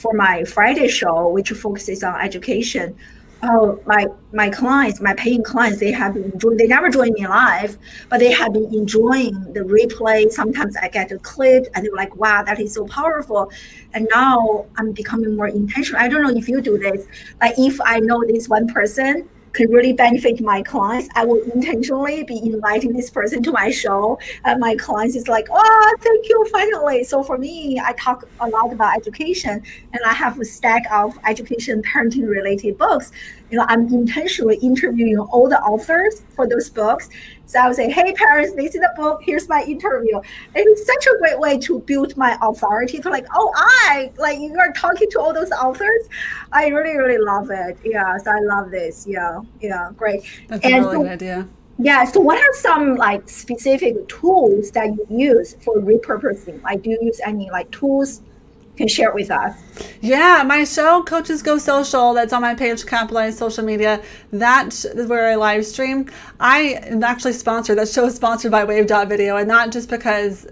for 0.00 0.14
my 0.14 0.44
Friday 0.44 0.88
show, 0.88 1.28
which 1.28 1.50
focuses 1.50 2.02
on 2.02 2.18
education, 2.20 2.96
oh, 3.42 3.78
my 3.86 4.06
my 4.32 4.48
clients, 4.48 5.00
my 5.00 5.14
paying 5.14 5.42
clients, 5.42 5.78
they 5.80 5.92
have 5.92 6.14
been 6.14 6.24
enjoying. 6.32 6.56
They 6.56 6.66
never 6.66 6.88
join 6.88 7.12
me 7.12 7.26
live, 7.26 7.76
but 8.08 8.18
they 8.20 8.32
have 8.32 8.52
been 8.52 8.72
enjoying 8.74 9.34
the 9.52 9.60
replay. 9.60 10.30
Sometimes 10.30 10.76
I 10.76 10.88
get 10.88 11.12
a 11.12 11.18
clip, 11.18 11.66
and 11.74 11.84
they're 11.84 11.94
like, 11.94 12.16
"Wow, 12.16 12.42
that 12.44 12.58
is 12.60 12.72
so 12.74 12.86
powerful." 12.86 13.50
And 13.92 14.08
now 14.14 14.66
I'm 14.76 14.92
becoming 14.92 15.36
more 15.36 15.48
intentional. 15.48 16.00
I 16.00 16.08
don't 16.08 16.22
know 16.22 16.36
if 16.42 16.48
you 16.48 16.60
do 16.60 16.78
this. 16.78 17.06
Like, 17.40 17.54
if 17.58 17.78
I 17.84 18.00
know 18.00 18.22
this 18.26 18.48
one 18.48 18.66
person 18.68 19.28
could 19.52 19.70
really 19.70 19.92
benefit 19.92 20.40
my 20.40 20.62
clients, 20.62 21.08
I 21.14 21.24
will 21.24 21.42
intentionally 21.52 22.22
be 22.24 22.38
inviting 22.38 22.92
this 22.92 23.10
person 23.10 23.42
to 23.42 23.52
my 23.52 23.70
show. 23.70 24.18
And 24.44 24.60
my 24.60 24.76
clients 24.76 25.16
is 25.16 25.28
like, 25.28 25.48
oh, 25.50 25.96
thank 26.00 26.28
you, 26.28 26.46
finally. 26.52 27.04
So 27.04 27.22
for 27.22 27.38
me, 27.38 27.80
I 27.80 27.92
talk 27.94 28.28
a 28.40 28.48
lot 28.48 28.72
about 28.72 28.96
education 28.96 29.62
and 29.92 30.00
I 30.06 30.12
have 30.12 30.38
a 30.38 30.44
stack 30.44 30.84
of 30.90 31.18
education 31.26 31.82
parenting 31.82 32.28
related 32.28 32.78
books. 32.78 33.12
You 33.50 33.58
know, 33.58 33.66
I'm 33.68 33.92
intentionally 33.92 34.56
interviewing 34.56 35.18
all 35.18 35.48
the 35.48 35.60
authors 35.60 36.22
for 36.34 36.48
those 36.48 36.70
books. 36.70 37.08
So 37.46 37.58
I 37.58 37.66
would 37.66 37.76
say, 37.76 37.90
hey, 37.90 38.12
parents, 38.12 38.54
this 38.54 38.74
is 38.76 38.80
the 38.80 38.92
book. 38.96 39.22
Here's 39.24 39.48
my 39.48 39.62
interview. 39.64 40.16
And 40.18 40.24
it's 40.54 40.86
such 40.86 41.06
a 41.08 41.18
great 41.18 41.38
way 41.38 41.58
to 41.58 41.80
build 41.80 42.16
my 42.16 42.38
authority 42.42 43.00
to 43.00 43.10
like, 43.10 43.26
oh, 43.34 43.52
I, 43.56 44.12
like 44.18 44.38
you 44.38 44.56
are 44.58 44.72
talking 44.72 45.10
to 45.10 45.20
all 45.20 45.34
those 45.34 45.50
authors. 45.50 46.08
I 46.52 46.68
really, 46.68 46.96
really 46.96 47.18
love 47.18 47.50
it. 47.50 47.76
Yeah. 47.84 48.16
So 48.18 48.30
I 48.30 48.40
love 48.40 48.70
this. 48.70 49.04
Yeah. 49.06 49.40
Yeah. 49.60 49.90
Great. 49.96 50.22
That's 50.46 50.64
and 50.64 50.74
a 50.74 50.78
really 50.78 50.94
so, 50.94 51.02
good 51.02 51.12
idea. 51.12 51.48
Yeah. 51.78 52.04
So 52.04 52.20
what 52.20 52.38
are 52.38 52.54
some 52.54 52.94
like 52.94 53.28
specific 53.28 54.06
tools 54.06 54.70
that 54.72 54.86
you 54.86 55.06
use 55.10 55.56
for 55.60 55.76
repurposing? 55.76 56.62
Like 56.62 56.82
do 56.82 56.90
you 56.90 56.98
use 57.02 57.20
any 57.24 57.50
like 57.50 57.68
tools 57.72 58.22
can 58.80 58.88
share 58.88 59.10
it 59.10 59.14
with 59.14 59.30
us. 59.30 59.54
Yeah, 60.00 60.42
my 60.46 60.64
show, 60.64 61.02
Coaches 61.02 61.42
Go 61.42 61.58
Social, 61.58 62.14
that's 62.14 62.32
on 62.32 62.40
my 62.40 62.54
page, 62.54 62.86
Capitalize 62.86 63.36
Social 63.36 63.62
Media. 63.62 64.02
That's 64.32 64.86
where 64.94 65.30
I 65.30 65.34
live 65.34 65.66
stream. 65.66 66.08
I 66.40 66.80
am 66.84 67.04
actually 67.04 67.34
sponsored. 67.34 67.76
That 67.76 67.88
show 67.88 68.06
is 68.06 68.14
sponsored 68.16 68.50
by 68.50 68.64
Wave 68.64 68.88
Video, 68.88 69.36
and 69.36 69.46
not 69.46 69.70
just 69.70 69.90
because 69.90 70.46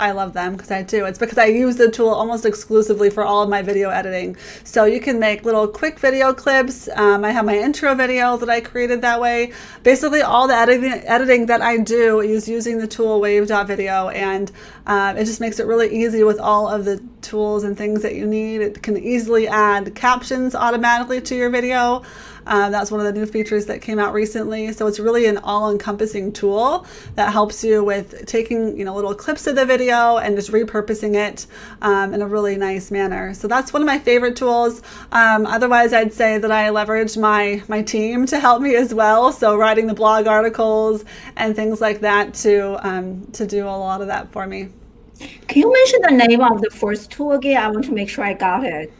I 0.00 0.12
love 0.12 0.32
them 0.32 0.52
because 0.52 0.70
I 0.70 0.82
do. 0.82 1.06
It's 1.06 1.18
because 1.18 1.38
I 1.38 1.46
use 1.46 1.76
the 1.76 1.90
tool 1.90 2.10
almost 2.10 2.46
exclusively 2.46 3.10
for 3.10 3.24
all 3.24 3.42
of 3.42 3.48
my 3.48 3.62
video 3.62 3.90
editing. 3.90 4.36
So 4.64 4.84
you 4.84 5.00
can 5.00 5.18
make 5.18 5.44
little 5.44 5.66
quick 5.66 5.98
video 5.98 6.32
clips. 6.32 6.88
Um, 6.94 7.24
I 7.24 7.32
have 7.32 7.44
my 7.44 7.56
intro 7.58 7.94
video 7.94 8.36
that 8.36 8.48
I 8.48 8.60
created 8.60 9.02
that 9.02 9.20
way. 9.20 9.52
Basically, 9.82 10.22
all 10.22 10.46
the 10.46 10.54
editing, 10.54 10.92
editing 10.92 11.46
that 11.46 11.62
I 11.62 11.78
do 11.78 12.20
is 12.20 12.48
using 12.48 12.78
the 12.78 12.86
tool 12.86 13.20
Wave.video, 13.20 14.08
and 14.10 14.52
um, 14.86 15.16
it 15.16 15.24
just 15.24 15.40
makes 15.40 15.58
it 15.58 15.66
really 15.66 15.88
easy 15.88 16.22
with 16.22 16.38
all 16.38 16.68
of 16.68 16.84
the 16.84 17.02
tools 17.22 17.64
and 17.64 17.76
things 17.76 18.02
that 18.02 18.14
you 18.14 18.26
need. 18.26 18.60
It 18.60 18.82
can 18.82 18.96
easily 18.96 19.48
add 19.48 19.94
captions 19.94 20.54
automatically 20.54 21.20
to 21.22 21.34
your 21.34 21.50
video. 21.50 22.02
Um, 22.48 22.72
that's 22.72 22.90
one 22.90 22.98
of 22.98 23.06
the 23.06 23.12
new 23.12 23.26
features 23.26 23.66
that 23.66 23.80
came 23.80 23.98
out 23.98 24.12
recently. 24.12 24.72
So 24.72 24.86
it's 24.86 24.98
really 24.98 25.26
an 25.26 25.38
all-encompassing 25.38 26.32
tool 26.32 26.86
that 27.14 27.32
helps 27.32 27.62
you 27.62 27.84
with 27.84 28.26
taking 28.26 28.76
you 28.76 28.84
know 28.84 28.94
little 28.94 29.14
clips 29.14 29.46
of 29.46 29.54
the 29.54 29.64
video 29.64 30.16
and 30.16 30.34
just 30.34 30.50
repurposing 30.50 31.14
it 31.14 31.46
um, 31.82 32.14
in 32.14 32.22
a 32.22 32.26
really 32.26 32.56
nice 32.56 32.90
manner. 32.90 33.34
So 33.34 33.46
that's 33.46 33.72
one 33.72 33.82
of 33.82 33.86
my 33.86 33.98
favorite 33.98 34.34
tools. 34.34 34.82
Um, 35.12 35.46
otherwise, 35.46 35.92
I'd 35.92 36.12
say 36.12 36.38
that 36.38 36.50
I 36.50 36.70
leverage 36.70 37.16
my 37.16 37.62
my 37.68 37.82
team 37.82 38.26
to 38.26 38.40
help 38.40 38.62
me 38.62 38.74
as 38.74 38.92
well. 38.92 39.30
So 39.32 39.56
writing 39.56 39.86
the 39.86 39.94
blog 39.94 40.26
articles 40.26 41.04
and 41.36 41.54
things 41.54 41.80
like 41.80 42.00
that 42.00 42.34
to 42.34 42.78
um, 42.88 43.26
to 43.32 43.46
do 43.46 43.64
a 43.64 43.76
lot 43.76 44.00
of 44.00 44.08
that 44.08 44.32
for 44.32 44.46
me. 44.46 44.70
Can 45.48 45.62
you 45.62 45.72
mention 45.72 46.00
the 46.02 46.26
name 46.26 46.40
of 46.40 46.60
the 46.60 46.70
first 46.70 47.10
tool 47.10 47.32
again? 47.32 47.56
I 47.56 47.68
want 47.70 47.84
to 47.86 47.92
make 47.92 48.08
sure 48.08 48.24
I 48.24 48.34
got 48.34 48.64
it. 48.64 48.92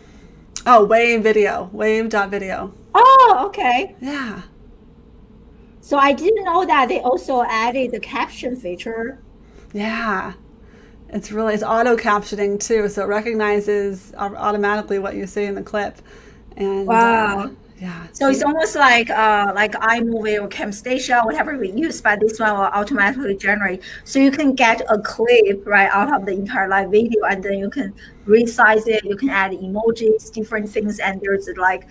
Oh, 0.67 0.85
Wave 0.85 1.23
Video, 1.23 1.71
Wave.video. 1.73 2.75
Oh, 3.01 3.45
okay. 3.47 3.95
Yeah. 4.01 4.43
So 5.81 5.97
I 5.97 6.13
didn't 6.13 6.45
know 6.45 6.67
that 6.67 6.89
they 6.89 7.01
also 7.01 7.43
added 7.45 7.93
the 7.93 8.01
caption 8.01 8.57
feature. 8.57 9.23
Yeah. 9.73 10.35
It's 11.11 11.33
really 11.33 11.55
it's 11.55 11.63
auto 11.63 11.97
captioning 11.97 12.61
too, 12.61 12.89
so 12.89 13.05
it 13.05 13.07
recognizes 13.07 14.13
automatically 14.17 14.99
what 14.99 15.15
you 15.15 15.27
see 15.27 15.45
in 15.45 15.55
the 15.55 15.63
clip. 15.63 15.97
And 16.57 16.81
uh, 16.81 16.93
wow. 16.93 17.39
Uh, 17.39 17.51
yeah. 17.81 18.09
So 18.13 18.29
it's 18.29 18.43
almost 18.43 18.75
like 18.75 19.09
uh, 19.09 19.53
like 19.55 19.73
iMovie 19.73 20.43
or 20.43 20.49
Camtasia, 20.49 21.25
whatever 21.25 21.57
we 21.57 21.71
use, 21.71 22.03
but 22.03 22.19
this 22.19 22.41
one 22.41 22.53
will 22.53 22.63
automatically 22.63 23.37
generate. 23.37 23.83
So 24.05 24.19
you 24.19 24.33
can 24.33 24.55
get 24.55 24.83
a 24.91 24.99
clip 24.99 25.65
right 25.65 25.89
out 25.93 26.13
of 26.13 26.27
the 26.27 26.33
entire 26.33 26.69
live 26.69 26.91
video, 26.91 27.23
and 27.31 27.43
then 27.43 27.59
you 27.59 27.71
can 27.71 27.95
resize 28.27 28.89
it. 28.89 29.05
You 29.05 29.17
can 29.17 29.31
add 29.31 29.53
emojis, 29.53 30.33
different 30.33 30.69
things, 30.69 30.99
and 30.99 31.21
there's 31.21 31.49
like 31.57 31.87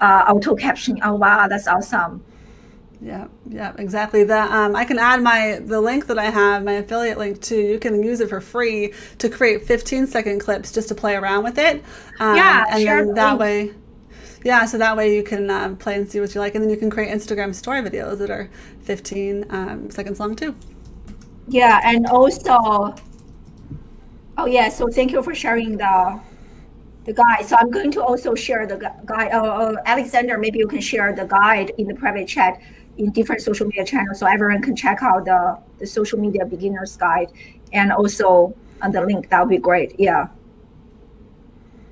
uh, 0.00 0.24
auto 0.28 0.54
caption. 0.54 0.98
Oh 1.02 1.14
wow, 1.14 1.48
that's 1.48 1.66
awesome. 1.66 2.24
Yeah, 3.00 3.28
yeah, 3.48 3.74
exactly. 3.78 4.24
That 4.24 4.50
um, 4.50 4.74
I 4.74 4.84
can 4.84 4.98
add 4.98 5.22
my 5.22 5.60
the 5.62 5.80
link 5.80 6.06
that 6.06 6.18
I 6.18 6.30
have, 6.30 6.64
my 6.64 6.74
affiliate 6.74 7.18
link 7.18 7.40
too. 7.40 7.60
You 7.60 7.78
can 7.78 8.02
use 8.02 8.20
it 8.20 8.28
for 8.28 8.40
free 8.40 8.92
to 9.18 9.28
create 9.28 9.62
15 9.62 10.06
second 10.08 10.40
clips 10.40 10.72
just 10.72 10.88
to 10.88 10.94
play 10.94 11.14
around 11.14 11.44
with 11.44 11.58
it. 11.58 11.84
Um, 12.18 12.36
yeah, 12.36 12.64
and 12.70 12.86
then 12.86 13.14
that 13.14 13.38
way 13.38 13.72
yeah, 14.44 14.64
so 14.66 14.78
that 14.78 14.96
way 14.96 15.14
you 15.14 15.22
can 15.22 15.50
um, 15.50 15.76
play 15.76 15.94
and 15.96 16.10
see 16.10 16.20
what 16.20 16.34
you 16.34 16.40
like, 16.40 16.54
and 16.54 16.62
then 16.62 16.70
you 16.70 16.76
can 16.76 16.90
create 16.90 17.12
Instagram 17.12 17.54
story 17.54 17.82
videos 17.82 18.18
that 18.18 18.30
are 18.30 18.48
15 18.82 19.46
um, 19.50 19.90
seconds 19.90 20.20
long 20.20 20.36
too. 20.36 20.54
Yeah, 21.48 21.80
and 21.84 22.06
also, 22.06 22.94
oh 24.36 24.46
yeah, 24.46 24.68
so 24.68 24.88
thank 24.88 25.12
you 25.12 25.22
for 25.22 25.34
sharing 25.34 25.76
the 25.76 26.20
the 27.08 27.14
guide. 27.14 27.46
So 27.46 27.56
I'm 27.58 27.70
going 27.70 27.90
to 27.92 28.02
also 28.02 28.34
share 28.34 28.66
the 28.66 28.76
guide. 29.04 29.32
Uh, 29.32 29.42
uh, 29.42 29.76
Alexander, 29.86 30.38
maybe 30.38 30.58
you 30.58 30.68
can 30.68 30.80
share 30.80 31.12
the 31.14 31.24
guide 31.24 31.72
in 31.78 31.88
the 31.88 31.94
private 31.94 32.28
chat 32.28 32.60
in 32.98 33.10
different 33.10 33.40
social 33.40 33.66
media 33.66 33.84
channels, 33.84 34.18
so 34.18 34.26
everyone 34.26 34.62
can 34.62 34.76
check 34.76 35.02
out 35.02 35.24
the 35.24 35.58
the 35.78 35.86
social 35.86 36.18
media 36.18 36.44
beginners 36.44 36.96
guide, 36.96 37.30
and 37.72 37.92
also 37.92 38.54
on 38.82 38.92
the 38.92 39.00
link. 39.00 39.30
That 39.30 39.40
would 39.40 39.50
be 39.50 39.58
great. 39.58 39.98
Yeah. 39.98 40.28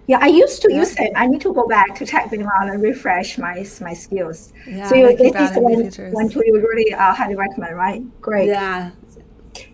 Yeah, 0.08 0.18
I 0.20 0.28
used 0.28 0.62
to 0.62 0.68
yeah. 0.70 0.80
use 0.82 0.94
it. 1.00 1.10
I 1.16 1.26
need 1.26 1.40
to 1.40 1.52
go 1.52 1.66
back 1.66 1.96
to 1.96 2.06
check 2.06 2.30
them 2.30 2.46
out 2.46 2.68
and 2.68 2.80
refresh 2.80 3.38
my 3.38 3.66
my 3.80 3.94
skills. 3.94 4.52
Yeah, 4.68 4.88
so 4.88 4.94
you, 4.94 5.16
this 5.16 5.34
is 5.34 5.56
one, 5.56 6.12
one 6.12 6.28
tool 6.28 6.44
you 6.44 6.54
really 6.60 6.94
uh, 6.94 7.12
highly 7.12 7.34
recommend, 7.34 7.74
right? 7.76 8.02
Great. 8.20 8.46
Yeah. 8.46 8.90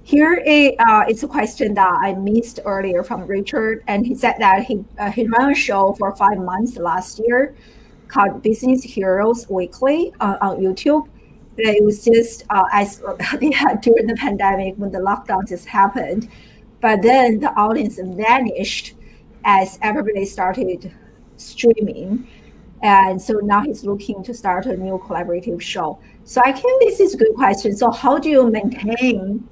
Here 0.05 0.35
is 0.35 0.73
uh, 0.81 1.05
it's 1.07 1.23
a 1.23 1.29
question 1.29 1.75
that 1.75 1.99
I 2.03 2.15
missed 2.15 2.59
earlier 2.65 3.05
from 3.05 3.25
Richard, 3.27 3.85
and 3.87 4.05
he 4.05 4.17
said 4.17 4.35
that 4.41 4.65
he 4.65 4.85
uh, 4.99 5.11
he 5.11 5.29
ran 5.29 5.53
a 5.53 5.55
show 5.55 5.93
for 5.95 6.15
five 6.17 6.39
months 6.39 6.77
last 6.77 7.21
year 7.25 7.55
called 8.09 8.43
Business 8.43 8.83
Heroes 8.83 9.49
Weekly 9.49 10.13
uh, 10.19 10.39
on 10.41 10.59
YouTube. 10.59 11.09
It 11.57 11.85
was 11.85 12.05
just 12.05 12.45
uh, 12.51 12.65
as 12.73 12.99
during 13.39 14.07
the 14.07 14.17
pandemic 14.19 14.75
when 14.77 14.91
the 14.91 14.99
lockdown 14.99 15.47
just 15.49 15.67
happened, 15.67 16.29
but 16.81 17.01
then 17.03 17.39
the 17.39 17.53
audience 17.53 18.01
vanished 18.03 18.95
as 19.45 19.79
everybody 19.83 20.25
started 20.25 20.93
streaming. 21.37 22.27
And 22.83 23.23
so 23.23 23.35
now 23.35 23.63
he's 23.63 23.85
looking 23.85 24.25
to 24.25 24.35
start 24.35 24.67
a 24.67 24.77
new 24.77 24.99
collaborative 24.99 25.61
show. 25.61 26.01
So 26.25 26.43
I 26.45 26.51
think 26.51 26.83
this 26.83 26.99
is 26.99 27.15
a 27.15 27.17
good 27.17 27.35
question. 27.37 27.77
So 27.77 27.93
how 27.93 28.19
do 28.19 28.29
you 28.29 28.51
maintain 28.51 29.49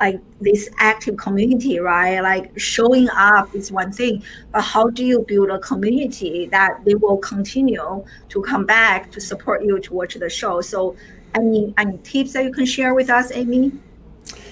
like 0.00 0.20
this 0.40 0.68
active 0.78 1.16
community, 1.16 1.78
right? 1.78 2.20
Like 2.20 2.58
showing 2.58 3.08
up 3.10 3.54
is 3.54 3.72
one 3.72 3.92
thing, 3.92 4.22
but 4.52 4.62
how 4.62 4.88
do 4.88 5.04
you 5.04 5.24
build 5.26 5.50
a 5.50 5.58
community 5.58 6.46
that 6.46 6.84
they 6.84 6.94
will 6.94 7.18
continue 7.18 8.04
to 8.28 8.42
come 8.42 8.66
back 8.66 9.10
to 9.12 9.20
support 9.20 9.64
you 9.64 9.80
to 9.80 9.94
watch 9.94 10.14
the 10.14 10.28
show? 10.28 10.60
So 10.60 10.96
any 11.34 11.74
any 11.78 11.98
tips 11.98 12.32
that 12.34 12.44
you 12.44 12.52
can 12.52 12.66
share 12.66 12.94
with 12.94 13.10
us, 13.10 13.30
Amy? 13.32 13.72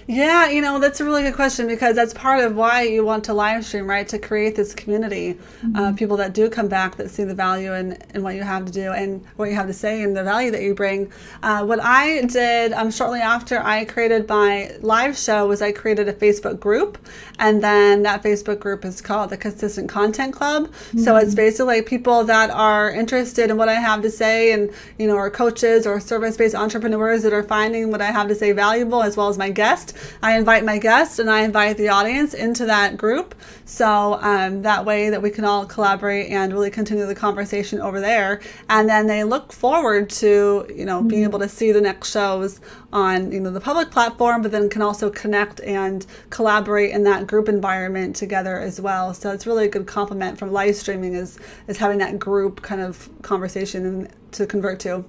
Yeah, 0.07 0.51
you 0.51 0.61
know, 0.61 0.79
that's 0.79 1.01
a 1.01 1.05
really 1.05 1.23
good 1.23 1.35
question 1.35 1.67
because 1.67 1.97
that's 1.97 2.13
part 2.13 2.45
of 2.45 2.55
why 2.55 2.83
you 2.83 3.05
want 3.05 3.25
to 3.25 3.35
live 3.35 3.65
stream, 3.65 3.89
right? 3.89 4.07
To 4.09 4.19
create 4.19 4.55
this 4.55 4.75
community 4.75 5.35
mm-hmm. 5.35 5.77
of 5.77 5.97
people 5.97 6.19
that 6.19 6.35
do 6.35 6.51
come 6.51 6.69
back, 6.69 6.97
that 6.97 7.11
see 7.11 7.25
the 7.25 7.35
value 7.35 7.73
in, 7.73 7.97
in 8.15 8.23
what 8.23 8.35
you 8.35 8.43
have 8.43 8.67
to 8.67 8.73
do 8.73 8.93
and 8.93 9.25
what 9.37 9.49
you 9.49 9.55
have 9.55 9.67
to 9.67 9.73
say 9.73 10.03
and 10.03 10.15
the 10.15 10.23
value 10.23 10.51
that 10.51 10.61
you 10.61 10.75
bring. 10.75 11.11
Uh, 11.43 11.65
what 11.65 11.81
I 11.81 12.23
did 12.23 12.73
um, 12.75 12.91
shortly 12.91 13.21
after 13.21 13.59
I 13.61 13.87
created 13.87 14.29
my 14.29 14.73
live 14.83 15.17
show 15.17 15.47
was 15.47 15.63
I 15.63 15.73
created 15.73 16.09
a 16.09 16.13
Facebook 16.13 16.61
group. 16.61 16.99
And 17.39 17.65
then 17.65 18.03
that 18.03 18.23
Facebook 18.23 18.61
group 18.61 18.85
is 18.85 19.01
called 19.01 19.31
the 19.31 19.39
Consistent 19.39 19.89
Content 19.89 20.35
Club. 20.35 20.69
Mm-hmm. 20.69 20.99
So 20.99 21.17
it's 21.17 21.35
basically 21.35 21.81
people 21.81 22.25
that 22.25 22.51
are 22.51 22.91
interested 22.91 23.51
in 23.51 23.57
what 23.57 23.71
I 23.71 23.75
have 23.75 24.03
to 24.03 24.11
say 24.11 24.53
and, 24.53 24.71
you 24.99 25.07
know, 25.07 25.17
are 25.17 25.31
coaches 25.31 25.87
or 25.87 25.99
service 25.99 26.37
based 26.37 26.55
entrepreneurs 26.55 27.23
that 27.23 27.33
are 27.33 27.43
finding 27.43 27.91
what 27.91 28.03
I 28.03 28.11
have 28.11 28.29
to 28.29 28.35
say 28.35 28.53
valuable 28.53 29.03
as 29.03 29.17
well 29.17 29.29
as 29.29 29.39
my 29.39 29.51
guest. 29.65 29.97
I 30.23 30.37
invite 30.37 30.63
my 30.65 30.79
guests 30.79 31.19
and 31.19 31.31
I 31.31 31.41
invite 31.43 31.79
the 31.79 31.89
audience 31.89 32.35
into 32.35 32.67
that 32.67 32.99
group. 32.99 33.35
So 33.65 34.19
um, 34.21 34.63
that 34.63 34.85
way 34.85 35.09
that 35.09 35.23
we 35.23 35.31
can 35.31 35.45
all 35.47 35.65
collaborate 35.65 36.31
and 36.31 36.53
really 36.53 36.71
continue 36.71 37.07
the 37.07 37.15
conversation 37.15 37.81
over 37.81 37.99
there. 37.99 38.41
And 38.69 38.87
then 38.89 39.07
they 39.07 39.25
look 39.25 39.53
forward 39.53 40.11
to, 40.23 40.67
you 40.81 40.85
know, 40.85 41.03
being 41.03 41.23
able 41.23 41.39
to 41.39 41.49
see 41.49 41.73
the 41.73 41.81
next 41.81 42.11
shows 42.11 42.61
on, 42.93 43.33
you 43.33 43.41
know, 43.41 43.51
the 43.51 43.61
public 43.61 43.91
platform, 43.91 44.43
but 44.43 44.51
then 44.51 44.69
can 44.69 44.83
also 44.83 45.09
connect 45.09 45.61
and 45.61 46.05
collaborate 46.29 46.91
in 46.91 47.05
that 47.05 47.27
group 47.27 47.49
environment 47.49 48.15
together 48.15 48.59
as 48.59 48.81
well. 48.81 49.15
So 49.15 49.33
it's 49.33 49.47
really 49.47 49.65
a 49.65 49.69
good 49.69 49.87
complement 49.87 50.39
from 50.39 50.53
live 50.53 50.77
streaming 50.77 51.15
is, 51.15 51.39
is 51.69 51.79
having 51.79 51.99
that 51.99 52.19
group 52.19 52.61
kind 52.61 52.83
of 52.83 53.09
conversation 53.23 54.09
to 54.33 54.47
convert 54.47 54.79
to. 54.81 55.05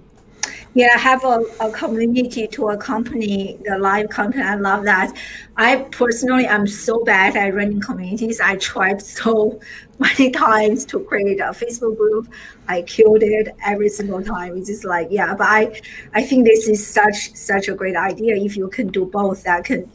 Yeah, 0.73 0.97
have 0.97 1.23
a, 1.23 1.43
a 1.59 1.71
community 1.71 2.47
to 2.47 2.69
accompany 2.69 3.57
the 3.63 3.77
live 3.77 4.09
content. 4.09 4.45
I 4.45 4.55
love 4.55 4.83
that. 4.83 5.15
I 5.57 5.77
personally 5.91 6.47
I'm 6.47 6.67
so 6.67 7.03
bad 7.03 7.35
at 7.35 7.53
running 7.53 7.79
communities. 7.79 8.41
I 8.41 8.57
tried 8.57 9.01
so 9.21 9.59
many 9.99 10.31
times 10.31 10.85
to 10.85 10.99
create 10.99 11.39
a 11.39 11.51
Facebook 11.51 11.97
group. 11.97 12.27
I 12.67 12.81
killed 12.81 13.23
it 13.23 13.55
every 13.65 13.89
single 13.89 14.21
time. 14.21 14.57
It's 14.57 14.67
just 14.67 14.85
like, 14.85 15.07
yeah, 15.11 15.33
but 15.33 15.47
I 15.47 15.81
I 16.13 16.23
think 16.23 16.45
this 16.45 16.67
is 16.67 16.85
such 16.85 17.33
such 17.35 17.67
a 17.67 17.73
great 17.73 17.95
idea. 17.95 18.35
If 18.35 18.57
you 18.57 18.67
can 18.69 18.87
do 18.87 19.05
both, 19.05 19.43
that 19.43 19.65
can 19.65 19.89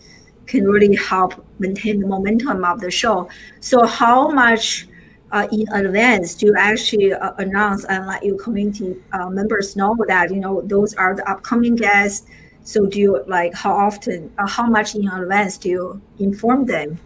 can 0.46 0.64
really 0.66 0.96
help 0.96 1.44
maintain 1.58 2.00
the 2.00 2.06
momentum 2.06 2.64
of 2.64 2.80
the 2.80 2.90
show. 2.90 3.28
So 3.60 3.86
how 3.86 4.28
much 4.30 4.88
uh, 5.32 5.46
in 5.52 5.66
advance 5.72 6.34
to 6.34 6.52
actually 6.58 7.12
uh, 7.12 7.32
announce 7.38 7.84
and 7.84 8.06
let 8.06 8.24
your 8.24 8.36
community 8.38 8.96
uh, 9.12 9.28
members 9.28 9.76
know 9.76 9.96
that 10.08 10.30
you 10.30 10.40
know 10.40 10.62
those 10.62 10.94
are 10.94 11.14
the 11.14 11.30
upcoming 11.30 11.76
guests 11.76 12.26
so 12.64 12.86
do 12.86 12.98
you 12.98 13.22
like 13.26 13.54
how 13.54 13.72
often 13.72 14.30
uh, 14.38 14.46
how 14.46 14.66
much 14.66 14.94
in 14.94 15.06
advance 15.08 15.56
do 15.58 15.68
you 15.68 16.02
inform 16.18 16.66
them 16.66 16.98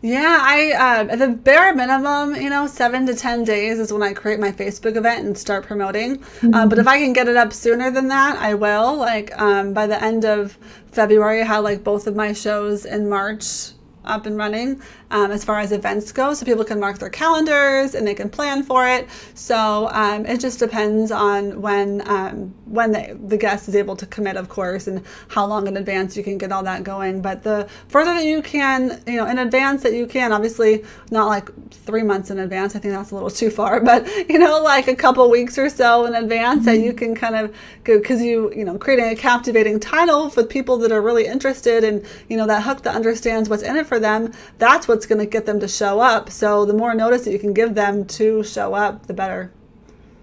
yeah, 0.00 0.38
I 0.40 0.72
uh, 0.72 1.12
at 1.12 1.18
the 1.18 1.28
bare 1.28 1.74
minimum, 1.74 2.36
you 2.36 2.50
know, 2.50 2.68
seven 2.68 3.04
to 3.06 3.14
ten 3.14 3.42
days 3.42 3.80
is 3.80 3.92
when 3.92 4.02
I 4.02 4.12
create 4.12 4.38
my 4.38 4.52
Facebook 4.52 4.96
event 4.96 5.26
and 5.26 5.36
start 5.36 5.66
promoting. 5.66 6.18
Mm-hmm. 6.18 6.54
Um, 6.54 6.68
but 6.68 6.78
if 6.78 6.86
I 6.86 6.98
can 6.98 7.12
get 7.12 7.26
it 7.26 7.36
up 7.36 7.52
sooner 7.52 7.90
than 7.90 8.06
that, 8.08 8.36
I 8.36 8.54
will. 8.54 8.96
Like 8.96 9.36
um, 9.40 9.72
by 9.74 9.88
the 9.88 10.00
end 10.02 10.24
of 10.24 10.56
February, 10.92 11.40
I 11.40 11.44
had 11.44 11.58
like 11.58 11.82
both 11.82 12.06
of 12.06 12.14
my 12.14 12.32
shows 12.32 12.84
in 12.84 13.08
March 13.08 13.72
up 14.04 14.26
and 14.26 14.36
running 14.36 14.80
um, 15.10 15.30
as 15.30 15.44
far 15.44 15.58
as 15.58 15.72
events 15.72 16.12
go, 16.12 16.34
so 16.34 16.44
people 16.44 16.64
can 16.64 16.78
mark 16.78 16.98
their 16.98 17.08
calendars 17.08 17.94
and 17.94 18.06
they 18.06 18.14
can 18.14 18.28
plan 18.28 18.62
for 18.62 18.86
it. 18.86 19.08
So 19.34 19.88
um, 19.92 20.26
it 20.26 20.40
just 20.40 20.58
depends 20.58 21.10
on 21.10 21.60
when 21.62 22.06
um, 22.08 22.54
when 22.66 22.92
the, 22.92 23.18
the 23.26 23.36
guest 23.36 23.68
is 23.68 23.74
able 23.74 23.96
to 23.96 24.06
commit, 24.06 24.36
of 24.36 24.48
course, 24.48 24.86
and 24.86 25.02
how 25.28 25.46
long 25.46 25.66
in 25.66 25.76
advance 25.76 26.16
you 26.16 26.22
can 26.22 26.36
get 26.36 26.52
all 26.52 26.62
that 26.62 26.84
going. 26.84 27.22
But 27.22 27.42
the 27.42 27.68
further 27.88 28.12
that 28.14 28.24
you 28.24 28.42
can, 28.42 29.02
you 29.06 29.16
know, 29.16 29.26
in 29.26 29.38
advance 29.38 29.82
that 29.82 29.94
you 29.94 30.06
can, 30.06 30.32
obviously 30.32 30.84
not 31.10 31.26
like 31.26 31.48
three 31.70 32.02
months 32.02 32.30
in 32.30 32.38
advance. 32.38 32.76
I 32.76 32.78
think 32.78 32.92
that's 32.92 33.10
a 33.10 33.14
little 33.14 33.30
too 33.30 33.50
far, 33.50 33.80
but 33.84 34.06
you 34.28 34.38
know, 34.38 34.60
like 34.62 34.88
a 34.88 34.96
couple 34.96 35.28
weeks 35.30 35.56
or 35.56 35.70
so 35.70 36.04
in 36.04 36.14
advance 36.14 36.60
mm-hmm. 36.60 36.64
that 36.66 36.78
you 36.78 36.92
can 36.92 37.14
kind 37.14 37.34
of 37.34 37.54
go 37.84 37.98
because 37.98 38.20
you 38.22 38.52
you 38.54 38.64
know 38.64 38.76
creating 38.76 39.06
a 39.06 39.16
captivating 39.16 39.80
title 39.80 40.28
for 40.28 40.44
people 40.44 40.76
that 40.78 40.92
are 40.92 41.00
really 41.00 41.26
interested 41.26 41.82
and 41.82 42.04
you 42.28 42.36
know 42.36 42.46
that 42.46 42.62
hook 42.62 42.82
that 42.82 42.94
understands 42.94 43.48
what's 43.48 43.62
in 43.62 43.76
it 43.76 43.86
for 43.86 43.98
them. 43.98 44.32
That's 44.58 44.86
what 44.86 44.97
what's 44.98 45.06
going 45.06 45.20
to 45.20 45.26
get 45.26 45.46
them 45.46 45.60
to 45.60 45.68
show 45.68 46.00
up. 46.00 46.28
So 46.28 46.64
the 46.64 46.72
more 46.72 46.92
notice 46.92 47.24
that 47.24 47.30
you 47.30 47.38
can 47.38 47.52
give 47.52 47.76
them 47.76 48.04
to 48.18 48.42
show 48.42 48.74
up, 48.74 49.06
the 49.06 49.14
better. 49.14 49.52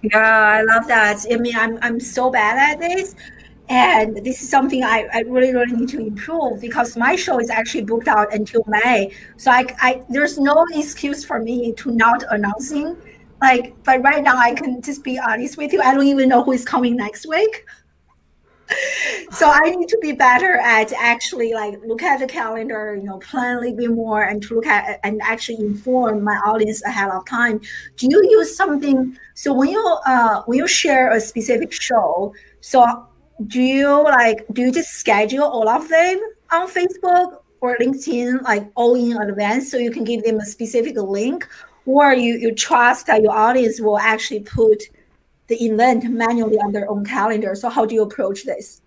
Yeah, 0.01 0.19
I 0.19 0.63
love 0.63 0.86
that. 0.89 1.26
I 1.32 1.38
mean, 1.38 1.55
I'm, 1.55 1.80
I'm 1.82 1.97
so 1.97 2.30
bad 2.30 2.73
at 2.73 2.82
this. 2.82 3.15
And 3.69 4.17
this 4.17 4.41
is 4.41 4.49
something 4.49 4.84
I, 4.84 5.07
I 5.13 5.21
really, 5.21 5.53
really 5.53 5.71
need 5.71 5.89
to 5.89 5.99
improve 5.99 6.59
because 6.59 6.97
my 6.97 7.15
show 7.15 7.39
is 7.39 7.49
actually 7.49 7.86
booked 7.86 8.09
out 8.09 8.34
until 8.34 8.65
May. 8.67 9.13
So 9.38 9.49
I, 9.49 9.65
I 9.80 10.03
there's 10.09 10.38
no 10.38 10.65
excuse 10.73 11.23
for 11.23 11.39
me 11.39 11.71
to 11.71 11.91
not 11.91 12.26
announcing. 12.30 12.97
Like, 13.41 13.82
but 13.86 14.03
right 14.03 14.21
now 14.21 14.36
I 14.36 14.55
can 14.55 14.82
just 14.82 15.05
be 15.05 15.17
honest 15.17 15.57
with 15.57 15.71
you. 15.71 15.82
I 15.82 15.93
don't 15.95 16.05
even 16.05 16.28
know 16.28 16.43
who 16.43 16.51
is 16.51 16.65
coming 16.65 16.97
next 16.97 17.26
week 17.26 17.65
so 19.32 19.49
I 19.49 19.70
need 19.70 19.88
to 19.89 19.97
be 20.01 20.11
better 20.11 20.57
at 20.57 20.91
actually 20.93 21.53
like 21.53 21.80
look 21.86 22.01
at 22.01 22.20
the 22.20 22.28
calendar, 22.28 22.95
you 22.95 23.03
know, 23.03 23.20
plan 23.20 23.57
a 23.57 23.59
little 23.59 23.78
bit 23.78 23.91
more 23.91 24.24
and 24.24 24.41
to 24.43 24.55
look 24.55 24.66
at 24.66 24.99
and 25.03 25.22
actually 25.22 25.59
inform 25.66 26.24
my 26.24 26.36
audience 26.38 26.84
ahead 26.84 27.09
of 27.09 27.26
time. 27.28 27.61
Do 27.97 28.07
you 28.09 28.28
use 28.30 28.55
something? 28.55 29.18
So 29.34 29.53
when 29.53 29.70
you 29.70 29.97
uh 30.05 30.43
when 30.45 30.57
you 30.57 30.68
share 30.68 31.11
a 31.11 31.20
specific 31.20 31.72
show, 31.72 32.34
so 32.61 33.07
do 33.47 33.61
you 33.61 34.03
like 34.03 34.45
do 34.53 34.61
you 34.63 34.72
just 34.72 34.91
schedule 34.91 35.43
all 35.43 35.68
of 35.70 35.88
them 35.89 36.20
on 36.51 36.68
Facebook 36.68 37.41
or 37.61 37.78
LinkedIn 37.78 38.41
like 38.43 38.72
all 38.76 38.95
in 38.95 39.18
advance 39.18 39.70
so 39.70 39.78
you 39.78 39.91
can 39.91 40.03
give 40.03 40.24
them 40.24 40.38
a 40.38 40.45
specific 40.45 40.95
link, 40.97 41.47
or 41.86 42.13
you 42.13 42.36
you 42.36 42.53
trust 42.53 43.07
that 43.07 43.22
your 43.22 43.34
audience 43.34 43.80
will 43.80 43.99
actually 43.99 44.41
put 44.41 44.84
the 45.47 45.63
event 45.63 46.09
manually 46.09 46.57
on 46.57 46.71
their 46.71 46.89
own 46.89 47.05
calendar. 47.05 47.55
So 47.55 47.69
how 47.69 47.85
do 47.85 47.95
you 47.95 48.01
approach 48.03 48.43
this? 48.43 48.81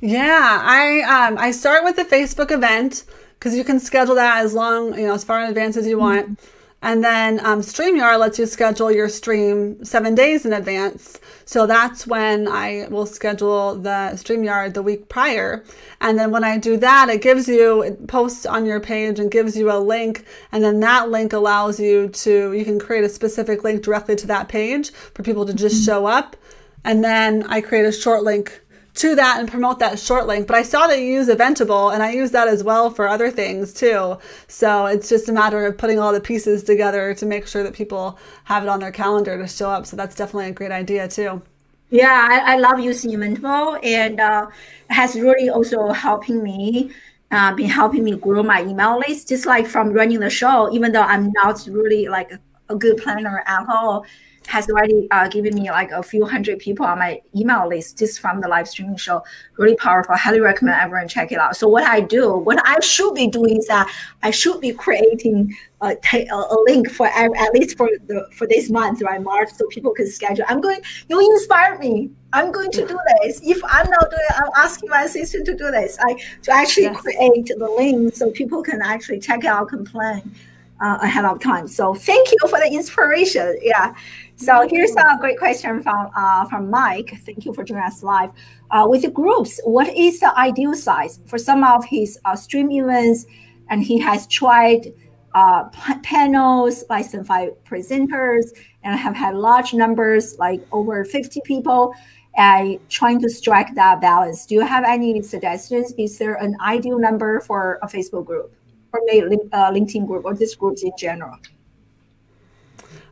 Yeah, 0.00 0.60
I 0.62 1.00
um, 1.02 1.38
I 1.38 1.50
start 1.50 1.84
with 1.84 1.96
the 1.96 2.04
Facebook 2.04 2.50
event 2.50 3.04
because 3.38 3.54
you 3.56 3.64
can 3.64 3.78
schedule 3.78 4.14
that 4.14 4.44
as 4.44 4.54
long 4.54 4.98
you 4.98 5.06
know 5.06 5.14
as 5.14 5.24
far 5.24 5.42
in 5.42 5.48
advance 5.48 5.76
as 5.76 5.86
you 5.86 5.98
want. 5.98 6.26
Mm-hmm. 6.26 6.55
And 6.86 7.02
then 7.02 7.44
um, 7.44 7.62
StreamYard 7.62 8.20
lets 8.20 8.38
you 8.38 8.46
schedule 8.46 8.92
your 8.92 9.08
stream 9.08 9.84
seven 9.84 10.14
days 10.14 10.46
in 10.46 10.52
advance. 10.52 11.18
So 11.44 11.66
that's 11.66 12.06
when 12.06 12.46
I 12.46 12.86
will 12.90 13.06
schedule 13.06 13.74
the 13.74 14.12
StreamYard 14.14 14.74
the 14.74 14.84
week 14.84 15.08
prior. 15.08 15.64
And 16.00 16.16
then 16.16 16.30
when 16.30 16.44
I 16.44 16.58
do 16.58 16.76
that, 16.76 17.08
it 17.08 17.22
gives 17.22 17.48
you, 17.48 17.82
it 17.82 18.06
posts 18.06 18.46
on 18.46 18.66
your 18.66 18.78
page 18.78 19.18
and 19.18 19.32
gives 19.32 19.56
you 19.56 19.68
a 19.72 19.80
link. 19.80 20.26
And 20.52 20.62
then 20.62 20.78
that 20.78 21.10
link 21.10 21.32
allows 21.32 21.80
you 21.80 22.08
to, 22.08 22.52
you 22.52 22.64
can 22.64 22.78
create 22.78 23.02
a 23.02 23.08
specific 23.08 23.64
link 23.64 23.82
directly 23.82 24.14
to 24.14 24.28
that 24.28 24.48
page 24.48 24.92
for 24.92 25.24
people 25.24 25.44
to 25.44 25.54
just 25.54 25.84
show 25.84 26.06
up. 26.06 26.36
And 26.84 27.02
then 27.02 27.42
I 27.48 27.62
create 27.62 27.86
a 27.86 27.90
short 27.90 28.22
link 28.22 28.62
to 28.96 29.14
that 29.14 29.38
and 29.40 29.48
promote 29.48 29.78
that 29.78 29.98
short 29.98 30.26
link. 30.26 30.46
But 30.46 30.56
I 30.56 30.62
saw 30.62 30.86
that 30.86 30.98
you 30.98 31.06
use 31.06 31.28
Eventable 31.28 31.92
and 31.92 32.02
I 32.02 32.12
use 32.12 32.30
that 32.32 32.48
as 32.48 32.64
well 32.64 32.90
for 32.90 33.08
other 33.08 33.30
things 33.30 33.72
too. 33.72 34.18
So 34.48 34.86
it's 34.86 35.08
just 35.08 35.28
a 35.28 35.32
matter 35.32 35.66
of 35.66 35.78
putting 35.78 35.98
all 35.98 36.12
the 36.12 36.20
pieces 36.20 36.62
together 36.62 37.14
to 37.14 37.26
make 37.26 37.46
sure 37.46 37.62
that 37.62 37.74
people 37.74 38.18
have 38.44 38.62
it 38.62 38.68
on 38.68 38.80
their 38.80 38.92
calendar 38.92 39.38
to 39.38 39.46
show 39.46 39.70
up. 39.70 39.86
So 39.86 39.96
that's 39.96 40.16
definitely 40.16 40.50
a 40.50 40.52
great 40.52 40.72
idea 40.72 41.08
too. 41.08 41.42
Yeah, 41.90 42.26
I, 42.30 42.54
I 42.54 42.56
love 42.58 42.80
using 42.80 43.12
Eventable 43.12 43.78
and 43.84 44.18
uh, 44.18 44.48
has 44.90 45.14
really 45.14 45.50
also 45.50 45.88
helping 45.88 46.42
me 46.42 46.90
uh, 47.30 47.54
been 47.54 47.68
helping 47.68 48.04
me 48.04 48.16
grow 48.16 48.42
my 48.42 48.62
email 48.62 48.98
list, 48.98 49.28
just 49.28 49.46
like 49.46 49.66
from 49.66 49.92
running 49.92 50.20
the 50.20 50.30
show, 50.30 50.72
even 50.72 50.92
though 50.92 51.02
I'm 51.02 51.32
not 51.32 51.66
really 51.70 52.06
like 52.08 52.30
a, 52.30 52.40
a 52.68 52.76
good 52.76 52.98
planner 52.98 53.42
at 53.46 53.66
all 53.68 54.06
has 54.46 54.68
already 54.68 55.08
uh, 55.10 55.28
given 55.28 55.54
me 55.54 55.70
like 55.70 55.90
a 55.90 56.02
few 56.02 56.24
hundred 56.24 56.58
people 56.58 56.86
on 56.86 56.98
my 56.98 57.20
email 57.34 57.68
list 57.68 57.98
just 57.98 58.20
from 58.20 58.40
the 58.40 58.48
live 58.48 58.68
streaming 58.68 58.96
show. 58.96 59.22
Really 59.58 59.76
powerful. 59.76 60.14
Highly 60.16 60.40
recommend 60.40 60.80
everyone 60.80 61.08
check 61.08 61.32
it 61.32 61.38
out. 61.38 61.56
So 61.56 61.68
what 61.68 61.84
I 61.84 62.00
do, 62.00 62.36
what 62.36 62.60
I 62.66 62.80
should 62.80 63.14
be 63.14 63.26
doing 63.26 63.56
is 63.58 63.66
that 63.66 63.92
I 64.22 64.30
should 64.30 64.60
be 64.60 64.72
creating 64.72 65.54
a, 65.82 65.96
a 66.30 66.56
link 66.66 66.90
for 66.90 67.06
at 67.06 67.52
least 67.52 67.76
for 67.76 67.88
the 68.06 68.26
for 68.32 68.46
this 68.46 68.70
month, 68.70 69.02
right, 69.02 69.22
March, 69.22 69.50
so 69.52 69.66
people 69.68 69.92
can 69.92 70.08
schedule. 70.08 70.44
I'm 70.48 70.60
going. 70.60 70.80
You 71.08 71.20
inspire 71.20 71.78
me. 71.78 72.10
I'm 72.32 72.52
going 72.52 72.70
to 72.72 72.86
do 72.86 72.98
this. 73.22 73.40
If 73.42 73.62
I'm 73.64 73.88
not 73.90 74.10
doing, 74.10 74.28
I'm 74.36 74.50
asking 74.56 74.90
my 74.90 75.02
assistant 75.04 75.46
to 75.46 75.54
do 75.54 75.70
this. 75.70 75.96
I 76.00 76.14
to 76.42 76.52
actually 76.52 76.84
yes. 76.84 77.00
create 77.00 77.46
the 77.46 77.68
link 77.76 78.14
so 78.14 78.30
people 78.30 78.62
can 78.62 78.82
actually 78.82 79.20
check 79.20 79.44
out, 79.44 79.68
complain 79.68 80.34
uh, 80.80 80.98
ahead 81.02 81.24
of 81.24 81.40
time. 81.40 81.68
So 81.68 81.94
thank 81.94 82.30
you 82.30 82.48
for 82.48 82.58
the 82.58 82.68
inspiration. 82.70 83.58
Yeah. 83.62 83.94
So 84.36 84.68
here's 84.68 84.94
a 84.96 85.16
great 85.18 85.38
question 85.38 85.82
from 85.82 86.10
uh, 86.14 86.44
from 86.44 86.68
Mike. 86.70 87.14
Thank 87.24 87.46
you 87.46 87.54
for 87.54 87.64
joining 87.64 87.84
us 87.84 88.02
live. 88.02 88.30
Uh, 88.70 88.86
with 88.88 89.02
the 89.02 89.10
groups, 89.10 89.58
what 89.64 89.88
is 89.96 90.20
the 90.20 90.38
ideal 90.38 90.74
size 90.74 91.20
for 91.26 91.38
some 91.38 91.64
of 91.64 91.86
his 91.86 92.18
uh, 92.26 92.36
stream 92.36 92.70
events? 92.70 93.24
And 93.70 93.82
he 93.82 93.98
has 93.98 94.26
tried 94.26 94.92
uh, 95.34 95.70
panels, 96.02 96.84
less 96.90 97.12
than 97.12 97.24
five 97.24 97.52
presenters, 97.64 98.50
and 98.84 98.98
have 98.98 99.16
had 99.16 99.34
large 99.36 99.72
numbers, 99.72 100.36
like 100.38 100.60
over 100.70 101.04
50 101.04 101.40
people, 101.44 101.94
and 102.36 102.78
trying 102.90 103.20
to 103.22 103.30
strike 103.30 103.74
that 103.74 104.02
balance. 104.02 104.44
Do 104.44 104.54
you 104.54 104.60
have 104.60 104.84
any 104.84 105.22
suggestions? 105.22 105.94
Is 105.96 106.18
there 106.18 106.34
an 106.34 106.56
ideal 106.60 106.98
number 106.98 107.40
for 107.40 107.78
a 107.82 107.86
Facebook 107.86 108.26
group, 108.26 108.52
or 108.92 109.00
maybe 109.06 109.36
uh, 109.52 109.72
LinkedIn 109.72 110.06
group, 110.06 110.26
or 110.26 110.34
these 110.34 110.54
groups 110.54 110.82
in 110.82 110.92
general? 110.98 111.38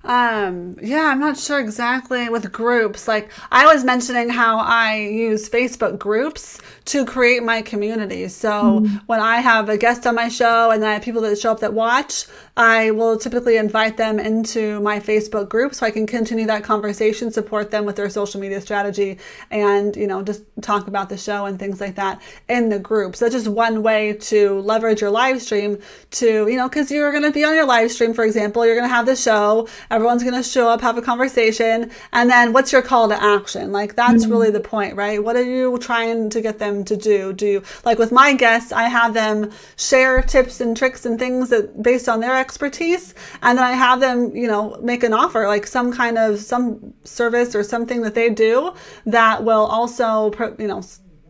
Um, 0.05 0.77
yeah, 0.83 1.07
I'm 1.07 1.19
not 1.19 1.39
sure 1.39 1.59
exactly 1.59 2.29
with 2.29 2.53
groups. 2.53 3.09
Like 3.09 3.31
I 3.51 3.67
was 3.73 3.85
mentioning 3.85 4.29
how 4.29 4.59
I 4.59 4.97
use 4.99 5.49
Facebook 5.49 5.99
groups 5.99 6.61
to 6.87 7.07
create 7.07 7.43
my 7.43 7.63
community. 7.63 8.29
So 8.29 8.81
mm. 8.81 9.01
when 9.07 9.21
I 9.21 9.37
have 9.37 9.71
a 9.71 9.79
guest 9.79 10.07
on 10.07 10.15
my 10.15 10.29
show 10.29 10.71
and 10.71 10.85
I 10.85 10.95
have 10.95 11.03
people 11.03 11.23
that 11.23 11.39
show 11.39 11.53
up 11.53 11.61
that 11.61 11.73
watch, 11.73 12.27
I 12.57 12.91
will 12.91 13.19
typically 13.19 13.57
invite 13.57 13.97
them 13.97 14.21
into 14.21 14.79
my 14.81 15.01
Facebook 15.01 15.49
group 15.49 15.75
so 15.75 15.87
I 15.87 15.91
can 15.91 16.07
continue 16.07 16.47
that 16.47 16.63
conversation, 16.63 17.33
support 17.33 17.71
them 17.71 17.87
with 17.87 17.97
their 17.97 18.11
social 18.11 18.41
media 18.41 18.61
strategy, 18.61 19.19
and 19.51 19.97
you 19.97 20.07
know 20.07 20.23
just 20.23 20.43
talk 20.61 20.87
about 20.87 21.09
the 21.09 21.17
show 21.17 21.47
and 21.47 21.59
things 21.59 21.81
like 21.81 21.97
that 21.97 22.21
in 22.49 22.69
the 22.69 22.79
group. 22.79 23.17
So 23.17 23.25
that's 23.25 23.35
just 23.35 23.49
one 23.49 23.83
way 23.83 24.13
to 24.13 24.61
leverage 24.61 25.01
your 25.01 25.11
live 25.11 25.41
stream 25.41 25.79
to 26.13 26.47
you 26.47 26.57
know 26.57 26.69
because 26.69 26.91
you're 26.91 27.11
going 27.11 27.25
to 27.25 27.33
be 27.33 27.45
on 27.45 27.55
your 27.55 27.67
live 27.67 27.91
stream, 27.91 28.13
for 28.13 28.25
example, 28.25 28.67
you're 28.67 28.77
going 28.77 28.89
to 28.89 28.95
have 28.95 29.07
the 29.07 29.17
show 29.17 29.67
everyone's 29.95 30.23
going 30.23 30.35
to 30.35 30.43
show 30.43 30.69
up, 30.69 30.81
have 30.81 30.99
a 30.99 31.03
conversation, 31.03 31.91
and 32.13 32.29
then 32.29 32.53
what's 32.53 32.73
your 32.73 32.83
call 32.83 33.09
to 33.09 33.23
action? 33.23 33.73
Like 33.73 33.95
that's 33.95 34.25
mm-hmm. 34.25 34.33
really 34.33 34.51
the 34.51 34.61
point, 34.61 34.97
right? 34.97 35.23
What 35.23 35.37
are 35.37 35.43
you 35.43 35.79
trying 35.79 36.31
to 36.31 36.41
get 36.41 36.59
them 36.59 36.85
to 36.85 36.97
do? 36.97 37.33
Do 37.33 37.47
you, 37.47 37.63
like 37.85 37.99
with 37.99 38.13
my 38.13 38.35
guests, 38.35 38.73
I 38.73 38.85
have 38.85 39.15
them 39.15 39.51
share 39.77 40.21
tips 40.23 40.61
and 40.61 40.77
tricks 40.77 41.07
and 41.07 41.19
things 41.19 41.51
that 41.51 41.83
based 41.83 42.09
on 42.09 42.21
their 42.21 42.37
expertise, 42.37 43.15
and 43.43 43.59
then 43.59 43.65
I 43.65 43.73
have 43.73 44.01
them, 44.01 44.35
you 44.35 44.49
know, 44.49 44.79
make 44.83 45.05
an 45.05 45.13
offer, 45.13 45.47
like 45.47 45.67
some 45.67 45.93
kind 45.93 46.19
of 46.19 46.41
some 46.41 46.93
service 47.05 47.55
or 47.55 47.63
something 47.63 48.03
that 48.03 48.15
they 48.15 48.31
do 48.31 48.75
that 49.07 49.45
will 49.45 49.67
also, 49.67 50.33
you 50.59 50.67
know, 50.67 50.83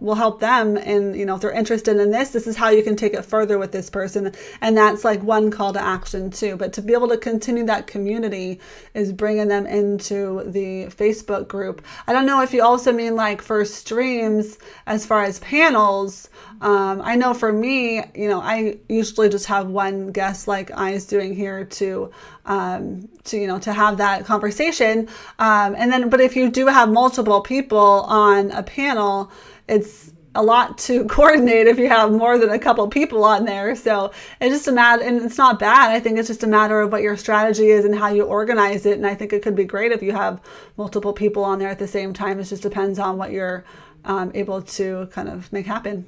will 0.04 0.14
help 0.14 0.38
them 0.38 0.76
and 0.76 1.16
you 1.16 1.24
know 1.24 1.34
if 1.36 1.40
they're 1.40 1.50
interested 1.50 1.96
in 1.96 2.10
this 2.10 2.30
this 2.30 2.46
is 2.46 2.56
how 2.56 2.68
you 2.68 2.82
can 2.82 2.94
take 2.94 3.14
it 3.14 3.24
further 3.24 3.58
with 3.58 3.72
this 3.72 3.88
person. 3.88 4.32
And 4.60 4.76
that's 4.76 5.04
like 5.04 5.22
one 5.22 5.50
call 5.50 5.72
to 5.72 5.82
action 5.82 6.30
too. 6.30 6.56
But 6.56 6.72
to 6.74 6.82
be 6.82 6.92
able 6.92 7.08
to 7.08 7.16
continue 7.16 7.64
that 7.66 7.86
community 7.86 8.60
is 8.92 9.12
bringing 9.12 9.48
them 9.48 9.66
into 9.66 10.42
the 10.44 10.86
facebook 10.86 11.48
group. 11.48 11.82
I 12.06 12.12
don't 12.12 12.26
know 12.26 12.42
if 12.42 12.52
you 12.52 12.62
also 12.62 12.92
mean 12.92 13.16
like 13.16 13.40
for 13.40 13.64
streams 13.64 14.58
as 14.86 15.06
far 15.06 15.22
as 15.24 15.38
panels 15.40 16.28
um, 16.60 17.00
i 17.04 17.14
know 17.16 17.34
for 17.34 17.52
me 17.52 18.02
you 18.14 18.28
know 18.28 18.40
i 18.40 18.78
usually 18.88 19.28
just 19.28 19.46
have 19.46 19.68
one 19.68 20.12
guest 20.12 20.46
like 20.46 20.70
i 20.76 20.90
is 20.90 21.06
doing 21.06 21.34
here 21.34 21.64
to 21.64 22.10
um, 22.46 23.08
to 23.24 23.38
you 23.38 23.46
know 23.46 23.58
to 23.60 23.72
have 23.72 23.98
that 23.98 24.24
conversation. 24.24 25.08
Um, 25.38 25.74
and 25.76 25.92
then 25.92 26.08
but 26.08 26.20
if 26.20 26.36
you 26.36 26.50
do 26.50 26.66
have 26.66 26.90
multiple 26.90 27.40
people 27.40 28.02
on 28.02 28.50
a 28.50 28.62
panel 28.62 29.30
it's 29.68 30.12
a 30.34 30.42
lot 30.42 30.78
to 30.78 31.04
coordinate 31.08 31.66
if 31.66 31.78
you 31.78 31.88
have 31.88 32.12
more 32.12 32.38
than 32.38 32.50
a 32.50 32.58
couple 32.58 32.86
people 32.88 33.24
on 33.24 33.44
there. 33.44 33.74
So 33.76 34.12
it's 34.40 34.54
just 34.54 34.68
a 34.68 34.72
matter, 34.72 35.02
and 35.02 35.22
it's 35.22 35.38
not 35.38 35.58
bad. 35.58 35.90
I 35.90 36.00
think 36.00 36.18
it's 36.18 36.28
just 36.28 36.42
a 36.42 36.46
matter 36.46 36.80
of 36.80 36.92
what 36.92 37.02
your 37.02 37.16
strategy 37.16 37.68
is 37.68 37.84
and 37.84 37.94
how 37.94 38.08
you 38.08 38.24
organize 38.24 38.86
it. 38.86 38.96
And 38.96 39.06
I 39.06 39.14
think 39.14 39.32
it 39.32 39.42
could 39.42 39.56
be 39.56 39.64
great 39.64 39.92
if 39.92 40.02
you 40.02 40.12
have 40.12 40.40
multiple 40.76 41.12
people 41.12 41.44
on 41.44 41.58
there 41.58 41.68
at 41.68 41.78
the 41.78 41.88
same 41.88 42.12
time. 42.12 42.40
It 42.40 42.44
just 42.44 42.62
depends 42.62 42.98
on 42.98 43.16
what 43.16 43.30
you're 43.30 43.64
um, 44.04 44.30
able 44.34 44.62
to 44.62 45.06
kind 45.12 45.28
of 45.28 45.52
make 45.52 45.66
happen. 45.66 46.06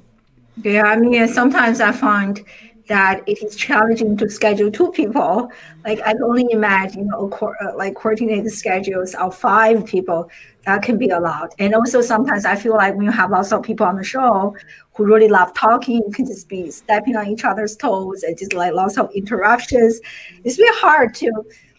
Yeah, 0.63 0.83
I 0.83 0.97
mean, 0.97 1.27
sometimes 1.27 1.79
I 1.79 1.91
find 1.91 2.43
that 2.87 3.21
it 3.27 3.43
is 3.43 3.55
challenging 3.55 4.15
to 4.17 4.29
schedule 4.29 4.71
two 4.71 4.91
people. 4.91 5.49
Like 5.85 5.99
I 6.01 6.13
can 6.13 6.23
only 6.23 6.47
imagine, 6.51 7.01
you 7.01 7.05
know, 7.11 7.27
co- 7.29 7.53
uh, 7.61 7.75
like 7.75 7.95
coordinate 7.95 8.49
schedules 8.51 9.13
of 9.15 9.35
five 9.35 9.85
people. 9.85 10.29
That 10.65 10.81
can 10.81 10.97
be 10.97 11.09
a 11.09 11.19
lot. 11.19 11.53
And 11.59 11.73
also 11.73 12.01
sometimes 12.01 12.45
I 12.45 12.55
feel 12.55 12.73
like 12.73 12.95
when 12.95 13.05
you 13.05 13.11
have 13.11 13.31
lots 13.31 13.51
of 13.51 13.63
people 13.63 13.85
on 13.85 13.95
the 13.97 14.03
show 14.03 14.55
who 14.93 15.05
really 15.05 15.27
love 15.27 15.53
talking, 15.53 15.95
you 16.05 16.11
can 16.11 16.25
just 16.25 16.49
be 16.49 16.71
stepping 16.71 17.15
on 17.15 17.27
each 17.27 17.45
other's 17.45 17.75
toes 17.75 18.23
and 18.23 18.37
just 18.37 18.53
like 18.53 18.73
lots 18.73 18.97
of 18.97 19.09
interruptions. 19.13 19.99
It's 20.43 20.57
really 20.57 20.79
hard 20.79 21.13
to 21.15 21.31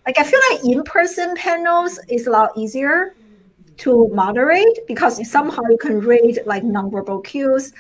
like. 0.07 0.19
I 0.19 0.25
feel 0.25 0.41
like 0.51 0.65
in-person 0.65 1.37
panels 1.37 1.99
is 2.09 2.27
a 2.27 2.31
lot 2.31 2.51
easier 2.57 3.15
to 3.79 4.09
moderate 4.13 4.81
because 4.87 5.31
somehow 5.31 5.63
you 5.71 5.79
can 5.79 6.01
read 6.01 6.41
like 6.47 6.63
nonverbal 6.65 7.25
cues 7.25 7.73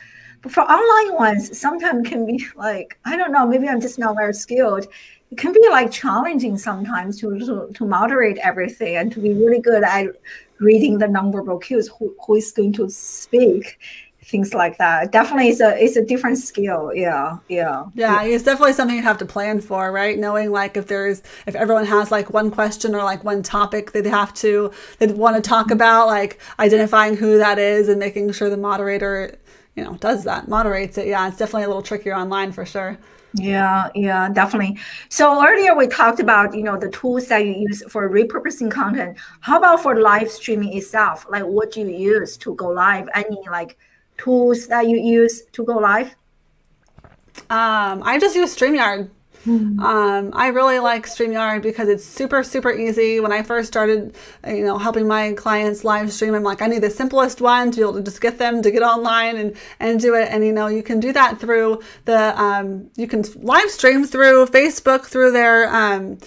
but 0.43 0.53
for 0.53 0.61
online 0.62 1.14
ones, 1.14 1.59
sometimes 1.59 2.09
can 2.09 2.26
be 2.26 2.45
like, 2.57 2.99
I 3.05 3.16
don't 3.16 3.32
know, 3.32 3.47
maybe 3.47 3.68
I'm 3.68 3.80
just 3.80 3.99
not 3.99 4.16
very 4.16 4.34
skilled. 4.34 4.86
It 5.30 5.39
can 5.39 5.53
be 5.53 5.66
like 5.70 5.91
challenging 5.91 6.57
sometimes 6.57 7.20
to, 7.20 7.39
to, 7.39 7.70
to 7.74 7.84
moderate 7.84 8.39
everything 8.39 8.97
and 8.97 9.12
to 9.12 9.20
be 9.20 9.34
really 9.34 9.61
good 9.61 9.82
at 9.82 10.07
reading 10.59 10.99
the 10.99 11.07
nonverbal 11.07 11.62
cues, 11.62 11.89
who, 11.99 12.14
who 12.26 12.36
is 12.36 12.53
going 12.53 12.72
to 12.74 12.89
speak 12.89 13.78
things 14.28 14.53
like 14.53 14.76
that. 14.78 15.11
Definitely, 15.11 15.49
it's 15.49 15.61
a 15.61 15.82
it's 15.82 15.97
a 15.97 16.05
different 16.05 16.39
skill. 16.39 16.93
Yeah, 16.95 17.39
yeah, 17.49 17.86
yeah. 17.95 18.22
It's 18.22 18.45
definitely 18.45 18.74
something 18.74 18.97
you 18.97 19.03
have 19.03 19.18
to 19.18 19.26
plan 19.26 19.61
for, 19.61 19.91
right? 19.91 20.18
Knowing 20.18 20.53
like 20.53 20.76
if 20.76 20.86
there's 20.86 21.22
if 21.47 21.55
everyone 21.55 21.86
has 21.86 22.11
like 22.11 22.30
one 22.30 22.51
question 22.51 22.95
or 22.95 23.03
like 23.03 23.24
one 23.24 23.43
topic 23.43 23.93
they'd 23.93 24.07
have 24.07 24.34
to 24.34 24.70
they 24.99 25.07
want 25.07 25.36
to 25.36 25.43
talk 25.43 25.70
about, 25.70 26.07
like 26.07 26.41
identifying 26.59 27.16
who 27.16 27.39
that 27.39 27.59
is 27.59 27.89
and 27.89 27.99
making 27.99 28.30
sure 28.32 28.51
the 28.51 28.57
moderator 28.57 29.39
you 29.78 29.84
know 29.84 29.94
does 29.94 30.24
that 30.24 30.48
moderates 30.48 30.98
it. 30.98 31.06
Yeah 31.06 31.28
it's 31.28 31.38
definitely 31.38 31.64
a 31.64 31.68
little 31.68 31.82
trickier 31.90 32.14
online 32.14 32.50
for 32.52 32.66
sure. 32.66 32.98
Yeah 33.34 33.88
yeah 33.94 34.28
definitely. 34.28 34.76
So 35.08 35.24
earlier 35.46 35.76
we 35.76 35.86
talked 35.86 36.18
about 36.18 36.54
you 36.54 36.64
know 36.64 36.76
the 36.76 36.90
tools 36.90 37.28
that 37.28 37.46
you 37.46 37.54
use 37.68 37.82
for 37.92 38.10
repurposing 38.10 38.70
content. 38.70 39.16
How 39.40 39.58
about 39.58 39.82
for 39.84 40.00
live 40.00 40.30
streaming 40.30 40.76
itself? 40.76 41.26
Like 41.30 41.44
what 41.44 41.72
do 41.72 41.80
you 41.80 41.88
use 42.14 42.36
to 42.38 42.54
go 42.56 42.68
live? 42.68 43.08
Any 43.14 43.38
like 43.58 43.78
tools 44.16 44.66
that 44.66 44.88
you 44.88 44.98
use 44.98 45.42
to 45.52 45.64
go 45.64 45.76
live? 45.78 46.08
Um 47.50 48.02
i 48.10 48.18
just 48.20 48.34
use 48.34 48.56
streamyard 48.56 49.10
Mm-hmm. 49.49 49.80
Um, 49.80 50.30
I 50.34 50.49
really 50.49 50.78
like 50.78 51.07
StreamYard 51.07 51.62
because 51.62 51.88
it's 51.88 52.05
super, 52.05 52.42
super 52.42 52.70
easy. 52.70 53.18
When 53.18 53.32
I 53.32 53.42
first 53.42 53.68
started, 53.68 54.14
you 54.46 54.64
know, 54.64 54.76
helping 54.76 55.09
my 55.09 55.32
clients 55.32 55.84
live 55.84 56.12
stream, 56.12 56.34
I'm 56.34 56.42
like, 56.42 56.61
I 56.61 56.66
need 56.66 56.82
the 56.82 56.90
simplest 56.90 57.40
one 57.40 57.70
to 57.70 57.76
be 57.76 57.82
able 57.82 57.94
to 57.94 58.03
just 58.03 58.20
get 58.20 58.38
them 58.38 58.61
to 58.61 58.70
get 58.70 58.82
online 58.82 59.36
and, 59.36 59.57
and 59.80 59.99
do 59.99 60.14
it. 60.14 60.28
And, 60.30 60.44
you 60.44 60.53
know, 60.53 60.66
you 60.66 60.82
can 60.82 61.01
do 61.01 61.12
that 61.14 61.40
through 61.40 61.80
the, 62.05 62.38
um, 62.40 62.90
you 62.96 63.07
can 63.07 63.24
live 63.36 63.70
stream 63.70 64.05
through 64.05 64.46
Facebook, 64.46 65.07
through 65.07 65.32
their, 65.32 65.74
um, 65.74 66.18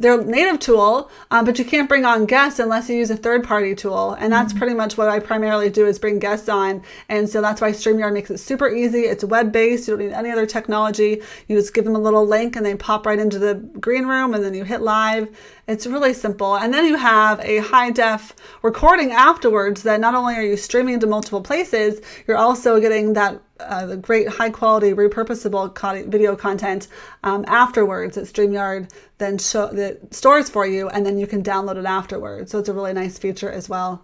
their 0.00 0.22
native 0.24 0.58
tool, 0.58 1.10
um, 1.30 1.44
but 1.44 1.58
you 1.58 1.64
can't 1.64 1.88
bring 1.88 2.06
on 2.06 2.24
guests 2.24 2.58
unless 2.58 2.88
you 2.88 2.96
use 2.96 3.10
a 3.10 3.16
third 3.16 3.44
party 3.44 3.74
tool. 3.74 4.12
And 4.12 4.32
that's 4.32 4.52
mm-hmm. 4.52 4.58
pretty 4.58 4.74
much 4.74 4.96
what 4.96 5.08
I 5.08 5.18
primarily 5.18 5.68
do 5.68 5.86
is 5.86 5.98
bring 5.98 6.18
guests 6.18 6.48
on. 6.48 6.82
And 7.08 7.28
so 7.28 7.42
that's 7.42 7.60
why 7.60 7.72
StreamYard 7.72 8.14
makes 8.14 8.30
it 8.30 8.38
super 8.38 8.68
easy. 8.68 9.00
It's 9.00 9.22
web 9.22 9.52
based. 9.52 9.86
You 9.86 9.96
don't 9.96 10.06
need 10.06 10.14
any 10.14 10.30
other 10.30 10.46
technology. 10.46 11.22
You 11.48 11.56
just 11.56 11.74
give 11.74 11.84
them 11.84 11.94
a 11.94 12.00
little 12.00 12.26
link 12.26 12.56
and 12.56 12.64
they 12.64 12.74
pop 12.74 13.04
right 13.04 13.18
into 13.18 13.38
the 13.38 13.54
green 13.54 14.06
room 14.06 14.32
and 14.32 14.42
then 14.42 14.54
you 14.54 14.64
hit 14.64 14.80
live. 14.80 15.28
It's 15.66 15.86
really 15.86 16.14
simple. 16.14 16.56
And 16.56 16.72
then 16.74 16.86
you 16.86 16.96
have 16.96 17.40
a 17.40 17.58
high 17.58 17.90
def 17.90 18.34
recording 18.62 19.12
afterwards 19.12 19.82
that 19.84 20.00
not 20.00 20.14
only 20.14 20.34
are 20.34 20.42
you 20.42 20.56
streaming 20.56 20.98
to 21.00 21.06
multiple 21.06 21.40
places, 21.40 22.00
you're 22.26 22.36
also 22.36 22.80
getting 22.80 23.12
that 23.14 23.40
uh, 23.60 23.86
the 23.86 23.96
great 23.96 24.26
high 24.26 24.50
quality 24.50 24.92
repurposable 24.92 26.06
video 26.08 26.34
content 26.34 26.88
um, 27.24 27.44
afterwards 27.46 28.16
that 28.16 28.24
StreamYard 28.24 28.90
then 29.18 29.36
show 29.38 29.66
that 29.68 30.14
stores 30.14 30.48
for 30.48 30.66
you 30.66 30.88
and 30.88 31.04
then 31.04 31.18
you 31.18 31.26
can 31.26 31.42
download 31.42 31.76
it 31.76 31.84
afterwards. 31.84 32.50
So 32.50 32.58
it's 32.58 32.68
a 32.68 32.74
really 32.74 32.94
nice 32.94 33.18
feature 33.18 33.50
as 33.50 33.68
well. 33.68 34.02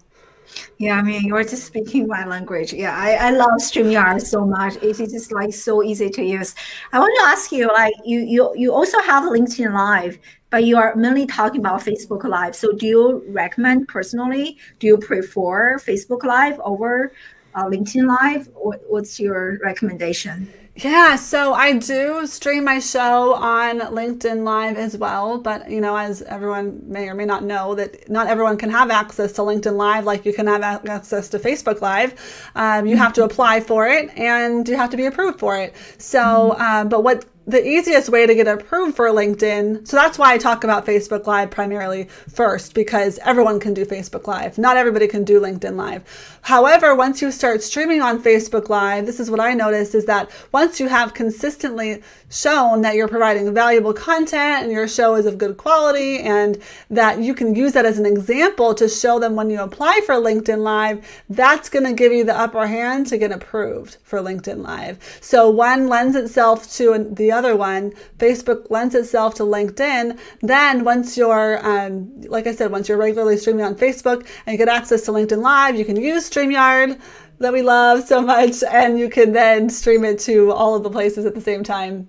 Yeah, 0.79 0.97
I 0.97 1.03
mean, 1.03 1.25
you're 1.25 1.43
just 1.43 1.65
speaking 1.65 2.07
my 2.07 2.25
language. 2.25 2.73
Yeah, 2.73 2.97
I, 2.97 3.15
I 3.15 3.31
love 3.31 3.59
StreamYard 3.59 4.23
so 4.23 4.45
much. 4.45 4.77
It 4.77 5.01
is 5.01 5.13
just 5.13 5.33
like 5.33 5.53
so 5.53 5.83
easy 5.83 6.11
to 6.11 6.23
use. 6.23 6.55
I 6.93 6.99
want 6.99 7.13
to 7.21 7.27
ask 7.27 7.51
you, 7.53 7.67
like, 7.69 7.95
you 8.05 8.21
you 8.21 8.53
you 8.57 8.73
also 8.73 9.01
have 9.01 9.25
LinkedIn 9.25 9.73
Live, 9.73 10.19
but 10.51 10.65
you 10.65 10.77
are 10.77 10.95
mainly 10.97 11.27
talking 11.27 11.61
about 11.61 11.81
Facebook 11.81 12.25
Live. 12.25 12.55
So, 12.55 12.73
do 12.73 12.87
you 12.87 13.25
recommend 13.29 13.89
personally? 13.89 14.59
Do 14.79 14.87
you 14.87 14.99
prefer 14.99 15.79
Facebook 15.79 16.25
Live 16.25 16.61
over 16.61 17.13
uh, 17.55 17.65
LinkedIn 17.65 18.07
Live? 18.07 18.49
What, 18.55 18.83
what's 18.89 19.19
your 19.19 19.59
recommendation? 19.63 20.49
Yeah, 20.79 21.17
so 21.17 21.55
I 21.55 21.79
do 21.79 22.27
stream 22.27 22.65
my 22.65 22.81
show 22.81 23.33
on 23.33 23.81
LinkedIn 23.81 24.45
Live 24.45 24.77
as 24.77 24.95
well, 24.95 25.39
but 25.39 25.71
you 25.71 25.81
know, 25.81 25.97
as 25.97 26.21
everyone 26.21 26.83
may 26.87 27.09
or 27.09 27.15
may 27.15 27.25
not 27.25 27.45
know, 27.45 27.75
that 27.77 28.11
not 28.11 28.27
everyone 28.27 28.59
can 28.59 28.69
have 28.69 28.91
access 28.91 29.33
to 29.33 29.41
LinkedIn 29.41 29.75
Live 29.77 30.05
like 30.05 30.27
you 30.27 30.35
can 30.35 30.47
have 30.47 30.63
access 30.63 31.31
to 31.31 31.39
Facebook 31.39 31.81
Live. 31.81 32.13
Um, 32.55 32.87
you 32.87 32.99
have 32.99 33.15
to 33.15 33.25
apply 33.25 33.61
for 33.61 33.87
it 33.89 34.11
and 34.19 34.69
you 34.69 34.77
have 34.77 34.91
to 34.91 34.99
be 34.99 35.07
approved 35.07 35.39
for 35.39 35.57
it. 35.57 35.75
So, 35.97 36.55
um, 36.59 36.91
but 36.91 37.03
what 37.03 37.25
the 37.47 37.65
easiest 37.65 38.09
way 38.09 38.27
to 38.27 38.35
get 38.35 38.49
approved 38.49 38.97
for 38.97 39.09
LinkedIn. 39.09 39.87
So 39.87 39.97
that's 39.97 40.19
why 40.19 40.33
I 40.33 40.39
talk 40.39 40.65
about 40.65 40.85
Facebook 40.85 41.27
Live 41.27 41.51
primarily 41.51 42.09
first, 42.29 42.75
because 42.75 43.19
everyone 43.19 43.61
can 43.61 43.73
do 43.73 43.85
Facebook 43.85 44.27
Live. 44.27 44.59
Not 44.59 44.77
everybody 44.77 45.07
can 45.07 45.23
do 45.23 45.41
LinkedIn 45.41 45.77
Live. 45.77 46.39
However, 46.43 46.95
once 46.95 47.23
you 47.23 47.31
start 47.31 47.63
streaming 47.63 48.03
on 48.03 48.21
Facebook 48.21 48.69
Live, 48.69 49.07
this 49.07 49.21
is 49.21 49.31
what 49.31 49.39
I 49.39 49.55
noticed 49.55 49.95
is 49.95 50.07
that 50.07 50.31
once 50.51 50.81
you 50.81 50.89
have 50.89 51.15
consistently 51.15 52.03
shown 52.29 52.83
that 52.83 52.97
you're 52.97 53.07
providing 53.07 53.55
valuable 53.55 53.93
content 53.93 54.65
and 54.65 54.73
your 54.73 54.89
show 54.89 55.15
is 55.15 55.27
of 55.27 55.39
good 55.39 55.57
quality 55.57 56.19
and 56.19 56.61
that 56.91 57.21
you 57.21 57.33
can 57.33 57.55
use 57.55 57.73
that 57.73 57.87
as 57.87 57.99
an 57.99 58.07
example 58.07 58.75
to 58.75 58.89
show 58.89 59.21
them 59.21 59.37
when 59.37 59.51
you 59.51 59.61
apply 59.61 60.01
for 60.05 60.17
LinkedIn 60.17 60.59
Live, 60.59 61.25
that's 61.31 61.69
going 61.69 61.85
to 61.85 61.93
give 61.93 62.13
you 62.13 62.25
the 62.25 62.37
upper 62.37 62.67
hand 62.67 63.07
to 63.07 63.19
get 63.19 63.31
approved 63.31 63.99
for 64.03 64.19
LinkedIn 64.19 64.65
Live. 64.65 64.99
So 65.21 65.49
one 65.49 65.87
lends 65.87 66.17
itself 66.17 66.73
to 66.73 67.09
the 67.13 67.36
other 67.37 67.55
one. 67.55 67.93
Facebook 68.19 68.71
lends 68.71 68.95
itself 68.95 69.35
to 69.35 69.43
LinkedIn. 69.43 70.19
Then 70.41 70.85
once 70.85 71.17
you're, 71.17 71.65
um, 71.67 72.21
like 72.23 72.47
I 72.47 72.55
said, 72.55 72.73
once 72.73 72.89
you're 72.89 72.99
regularly 72.99 73.37
streaming 73.37 73.65
on 73.65 73.75
Facebook 73.77 74.27
and 74.45 74.53
you 74.55 74.59
get 74.59 74.69
access 74.69 75.03
to 75.03 75.13
LinkedIn 75.13 75.43
Live, 75.43 75.77
you 75.77 75.85
can 75.85 75.97
use 75.97 76.29
StreamYard 76.29 76.99
that 77.39 77.53
we 77.53 77.63
love 77.63 78.07
so 78.07 78.21
much 78.35 78.63
and 78.63 78.99
you 78.99 79.09
can 79.09 79.33
then 79.33 79.69
stream 79.69 80.05
it 80.05 80.19
to 80.21 80.53
all 80.53 80.75
of 80.75 80.83
the 80.83 80.91
places 80.91 81.25
at 81.25 81.35
the 81.35 81.41
same 81.41 81.63
time. 81.63 82.09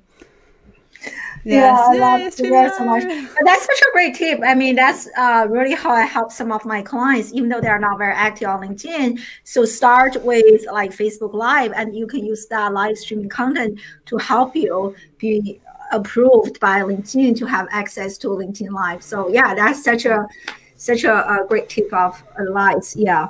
Yes, 1.47 1.79
yeah, 1.79 1.93
I 1.93 1.97
love 1.97 2.19
yes, 2.19 2.77
so 2.77 2.83
much. 2.83 3.03
But 3.03 3.45
that's 3.45 3.65
such 3.65 3.81
a 3.81 3.91
great 3.93 4.15
tip. 4.15 4.41
I 4.45 4.53
mean, 4.53 4.75
that's 4.75 5.07
uh, 5.17 5.47
really 5.49 5.75
how 5.75 5.91
I 5.91 6.01
help 6.01 6.33
some 6.33 6.51
of 6.51 6.65
my 6.65 6.81
clients, 6.81 7.33
even 7.33 7.47
though 7.47 7.61
they 7.61 7.69
are 7.69 7.79
not 7.79 7.97
very 7.97 8.13
active 8.13 8.49
on 8.49 8.61
LinkedIn. 8.61 9.19
So 9.45 9.63
start 9.63 10.21
with 10.23 10.65
like 10.69 10.91
Facebook 10.91 11.33
Live, 11.33 11.71
and 11.73 11.95
you 11.95 12.05
can 12.05 12.25
use 12.25 12.47
that 12.47 12.73
live 12.73 12.97
streaming 12.97 13.29
content 13.29 13.79
to 14.07 14.17
help 14.17 14.57
you 14.57 14.93
be 15.19 15.61
approved 15.93 16.59
by 16.59 16.81
LinkedIn 16.81 17.37
to 17.37 17.45
have 17.45 17.69
access 17.71 18.17
to 18.17 18.27
LinkedIn 18.27 18.71
Live. 18.71 19.01
So 19.01 19.29
yeah, 19.29 19.55
that's 19.55 19.81
such 19.81 20.05
a 20.05 20.27
such 20.75 21.05
a, 21.05 21.15
a 21.29 21.45
great 21.47 21.69
tip 21.69 21.93
of 21.93 22.21
advice. 22.37 22.93
Yeah. 22.93 23.29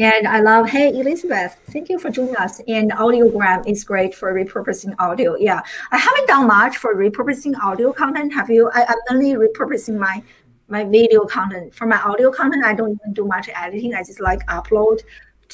And 0.00 0.26
I 0.26 0.40
love, 0.40 0.66
hey, 0.66 0.88
Elizabeth, 0.98 1.60
thank 1.66 1.90
you 1.90 1.98
for 1.98 2.08
joining 2.08 2.34
us. 2.36 2.58
And 2.66 2.90
audiogram 2.92 3.68
is 3.68 3.84
great 3.84 4.14
for 4.14 4.32
repurposing 4.32 4.94
audio. 4.98 5.36
Yeah, 5.36 5.60
I 5.92 5.98
haven't 5.98 6.26
done 6.26 6.46
much 6.46 6.78
for 6.78 6.96
repurposing 6.96 7.54
audio 7.62 7.92
content. 7.92 8.32
Have 8.32 8.48
you? 8.48 8.70
I, 8.72 8.80
am 8.84 8.96
only 9.10 9.34
repurposing 9.34 9.98
my 9.98 10.22
my 10.68 10.84
video 10.84 11.26
content. 11.26 11.74
For 11.74 11.84
my 11.84 12.00
audio 12.00 12.30
content, 12.30 12.64
I 12.64 12.72
don't 12.72 12.98
even 12.98 13.12
do 13.12 13.26
much 13.26 13.50
editing. 13.54 13.94
I 13.94 14.02
just 14.02 14.20
like 14.20 14.40
upload 14.46 15.02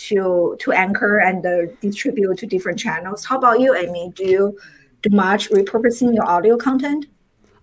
to 0.07 0.57
to 0.61 0.71
Anchor 0.71 1.19
and 1.19 1.45
uh, 1.45 1.73
distribute 1.81 2.39
to 2.39 2.47
different 2.47 2.79
channels. 2.79 3.25
How 3.25 3.39
about 3.39 3.59
you, 3.59 3.75
Amy? 3.75 4.13
Do 4.15 4.25
you 4.25 4.59
do 5.03 5.11
much 5.11 5.51
repurposing 5.51 6.15
your 6.15 6.25
audio 6.25 6.57
content? 6.57 7.07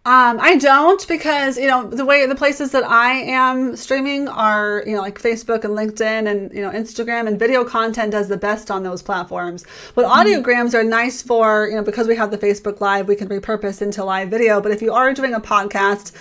Um, 0.06 0.38
I 0.41 0.58
don't 0.58 1.08
because 1.08 1.58
you 1.58 1.66
know 1.66 1.88
the 1.88 2.04
way 2.04 2.26
the 2.26 2.36
places 2.36 2.72
that 2.72 2.84
I 2.84 3.14
am 3.14 3.78
streaming 3.78 4.28
are 4.28 4.84
you 4.86 4.95
know 4.95 5.01
like 5.01 5.18
Facebook 5.18 5.64
and 5.64 5.78
LinkedIn 5.78 6.30
and 6.30 6.51
you 6.51 6.62
know 6.62 6.72
Instagram 6.72 7.26
and 7.26 7.39
video 7.39 7.64
content 7.64 8.12
does 8.12 8.28
the 8.28 8.36
best 8.36 8.70
on 8.70 8.84
those 8.84 9.01
platforms. 9.01 9.64
But 9.95 10.04
mm-hmm. 10.04 10.28
audiograms 10.28 10.74
are 10.74 10.84
nice 10.84 11.22
for 11.22 11.70
you 11.70 11.78
know 11.78 11.84
because 11.84 12.10
we 12.10 12.18
have 12.18 12.32
the 12.32 12.38
Facebook 12.38 12.82
Live 12.82 13.08
we 13.08 13.16
can 13.16 13.30
repurpose 13.30 13.82
into 13.82 14.04
live 14.04 14.30
video. 14.30 14.60
But 14.60 14.74
if 14.74 14.82
you 14.82 14.91
are 14.91 15.14
doing 15.14 15.34
a 15.36 15.39
podcast 15.39 16.12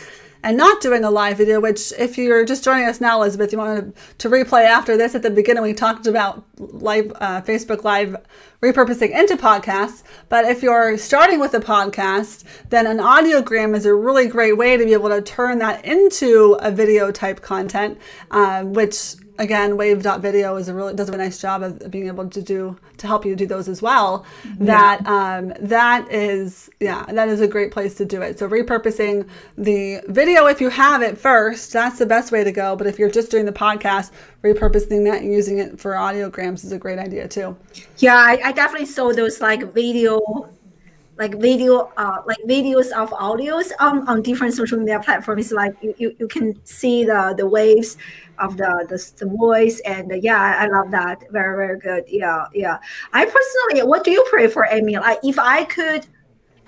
and 0.42 0.56
not 0.56 0.80
doing 0.80 1.04
a 1.04 1.10
live 1.10 1.38
video, 1.38 1.60
which 1.60 1.92
if 1.98 2.18
you're 2.18 2.44
just 2.44 2.64
joining 2.64 2.86
us 2.88 3.00
now, 3.00 3.18
Elizabeth, 3.18 3.52
you 3.52 3.58
want 3.58 3.96
to 4.18 4.28
replay 4.28 4.64
after 4.64 4.96
this. 4.96 5.14
At 5.14 5.22
the 5.22 5.30
beginning, 5.30 5.62
we 5.62 5.72
talked 5.72 6.06
about 6.06 6.44
live 6.58 7.12
uh, 7.16 7.42
Facebook 7.42 7.84
Live 7.84 8.16
repurposing 8.60 9.10
into 9.18 9.36
podcasts. 9.36 10.02
But 10.28 10.44
if 10.44 10.62
you're 10.62 10.96
starting 10.98 11.40
with 11.40 11.54
a 11.54 11.60
podcast, 11.60 12.44
then 12.70 12.86
an 12.86 12.98
audiogram 12.98 13.76
is 13.76 13.86
a 13.86 13.94
really 13.94 14.26
great 14.26 14.56
way 14.56 14.76
to 14.76 14.84
be 14.84 14.92
able 14.92 15.10
to 15.10 15.22
turn 15.22 15.58
that 15.58 15.84
into 15.84 16.56
a 16.60 16.70
video 16.70 17.10
type 17.10 17.40
content, 17.40 17.98
uh, 18.30 18.62
which 18.62 19.16
again, 19.42 19.76
wave.video 19.76 20.56
is 20.56 20.68
a 20.68 20.74
really 20.74 20.94
does 20.94 21.08
a 21.08 21.12
really 21.12 21.24
nice 21.24 21.40
job 21.40 21.62
of 21.62 21.90
being 21.90 22.06
able 22.06 22.28
to 22.28 22.40
do 22.40 22.78
to 22.98 23.06
help 23.06 23.26
you 23.26 23.34
do 23.34 23.46
those 23.46 23.68
as 23.68 23.82
well. 23.82 24.24
Yeah. 24.44 24.52
That 24.60 25.06
um, 25.06 25.52
that 25.60 26.10
is 26.10 26.70
yeah, 26.80 27.04
that 27.06 27.28
is 27.28 27.40
a 27.40 27.48
great 27.48 27.72
place 27.72 27.94
to 27.96 28.04
do 28.04 28.22
it. 28.22 28.38
So 28.38 28.48
repurposing 28.48 29.28
the 29.58 30.00
video 30.08 30.46
if 30.46 30.60
you 30.60 30.70
have 30.70 31.02
it 31.02 31.18
first, 31.18 31.72
that's 31.72 31.98
the 31.98 32.06
best 32.06 32.32
way 32.32 32.44
to 32.44 32.52
go. 32.52 32.76
But 32.76 32.86
if 32.86 32.98
you're 32.98 33.10
just 33.10 33.30
doing 33.30 33.44
the 33.44 33.52
podcast, 33.52 34.12
repurposing 34.42 35.04
that 35.10 35.22
and 35.22 35.32
using 35.32 35.58
it 35.58 35.78
for 35.78 35.92
audiograms 35.92 36.64
is 36.64 36.72
a 36.72 36.78
great 36.78 36.98
idea 36.98 37.28
too. 37.28 37.56
Yeah, 37.98 38.16
I, 38.16 38.40
I 38.44 38.52
definitely 38.52 38.86
saw 38.86 39.12
those 39.12 39.40
like 39.40 39.72
video 39.72 40.48
like 41.18 41.38
video 41.40 41.92
uh 41.96 42.18
like 42.26 42.38
videos 42.48 42.90
of 42.92 43.10
audios 43.10 43.70
on, 43.80 44.08
on 44.08 44.22
different 44.22 44.54
social 44.54 44.78
media 44.78 44.98
platforms 44.98 45.52
like 45.52 45.74
you, 45.82 45.94
you, 45.98 46.16
you 46.18 46.26
can 46.26 46.58
see 46.64 47.04
the 47.04 47.34
the 47.36 47.46
waves 47.46 47.98
of 48.38 48.56
the 48.56 48.86
the, 48.88 49.24
the 49.24 49.30
voice 49.36 49.80
and 49.80 50.10
uh, 50.10 50.14
yeah 50.16 50.56
I, 50.58 50.66
love 50.66 50.90
that. 50.90 51.22
Very 51.30 51.56
very 51.56 51.78
good. 51.78 52.04
Yeah 52.08 52.46
yeah. 52.54 52.78
I 53.12 53.24
personally 53.24 53.86
what 53.86 54.04
do 54.04 54.10
you 54.10 54.24
pray 54.30 54.48
for 54.48 54.66
amy? 54.70 54.96
Like 54.96 55.18
if 55.22 55.38
i 55.38 55.64
could 55.64 56.06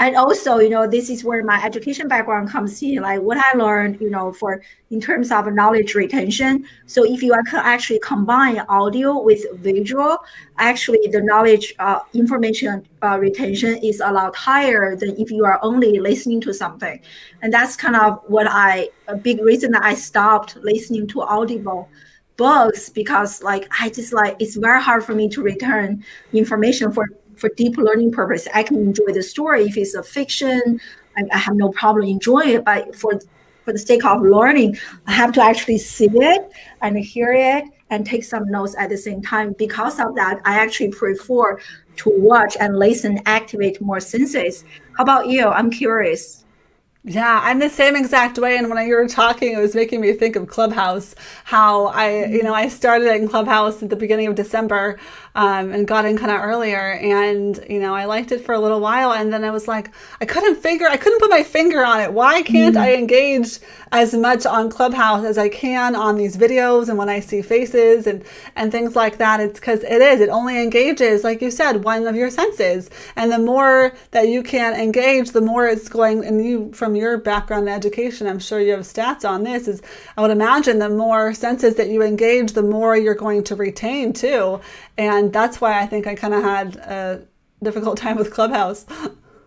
and 0.01 0.17
also 0.17 0.59
you 0.59 0.69
know 0.69 0.87
this 0.87 1.09
is 1.09 1.25
where 1.25 1.45
my 1.45 1.63
education 1.65 2.09
background 2.09 2.51
comes 2.51 2.83
in 2.83 2.97
like 2.97 3.21
what 3.21 3.39
i 3.39 3.57
learned 3.57 4.01
you 4.01 4.11
know 4.11 4.33
for 4.33 4.61
in 4.95 5.01
terms 5.01 5.33
of 5.33 5.53
knowledge 5.53 5.95
retention. 5.97 6.65
So 6.87 7.05
if 7.05 7.21
you 7.21 7.35
can 7.51 7.61
actually 7.65 7.99
combine 7.99 8.61
audio 8.69 9.21
with 9.21 9.45
visual 9.55 10.19
actually 10.59 11.01
the 11.11 11.21
knowledge 11.21 11.75
uh, 11.81 11.99
information 12.15 12.87
uh, 13.03 13.19
retention 13.19 13.77
is 13.83 14.01
a 14.01 14.13
lot 14.13 14.37
higher 14.37 14.95
than 14.95 15.11
if 15.19 15.33
you 15.33 15.45
are 15.45 15.59
only 15.63 15.99
listening 15.99 16.41
to 16.43 16.55
something. 16.55 17.01
And 17.43 17.53
that's 17.53 17.75
kind 17.77 17.97
of 17.97 18.21
what 18.29 18.47
i 18.49 18.89
a 19.09 19.17
big 19.17 19.41
reason 19.43 19.73
that 19.73 19.83
i 19.83 19.95
stopped 19.95 20.57
listening 20.57 21.09
to 21.09 21.23
audible 21.23 21.89
books 22.37 22.89
because 22.89 23.43
like 23.43 23.69
i 23.81 23.89
just 23.89 24.13
like 24.13 24.37
it's 24.41 24.57
very 24.57 24.83
hard 24.83 25.05
for 25.05 25.15
me 25.15 25.29
to 25.29 25.41
return 25.43 26.03
information 26.33 26.91
for 26.91 27.07
for 27.37 27.51
deep 27.57 27.77
learning 27.77 28.13
purpose, 28.13 28.49
I 28.55 28.63
can 28.63 28.77
enjoy 28.77 29.13
the 29.13 29.23
story. 29.23 29.65
If 29.65 29.77
it's 29.77 29.95
a 29.95 30.03
fiction, 30.03 30.81
I, 31.17 31.23
I 31.33 31.39
have 31.39 31.57
no 31.57 31.71
problem 31.71 32.07
enjoying 32.09 32.51
it. 32.51 32.65
But 32.65 32.95
for 32.95 33.21
for 33.65 33.73
the 33.73 33.79
sake 33.79 34.05
of 34.05 34.21
learning, 34.21 34.77
I 35.07 35.13
have 35.13 35.33
to 35.33 35.43
actually 35.43 35.79
see 35.79 36.11
it 36.13 36.51
and 36.83 36.99
hear 36.99 37.33
it 37.33 37.65
and 37.91 38.05
take 38.05 38.25
some 38.25 38.51
notes 38.51 38.75
at 38.79 38.91
the 38.91 38.99
same 38.99 39.23
time. 39.23 39.55
Because 39.57 39.99
of 39.99 40.15
that, 40.17 40.41
I 40.45 40.57
actually 40.57 40.91
prefer 40.91 41.59
to 41.97 42.13
watch 42.17 42.57
and 42.61 42.79
listen, 42.79 43.21
activate 43.25 43.81
more 43.81 44.01
senses. 44.01 44.65
How 44.97 45.05
about 45.05 45.29
you? 45.29 45.47
I'm 45.47 45.71
curious. 45.71 46.45
Yeah, 47.07 47.41
I'm 47.43 47.59
the 47.59 47.69
same 47.69 47.97
exact 47.97 48.39
way. 48.39 48.57
And 48.57 48.71
when 48.71 48.87
you 48.89 48.95
were 48.95 49.07
talking, 49.07 49.53
it 49.53 49.59
was 49.59 49.75
making 49.75 50.01
me 50.01 50.15
think 50.15 50.37
of 50.37 50.47
Clubhouse. 50.49 51.15
How 51.45 51.87
I, 51.89 52.25
you 52.25 52.43
know, 52.43 52.55
I 52.55 52.69
started 52.69 53.15
in 53.15 53.29
Clubhouse 53.29 53.83
at 53.83 53.91
the 53.91 53.97
beginning 53.97 54.27
of 54.27 54.35
December 54.35 54.99
um, 55.35 55.73
and 55.73 55.87
got 55.87 56.05
in 56.05 56.17
kind 56.17 56.31
of 56.31 56.41
earlier. 56.41 56.93
And, 56.93 57.65
you 57.69 57.81
know, 57.81 57.95
I 57.95 58.05
liked 58.05 58.33
it 58.33 58.45
for 58.45 58.55
a 58.55 58.59
little 58.59 58.81
while. 58.81 59.13
And 59.13 59.33
then 59.33 59.45
I 59.45 59.51
was 59.51 59.67
like, 59.67 59.91
I 60.21 60.25
couldn't 60.25 60.57
figure, 60.57 60.87
I 60.87 60.97
couldn't 60.97 61.21
put 61.21 61.31
my 61.31 61.43
finger 61.43 61.85
on 61.85 62.01
it. 62.01 62.13
Why 62.13 62.43
can't 62.43 62.77
mm. 62.77 62.81
I 62.81 62.95
engage 62.95 63.59
as 63.91 64.15
much 64.15 64.47
on 64.47 64.71
Clubhouse 64.71 65.25
as 65.25 65.39
I 65.39 65.49
can 65.49 65.97
on 65.97 66.17
these 66.17 66.37
videos 66.37 66.89
and 66.89 66.99
when 66.99 67.09
I 67.09 67.21
see 67.21 67.43
faces 67.43 68.07
and, 68.07 68.25
and 68.55 68.71
things 68.71 68.95
like 68.95 69.19
that? 69.19 69.41
It's 69.41 69.59
because 69.59 69.83
it 69.83 70.01
is, 70.01 70.21
it 70.21 70.29
only 70.29 70.63
engages, 70.63 71.25
like 71.25 71.43
you 71.43 71.51
said, 71.51 71.85
one 71.85 72.07
of 72.07 72.15
your 72.15 72.31
senses. 72.31 72.91
And 73.17 73.33
the 73.33 73.39
more 73.39 73.93
that 74.13 74.29
you 74.29 74.43
can 74.43 74.75
engage, 74.75 75.33
the 75.33 75.41
more 75.41 75.67
it's 75.67 75.89
going, 75.89 76.25
and 76.25 76.45
you, 76.45 76.73
from 76.73 76.95
your 76.95 77.19
background 77.19 77.69
in 77.69 77.75
education, 77.75 78.27
I'm 78.27 78.39
sure 78.39 78.61
you 78.61 78.73
have 78.73 78.81
stats 78.81 79.29
on 79.29 79.43
this, 79.43 79.67
is 79.67 79.83
I 80.17 80.23
would 80.23 80.31
imagine 80.31 80.79
the 80.79 80.89
more 80.89 81.35
senses 81.35 81.75
that 81.77 81.89
you 81.89 82.03
engage, 82.03 82.53
the 82.53 82.63
more 82.63 82.97
you're 82.97 83.15
going 83.15 83.43
to 83.45 83.57
retain 83.57 84.13
too. 84.13 84.61
And 84.97 85.33
that's 85.33 85.61
why 85.61 85.81
I 85.81 85.87
think 85.87 86.07
I 86.07 86.15
kind 86.15 86.35
of 86.35 86.43
had 86.43 86.77
a 86.77 87.27
difficult 87.63 87.99
time 87.99 88.17
with 88.17 88.33
Clubhouse. 88.33 88.87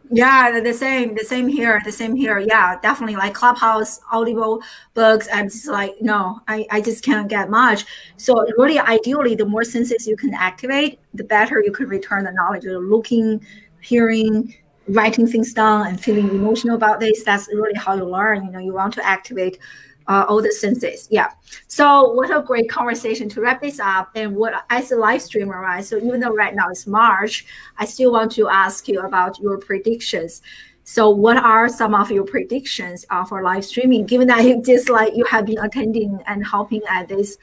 Yeah, 0.09 0.61
the 0.61 0.73
same, 0.73 1.15
the 1.15 1.23
same 1.25 1.47
here, 1.47 1.81
the 1.83 1.91
same 1.91 2.15
here. 2.15 2.39
Yeah, 2.39 2.79
definitely 2.81 3.17
like 3.17 3.33
Clubhouse, 3.33 3.99
Audible 4.11 4.61
books. 4.93 5.27
I'm 5.33 5.49
just 5.49 5.67
like, 5.67 5.95
no, 6.01 6.39
I, 6.47 6.65
I 6.71 6.81
just 6.81 7.03
can't 7.03 7.27
get 7.27 7.49
much. 7.49 7.85
So 8.15 8.45
really, 8.57 8.79
ideally, 8.79 9.35
the 9.35 9.45
more 9.45 9.65
senses 9.65 10.07
you 10.07 10.15
can 10.15 10.33
activate, 10.33 10.99
the 11.13 11.25
better 11.25 11.61
you 11.61 11.71
can 11.73 11.87
return 11.87 12.23
the 12.23 12.31
knowledge. 12.31 12.63
You're 12.63 12.79
Looking, 12.81 13.45
hearing, 13.81 14.55
writing 14.87 15.27
things 15.27 15.53
down, 15.53 15.87
and 15.87 15.99
feeling 15.99 16.29
emotional 16.29 16.75
about 16.75 17.01
this. 17.01 17.23
That's 17.23 17.47
really 17.49 17.77
how 17.77 17.95
you 17.95 18.05
learn. 18.05 18.45
You 18.45 18.51
know, 18.51 18.59
you 18.59 18.73
want 18.73 18.93
to 18.93 19.05
activate 19.05 19.59
uh, 20.07 20.25
all 20.27 20.41
the 20.41 20.51
senses. 20.51 21.07
Yeah. 21.11 21.31
So 21.67 22.13
what 22.13 22.35
a 22.35 22.41
great 22.41 22.69
conversation 22.69 23.27
to 23.29 23.41
wrap 23.41 23.61
this 23.61 23.79
up. 23.79 24.09
And 24.15 24.35
what 24.35 24.53
as 24.69 24.91
a 24.91 24.95
live 24.95 25.21
streamer, 25.21 25.59
right? 25.59 25.83
So 25.83 25.97
even 25.97 26.19
though 26.19 26.33
right 26.33 26.55
now 26.55 26.69
it's 26.69 26.87
March, 26.87 27.45
I 27.77 27.85
still 27.85 28.11
want 28.11 28.31
to 28.33 28.47
ask 28.47 28.87
you 28.87 29.01
about 29.01 29.39
your 29.39 29.57
predictions. 29.57 30.41
So 30.83 31.09
what 31.09 31.35
are 31.35 31.67
some 31.67 31.93
of 31.93 32.09
your 32.11 32.23
predictions 32.23 33.05
uh, 33.09 33.25
for 33.25 33.43
live 33.43 33.65
streaming? 33.65 34.05
Given 34.05 34.27
that 34.29 34.43
you 34.45 34.61
just 34.61 34.89
like 34.89 35.15
you 35.15 35.25
have 35.25 35.45
been 35.45 35.59
attending 35.59 36.19
and 36.27 36.45
helping 36.45 36.81
at 36.89 37.09
this 37.09 37.37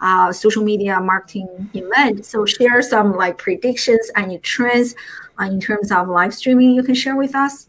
uh, 0.00 0.32
social 0.32 0.62
media 0.62 1.00
marketing 1.00 1.70
event, 1.74 2.24
so 2.24 2.44
share 2.44 2.82
some 2.82 3.16
like 3.16 3.38
predictions 3.38 4.10
and 4.14 4.40
trends 4.42 4.94
uh, 5.40 5.44
in 5.44 5.60
terms 5.60 5.90
of 5.90 6.08
live 6.08 6.34
streaming 6.34 6.70
you 6.70 6.82
can 6.82 6.94
share 6.94 7.16
with 7.16 7.34
us. 7.34 7.68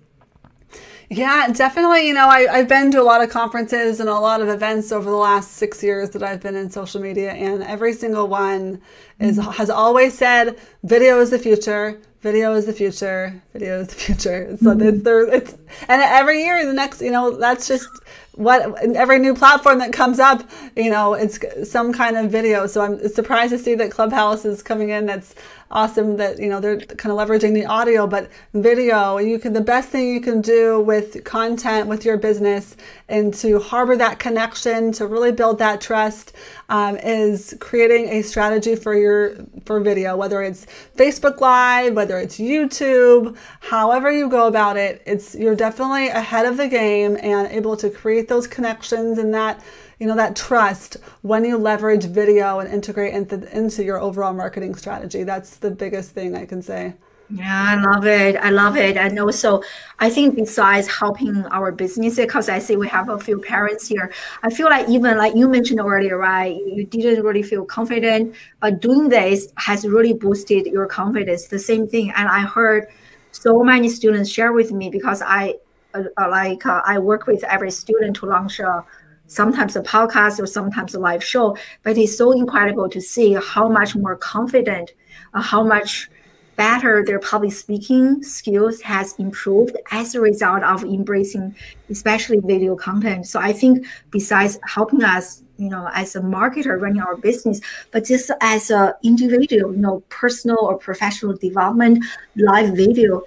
Yeah, 1.09 1.49
definitely. 1.53 2.07
You 2.07 2.13
know, 2.13 2.27
I, 2.27 2.47
I've 2.49 2.67
been 2.67 2.91
to 2.91 3.01
a 3.01 3.03
lot 3.03 3.21
of 3.23 3.29
conferences 3.29 3.99
and 3.99 4.09
a 4.09 4.13
lot 4.13 4.41
of 4.41 4.49
events 4.49 4.91
over 4.91 5.09
the 5.09 5.15
last 5.15 5.51
six 5.53 5.83
years 5.83 6.09
that 6.11 6.23
I've 6.23 6.41
been 6.41 6.55
in 6.55 6.69
social 6.69 7.01
media, 7.01 7.31
and 7.31 7.63
every 7.63 7.93
single 7.93 8.27
one 8.27 8.81
is 9.19 9.37
mm-hmm. 9.37 9.51
has 9.51 9.69
always 9.69 10.17
said 10.17 10.59
video 10.83 11.19
is 11.19 11.29
the 11.29 11.39
future, 11.39 11.99
video 12.21 12.53
is 12.55 12.65
the 12.65 12.73
future, 12.73 13.39
video 13.53 13.81
is 13.81 13.89
the 13.89 13.95
future. 13.95 14.57
So 14.61 14.73
mm-hmm. 14.73 15.03
there, 15.03 15.27
it's 15.31 15.53
and 15.87 16.01
every 16.01 16.43
year 16.43 16.65
the 16.65 16.73
next, 16.73 17.01
you 17.01 17.11
know, 17.11 17.37
that's 17.37 17.67
just 17.67 17.87
what 18.33 18.61
every 18.95 19.19
new 19.19 19.35
platform 19.35 19.77
that 19.79 19.93
comes 19.93 20.19
up, 20.19 20.49
you 20.75 20.89
know, 20.89 21.13
it's 21.13 21.39
some 21.69 21.93
kind 21.93 22.17
of 22.17 22.31
video. 22.31 22.67
So 22.67 22.81
I'm 22.81 23.07
surprised 23.09 23.51
to 23.51 23.59
see 23.59 23.75
that 23.75 23.91
Clubhouse 23.91 24.43
is 24.43 24.63
coming 24.63 24.89
in. 24.89 25.05
That's 25.05 25.35
awesome 25.71 26.17
that 26.17 26.39
you 26.39 26.47
know 26.47 26.59
they're 26.59 26.79
kind 26.79 27.11
of 27.11 27.17
leveraging 27.17 27.53
the 27.53 27.65
audio 27.65 28.05
but 28.05 28.29
video 28.53 29.17
you 29.17 29.39
can 29.39 29.53
the 29.53 29.61
best 29.61 29.89
thing 29.89 30.13
you 30.13 30.21
can 30.21 30.41
do 30.41 30.79
with 30.79 31.23
content 31.23 31.87
with 31.87 32.05
your 32.05 32.17
business 32.17 32.75
and 33.09 33.33
to 33.33 33.59
harbor 33.59 33.95
that 33.95 34.19
connection 34.19 34.91
to 34.91 35.07
really 35.07 35.31
build 35.31 35.57
that 35.57 35.81
trust 35.81 36.33
um, 36.69 36.97
is 36.97 37.55
creating 37.59 38.09
a 38.09 38.21
strategy 38.21 38.75
for 38.75 38.93
your 38.93 39.35
for 39.65 39.79
video 39.79 40.15
whether 40.15 40.41
it's 40.41 40.65
facebook 40.95 41.39
live 41.41 41.93
whether 41.93 42.19
it's 42.19 42.37
youtube 42.37 43.35
however 43.59 44.11
you 44.11 44.29
go 44.29 44.47
about 44.47 44.77
it. 44.77 45.01
It's 45.05 45.35
you're 45.35 45.55
definitely 45.55 46.09
ahead 46.09 46.45
of 46.45 46.57
the 46.57 46.67
game 46.67 47.17
and 47.21 47.47
able 47.47 47.77
to 47.77 47.89
create 47.89 48.27
those 48.27 48.47
connections 48.47 49.17
and 49.17 49.33
that 49.33 49.61
you 49.99 50.07
know 50.07 50.15
that 50.15 50.35
trust 50.35 50.97
when 51.21 51.45
you 51.45 51.57
leverage 51.57 52.05
video 52.05 52.59
and 52.59 52.71
integrate 52.71 53.13
into, 53.13 53.57
into 53.57 53.83
your 53.83 53.99
overall 53.99 54.33
marketing 54.33 54.75
strategy 54.75 55.23
that's 55.23 55.57
the 55.57 55.71
biggest 55.71 56.11
thing 56.11 56.35
i 56.35 56.45
can 56.45 56.61
say 56.61 56.93
Yeah, 57.29 57.65
I 57.69 57.75
love 57.81 58.05
it. 58.05 58.35
I 58.35 58.51
love 58.51 58.77
it. 58.77 58.97
And 58.97 59.19
also, 59.19 59.63
I 59.97 60.11
think 60.11 60.35
besides 60.35 60.87
helping 60.87 61.43
our 61.47 61.71
business, 61.71 62.17
because 62.17 62.49
I 62.49 62.59
see 62.59 62.75
we 62.75 62.87
have 62.89 63.09
a 63.09 63.17
few 63.17 63.39
parents 63.39 63.87
here, 63.87 64.13
I 64.43 64.51
feel 64.51 64.69
like 64.69 64.87
even 64.89 65.17
like 65.17 65.35
you 65.35 65.49
mentioned 65.49 65.79
earlier, 65.79 66.19
right? 66.19 66.55
You 66.55 66.85
didn't 66.85 67.23
really 67.25 67.41
feel 67.41 67.65
confident, 67.65 68.35
but 68.59 68.79
doing 68.79 69.09
this 69.09 69.51
has 69.57 69.87
really 69.87 70.13
boosted 70.13 70.67
your 70.67 70.85
confidence. 70.85 71.47
The 71.47 71.57
same 71.57 71.87
thing. 71.87 72.11
And 72.15 72.29
I 72.29 72.41
heard 72.41 72.89
so 73.31 73.63
many 73.63 73.89
students 73.89 74.29
share 74.29 74.53
with 74.53 74.71
me 74.71 74.89
because 74.89 75.23
I 75.23 75.55
uh, 75.95 76.29
like 76.29 76.65
uh, 76.65 76.81
I 76.85 76.99
work 76.99 77.25
with 77.25 77.43
every 77.45 77.71
student 77.71 78.17
to 78.17 78.27
launch 78.27 78.59
a 78.59 78.85
sometimes 79.27 79.75
a 79.75 79.81
podcast 79.81 80.39
or 80.39 80.47
sometimes 80.47 80.95
a 80.95 80.99
live 80.99 81.23
show. 81.23 81.57
But 81.83 81.97
it's 81.97 82.17
so 82.17 82.31
incredible 82.31 82.89
to 82.89 83.01
see 83.01 83.33
how 83.33 83.67
much 83.67 83.95
more 83.95 84.15
confident, 84.15 84.93
uh, 85.33 85.41
how 85.41 85.63
much 85.63 86.09
better 86.55 87.03
their 87.05 87.19
public 87.19 87.51
speaking 87.51 88.23
skills 88.23 88.81
has 88.81 89.13
improved 89.19 89.75
as 89.91 90.15
a 90.15 90.21
result 90.21 90.63
of 90.63 90.83
embracing 90.83 91.53
especially 91.89 92.39
video 92.39 92.75
content 92.75 93.27
so 93.27 93.39
i 93.39 93.51
think 93.51 93.85
besides 94.09 94.57
helping 94.65 95.03
us 95.03 95.43
you 95.57 95.69
know 95.69 95.89
as 95.93 96.15
a 96.15 96.21
marketer 96.21 96.79
running 96.79 97.01
our 97.01 97.17
business 97.17 97.59
but 97.91 98.05
just 98.05 98.31
as 98.41 98.69
an 98.71 98.93
individual 99.03 99.73
you 99.73 99.81
know 99.81 100.01
personal 100.09 100.57
or 100.61 100.77
professional 100.77 101.35
development 101.35 102.03
live 102.37 102.75
video 102.75 103.21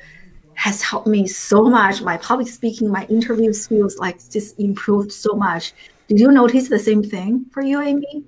has 0.59 0.82
helped 0.82 1.06
me 1.06 1.24
so 1.26 1.62
much. 1.62 2.02
My 2.02 2.16
public 2.16 2.48
speaking 2.48 2.90
my 2.90 3.06
interview 3.06 3.52
skills 3.52 3.96
like 3.98 4.18
just 4.28 4.59
improved 4.59 5.12
so 5.12 5.34
much. 5.34 5.72
Did 6.09 6.18
you 6.18 6.32
notice 6.32 6.68
the 6.68 6.80
same 6.80 7.02
thing 7.02 7.46
for 7.52 7.62
you 7.62 7.80
amy 7.80 8.24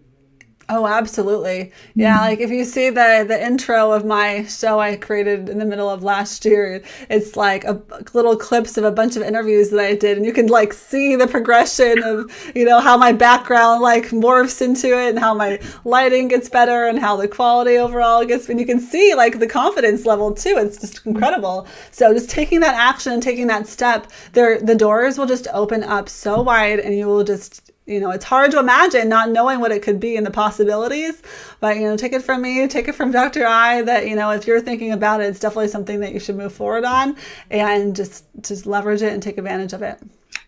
Oh, 0.73 0.87
absolutely. 0.87 1.73
Yeah, 1.97 2.14
mm-hmm. 2.14 2.25
like 2.27 2.39
if 2.39 2.49
you 2.49 2.64
see 2.64 2.91
the 2.91 3.25
the 3.27 3.45
intro 3.45 3.91
of 3.91 4.05
my 4.05 4.45
show 4.45 4.79
I 4.79 4.97
created 4.97 5.49
in 5.49 5.59
the 5.59 5.64
middle 5.64 5.91
of 5.91 6.05
last 6.05 6.45
year, 6.45 6.81
it's 7.09 7.35
like 7.37 7.64
a 7.64 7.83
little 8.14 8.37
clips 8.37 8.79
of 8.79 8.85
a 8.85 8.93
bunch 8.93 9.16
of 9.16 9.23
interviews 9.23 9.71
that 9.71 9.81
I 9.81 9.97
did 9.97 10.16
and 10.16 10.25
you 10.25 10.33
can 10.33 10.47
like 10.47 10.73
see 10.73 11.16
the 11.16 11.27
progression 11.27 12.01
of, 12.05 12.31
you 12.55 12.64
know, 12.64 12.79
how 12.79 12.97
my 12.97 13.11
background 13.11 13.83
like 13.83 14.11
morphs 14.11 14.62
into 14.62 14.97
it 14.97 15.11
and 15.11 15.18
how 15.18 15.35
my 15.35 15.59
lighting 15.85 16.29
gets 16.29 16.49
better 16.49 16.87
and 16.87 17.01
how 17.01 17.16
the 17.16 17.27
quality 17.27 17.77
overall 17.77 18.25
gets 18.25 18.49
and 18.49 18.61
you 18.61 18.66
can 18.66 18.79
see 18.79 19.16
like 19.16 19.41
the 19.41 19.49
confidence 19.49 20.07
level 20.07 20.33
too. 20.33 20.55
It's 20.57 20.81
just 20.81 21.05
incredible. 21.05 21.66
So 21.91 22.14
just 22.14 22.31
taking 22.31 22.61
that 22.61 22.77
action 22.77 23.12
and 23.12 23.23
taking 23.23 23.49
that 23.49 23.66
step, 23.66 24.07
there 24.35 24.61
the 24.61 24.77
doors 24.77 25.18
will 25.18 25.27
just 25.27 25.49
open 25.53 25.83
up 25.83 26.09
so 26.09 26.43
wide 26.43 26.79
and 26.79 26.97
you 26.97 27.07
will 27.07 27.25
just 27.25 27.73
you 27.91 27.99
know, 28.01 28.11
it's 28.11 28.24
hard 28.24 28.53
to 28.53 28.59
imagine 28.59 29.09
not 29.09 29.30
knowing 29.30 29.59
what 29.59 29.72
it 29.72 29.82
could 29.82 29.99
be 29.99 30.16
and 30.16 30.24
the 30.24 30.30
possibilities. 30.30 31.22
But, 31.59 31.76
you 31.76 31.82
know, 31.82 31.97
take 31.97 32.12
it 32.12 32.22
from 32.22 32.41
me, 32.41 32.68
take 32.68 32.86
it 32.88 32.95
from 32.95 33.11
Dr. 33.11 33.41
Yi 33.41 33.82
that, 33.82 34.07
you 34.09 34.14
know, 34.14 34.30
if 34.30 34.47
you're 34.47 34.61
thinking 34.61 34.93
about 34.93 35.20
it, 35.20 35.24
it's 35.24 35.41
definitely 35.41 35.68
something 35.68 36.01
that 36.01 36.12
you 36.12 36.20
should 36.20 36.36
move 36.36 36.53
forward 36.53 36.84
on 36.84 37.16
and 37.51 37.95
just 37.97 38.24
just 38.43 38.64
leverage 38.64 39.03
it 39.03 39.12
and 39.12 39.22
take 39.22 39.38
advantage 39.38 39.72
of 39.72 39.82
it. 39.82 39.99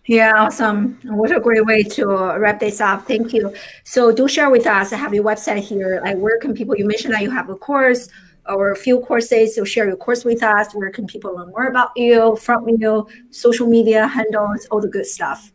Yeah, 0.06 0.32
awesome. 0.36 0.98
What 1.04 1.30
a 1.30 1.40
great 1.40 1.64
way 1.64 1.82
to 1.82 2.06
wrap 2.38 2.58
this 2.58 2.80
up. 2.80 3.06
Thank 3.06 3.32
you. 3.32 3.54
So 3.84 4.12
do 4.12 4.26
share 4.26 4.50
with 4.50 4.66
us. 4.66 4.92
I 4.92 4.96
have 4.96 5.14
your 5.14 5.24
website 5.24 5.60
here. 5.60 6.00
Like 6.04 6.16
where 6.16 6.38
can 6.38 6.54
people 6.54 6.76
you 6.76 6.86
mentioned 6.86 7.14
that 7.14 7.22
you 7.22 7.30
have 7.30 7.48
a 7.50 7.56
course 7.56 8.08
or 8.46 8.72
a 8.72 8.76
few 8.76 9.00
courses. 9.00 9.54
So 9.54 9.64
share 9.64 9.86
your 9.86 9.96
course 9.96 10.24
with 10.24 10.42
us. 10.42 10.74
Where 10.74 10.90
can 10.90 11.06
people 11.06 11.36
learn 11.36 11.50
more 11.50 11.66
about 11.66 11.90
you, 11.96 12.34
from 12.36 12.68
you, 12.68 13.06
social 13.30 13.68
media 13.68 14.08
handles, 14.08 14.66
all 14.70 14.80
the 14.80 14.88
good 14.88 15.06
stuff. 15.06 15.51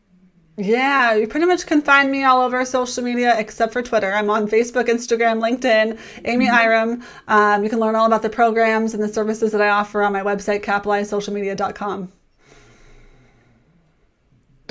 Yeah, 0.59 1.13
you 1.13 1.27
pretty 1.27 1.45
much 1.45 1.67
can 1.67 1.83
find 1.83 2.11
me 2.11 2.23
all 2.23 2.41
over 2.41 2.65
social 2.65 3.03
media 3.03 3.37
except 3.37 3.73
for 3.73 3.83
Twitter. 3.83 4.11
I'm 4.11 4.31
on 4.31 4.47
Facebook, 4.47 4.87
Instagram, 4.87 5.39
LinkedIn, 5.39 5.99
Amy 6.25 6.47
mm-hmm. 6.47 6.55
Iram. 6.55 7.03
Um, 7.27 7.63
you 7.63 7.69
can 7.69 7.79
learn 7.79 7.95
all 7.95 8.07
about 8.07 8.23
the 8.23 8.29
programs 8.29 8.95
and 8.95 9.03
the 9.03 9.07
services 9.07 9.51
that 9.51 9.61
I 9.61 9.69
offer 9.69 10.01
on 10.01 10.13
my 10.13 10.21
website, 10.21 10.63
capitalizesocialmedia.com. 10.63 12.11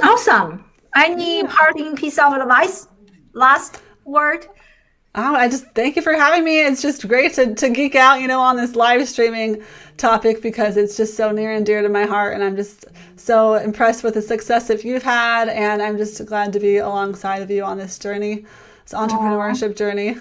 Awesome. 0.03 0.65
Any 0.97 1.45
parting 1.45 1.95
piece 1.95 2.19
of 2.19 2.33
advice? 2.33 2.89
Last 3.33 3.81
word? 4.05 4.49
Oh, 5.19 5.35
I 5.35 5.49
just 5.49 5.65
thank 5.75 5.97
you 5.97 6.03
for 6.03 6.13
having 6.13 6.45
me. 6.45 6.61
It's 6.61 6.83
just 6.83 7.09
great 7.09 7.33
to, 7.35 7.55
to 7.55 7.71
geek 7.71 7.95
out, 7.95 8.21
you 8.21 8.29
know, 8.29 8.39
on 8.39 8.57
this 8.57 8.77
live 8.77 9.09
streaming 9.09 9.63
topic 9.97 10.43
because 10.43 10.77
it's 10.77 10.95
just 10.95 11.17
so 11.17 11.31
near 11.31 11.53
and 11.53 11.65
dear 11.65 11.81
to 11.81 11.89
my 11.89 12.05
heart. 12.05 12.35
And 12.35 12.45
I'm 12.45 12.55
just 12.55 12.85
so 13.17 13.55
impressed 13.55 14.05
with 14.05 14.13
the 14.13 14.21
success 14.21 14.69
that 14.69 14.85
you've 14.85 15.03
had. 15.03 15.49
And 15.49 15.81
I'm 15.81 15.97
just 15.97 16.25
glad 16.27 16.53
to 16.53 16.61
be 16.61 16.77
alongside 16.77 17.41
of 17.41 17.51
you 17.51 17.65
on 17.65 17.79
this 17.79 17.99
journey, 17.99 18.45
this 18.85 18.93
entrepreneurship 18.93 19.71
Aww. 19.71 19.79
journey. 19.79 20.17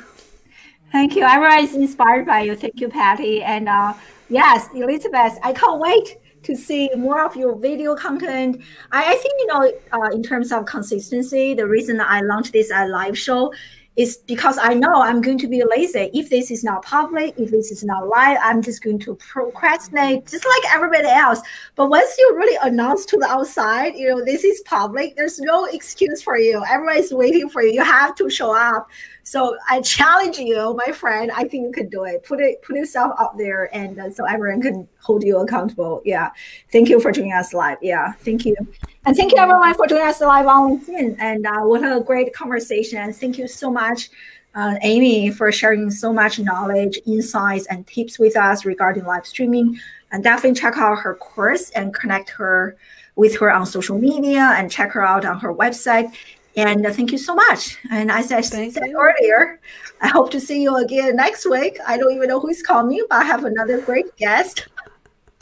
Thank 0.94 1.18
you. 1.18 1.26
I'm 1.26 1.44
always 1.44 1.76
inspired 1.76 2.26
by 2.26 2.44
you. 2.44 2.56
Thank 2.56 2.80
you, 2.80 2.88
Patty. 2.88 3.44
And 3.44 3.68
uh, 3.68 3.94
yes, 4.30 4.70
Elizabeth, 4.74 5.38
I 5.44 5.52
can't 5.52 5.82
wait 5.82 6.20
to 6.44 6.56
see 6.56 6.90
more 6.96 7.26
of 7.26 7.36
your 7.36 7.58
video 7.58 7.96
content. 7.96 8.62
I, 8.94 9.14
I 9.14 9.16
think, 9.18 9.34
you 9.40 9.48
know, 9.48 9.74
uh, 9.92 10.12
in 10.12 10.24
terms 10.24 10.54
of 10.54 10.66
consistency, 10.66 11.54
the 11.54 11.68
reason 11.68 12.00
I 12.00 12.22
launched 12.22 12.54
this 12.54 12.72
uh, 12.72 12.88
live 12.88 13.18
show 13.18 13.52
is 13.96 14.18
because 14.18 14.58
I 14.62 14.74
know 14.74 15.02
I'm 15.02 15.22
going 15.22 15.38
to 15.40 15.48
be 15.48 15.64
lazy. 15.64 16.10
If 16.14 16.30
this 16.30 16.52
is 16.52 16.64
not 16.64 16.84
public, 16.84 17.34
if 17.38 17.52
this 17.52 17.72
is 17.72 17.84
not 17.84 18.08
live, 18.08 18.38
I'm 18.44 18.62
just 18.62 18.84
going 18.84 19.00
to 19.00 19.16
procrastinate, 19.16 20.28
just 20.28 20.46
like 20.46 20.74
everybody 20.74 21.08
else. 21.08 21.42
But 21.76 21.90
once 21.90 22.16
you 22.18 22.34
really 22.36 22.58
announce 22.62 23.06
to 23.06 23.18
the 23.18 23.28
outside, 23.28 23.96
you 23.96 24.10
know, 24.10 24.24
this 24.24 24.44
is 24.44 24.62
public, 24.66 25.16
there's 25.16 25.40
no 25.40 25.66
excuse 25.66 26.22
for 26.22 26.38
you. 26.38 26.64
Everybody's 26.70 27.14
waiting 27.14 27.50
for 27.50 27.62
you. 27.62 27.72
You 27.72 27.84
have 27.84 28.16
to 28.16 28.30
show 28.30 28.54
up. 28.54 28.90
So 29.28 29.58
I 29.68 29.82
challenge 29.82 30.38
you, 30.38 30.80
my 30.86 30.94
friend. 30.94 31.32
I 31.32 31.46
think 31.46 31.66
you 31.66 31.72
can 31.72 31.90
do 31.90 32.04
it. 32.04 32.24
Put 32.24 32.40
it, 32.40 32.62
put 32.62 32.76
yourself 32.76 33.12
out 33.20 33.36
there, 33.40 33.76
and 33.76 34.00
uh, 34.00 34.12
so 34.12 34.24
everyone 34.26 34.62
can 34.62 34.88
hold 35.02 35.24
you 35.24 35.40
accountable. 35.40 36.04
Yeah. 36.06 36.30
Thank 36.72 36.90
you 36.90 37.00
for 37.00 37.12
joining 37.12 37.34
us 37.34 37.52
live. 37.52 37.80
Yeah. 37.82 38.14
Thank 38.20 38.46
you, 38.46 38.56
and 39.04 39.18
thank 39.18 39.32
you 39.32 39.40
everyone 39.40 39.74
for 39.74 39.88
joining 39.88 40.08
us 40.08 40.22
live 40.22 40.46
on 40.46 40.80
LinkedIn. 40.80 41.16
And 41.20 41.48
uh, 41.48 41.62
what 41.62 41.84
a 41.84 42.02
great 42.02 42.34
conversation. 42.34 43.12
Thank 43.14 43.40
you 43.40 43.48
so 43.48 43.72
much. 43.72 44.10
Uh, 44.54 44.76
Amy, 44.84 45.32
for 45.32 45.52
sharing 45.52 45.90
so 45.90 46.14
much 46.14 46.38
knowledge, 46.40 47.00
insights, 47.08 47.66
and 47.66 47.86
tips 47.88 48.20
with 48.20 48.38
us 48.38 48.64
regarding 48.64 49.06
live 49.06 49.26
streaming. 49.26 49.80
And 50.12 50.24
definitely 50.24 50.60
check 50.60 50.78
out 50.78 51.00
her 51.00 51.16
course 51.16 51.72
and 51.72 51.94
connect 51.96 52.30
her 52.30 52.78
with 53.16 53.38
her 53.40 53.52
on 53.52 53.66
social 53.66 53.98
media 53.98 54.54
and 54.56 54.72
check 54.72 54.92
her 54.92 55.04
out 55.04 55.26
on 55.26 55.40
her 55.40 55.54
website. 55.54 56.14
And 56.58 56.86
uh, 56.86 56.92
thank 56.92 57.12
you 57.12 57.18
so 57.18 57.36
much. 57.36 57.78
And 57.92 58.10
as 58.10 58.32
I 58.32 58.42
thank 58.42 58.74
said 58.74 58.88
you. 58.88 58.98
earlier, 58.98 59.60
I 60.02 60.08
hope 60.08 60.32
to 60.32 60.40
see 60.40 60.62
you 60.62 60.76
again 60.78 61.16
next 61.18 61.50
week. 61.50 61.78
I 61.86 61.98
don't 61.98 62.14
even 62.14 62.30
know 62.30 62.40
who's 62.40 62.62
coming, 62.62 63.06
but 63.10 63.22
I 63.22 63.24
have 63.26 63.44
another 63.44 63.82
great 63.82 64.16
guest. 64.16 64.68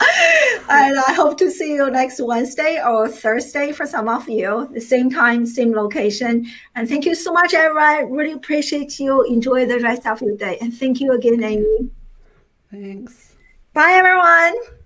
and 0.00 0.98
I 0.98 1.12
hope 1.14 1.38
to 1.38 1.50
see 1.50 1.74
you 1.74 1.88
next 1.90 2.20
Wednesday 2.20 2.82
or 2.84 3.08
Thursday 3.08 3.70
for 3.72 3.86
some 3.86 4.08
of 4.08 4.28
you. 4.28 4.68
The 4.72 4.80
same 4.80 5.08
time, 5.08 5.46
same 5.46 5.72
location. 5.72 6.46
And 6.74 6.88
thank 6.88 7.04
you 7.04 7.14
so 7.14 7.32
much, 7.32 7.54
everyone. 7.54 8.12
Really 8.12 8.32
appreciate 8.32 8.98
you. 8.98 9.22
Enjoy 9.22 9.66
the 9.66 9.78
rest 9.78 10.06
of 10.06 10.20
your 10.20 10.36
day. 10.36 10.58
And 10.60 10.74
thank 10.74 11.00
you 11.00 11.12
again, 11.12 11.42
Amy. 11.42 11.90
Thanks. 12.70 13.34
Bye, 13.72 13.92
everyone. 13.92 14.83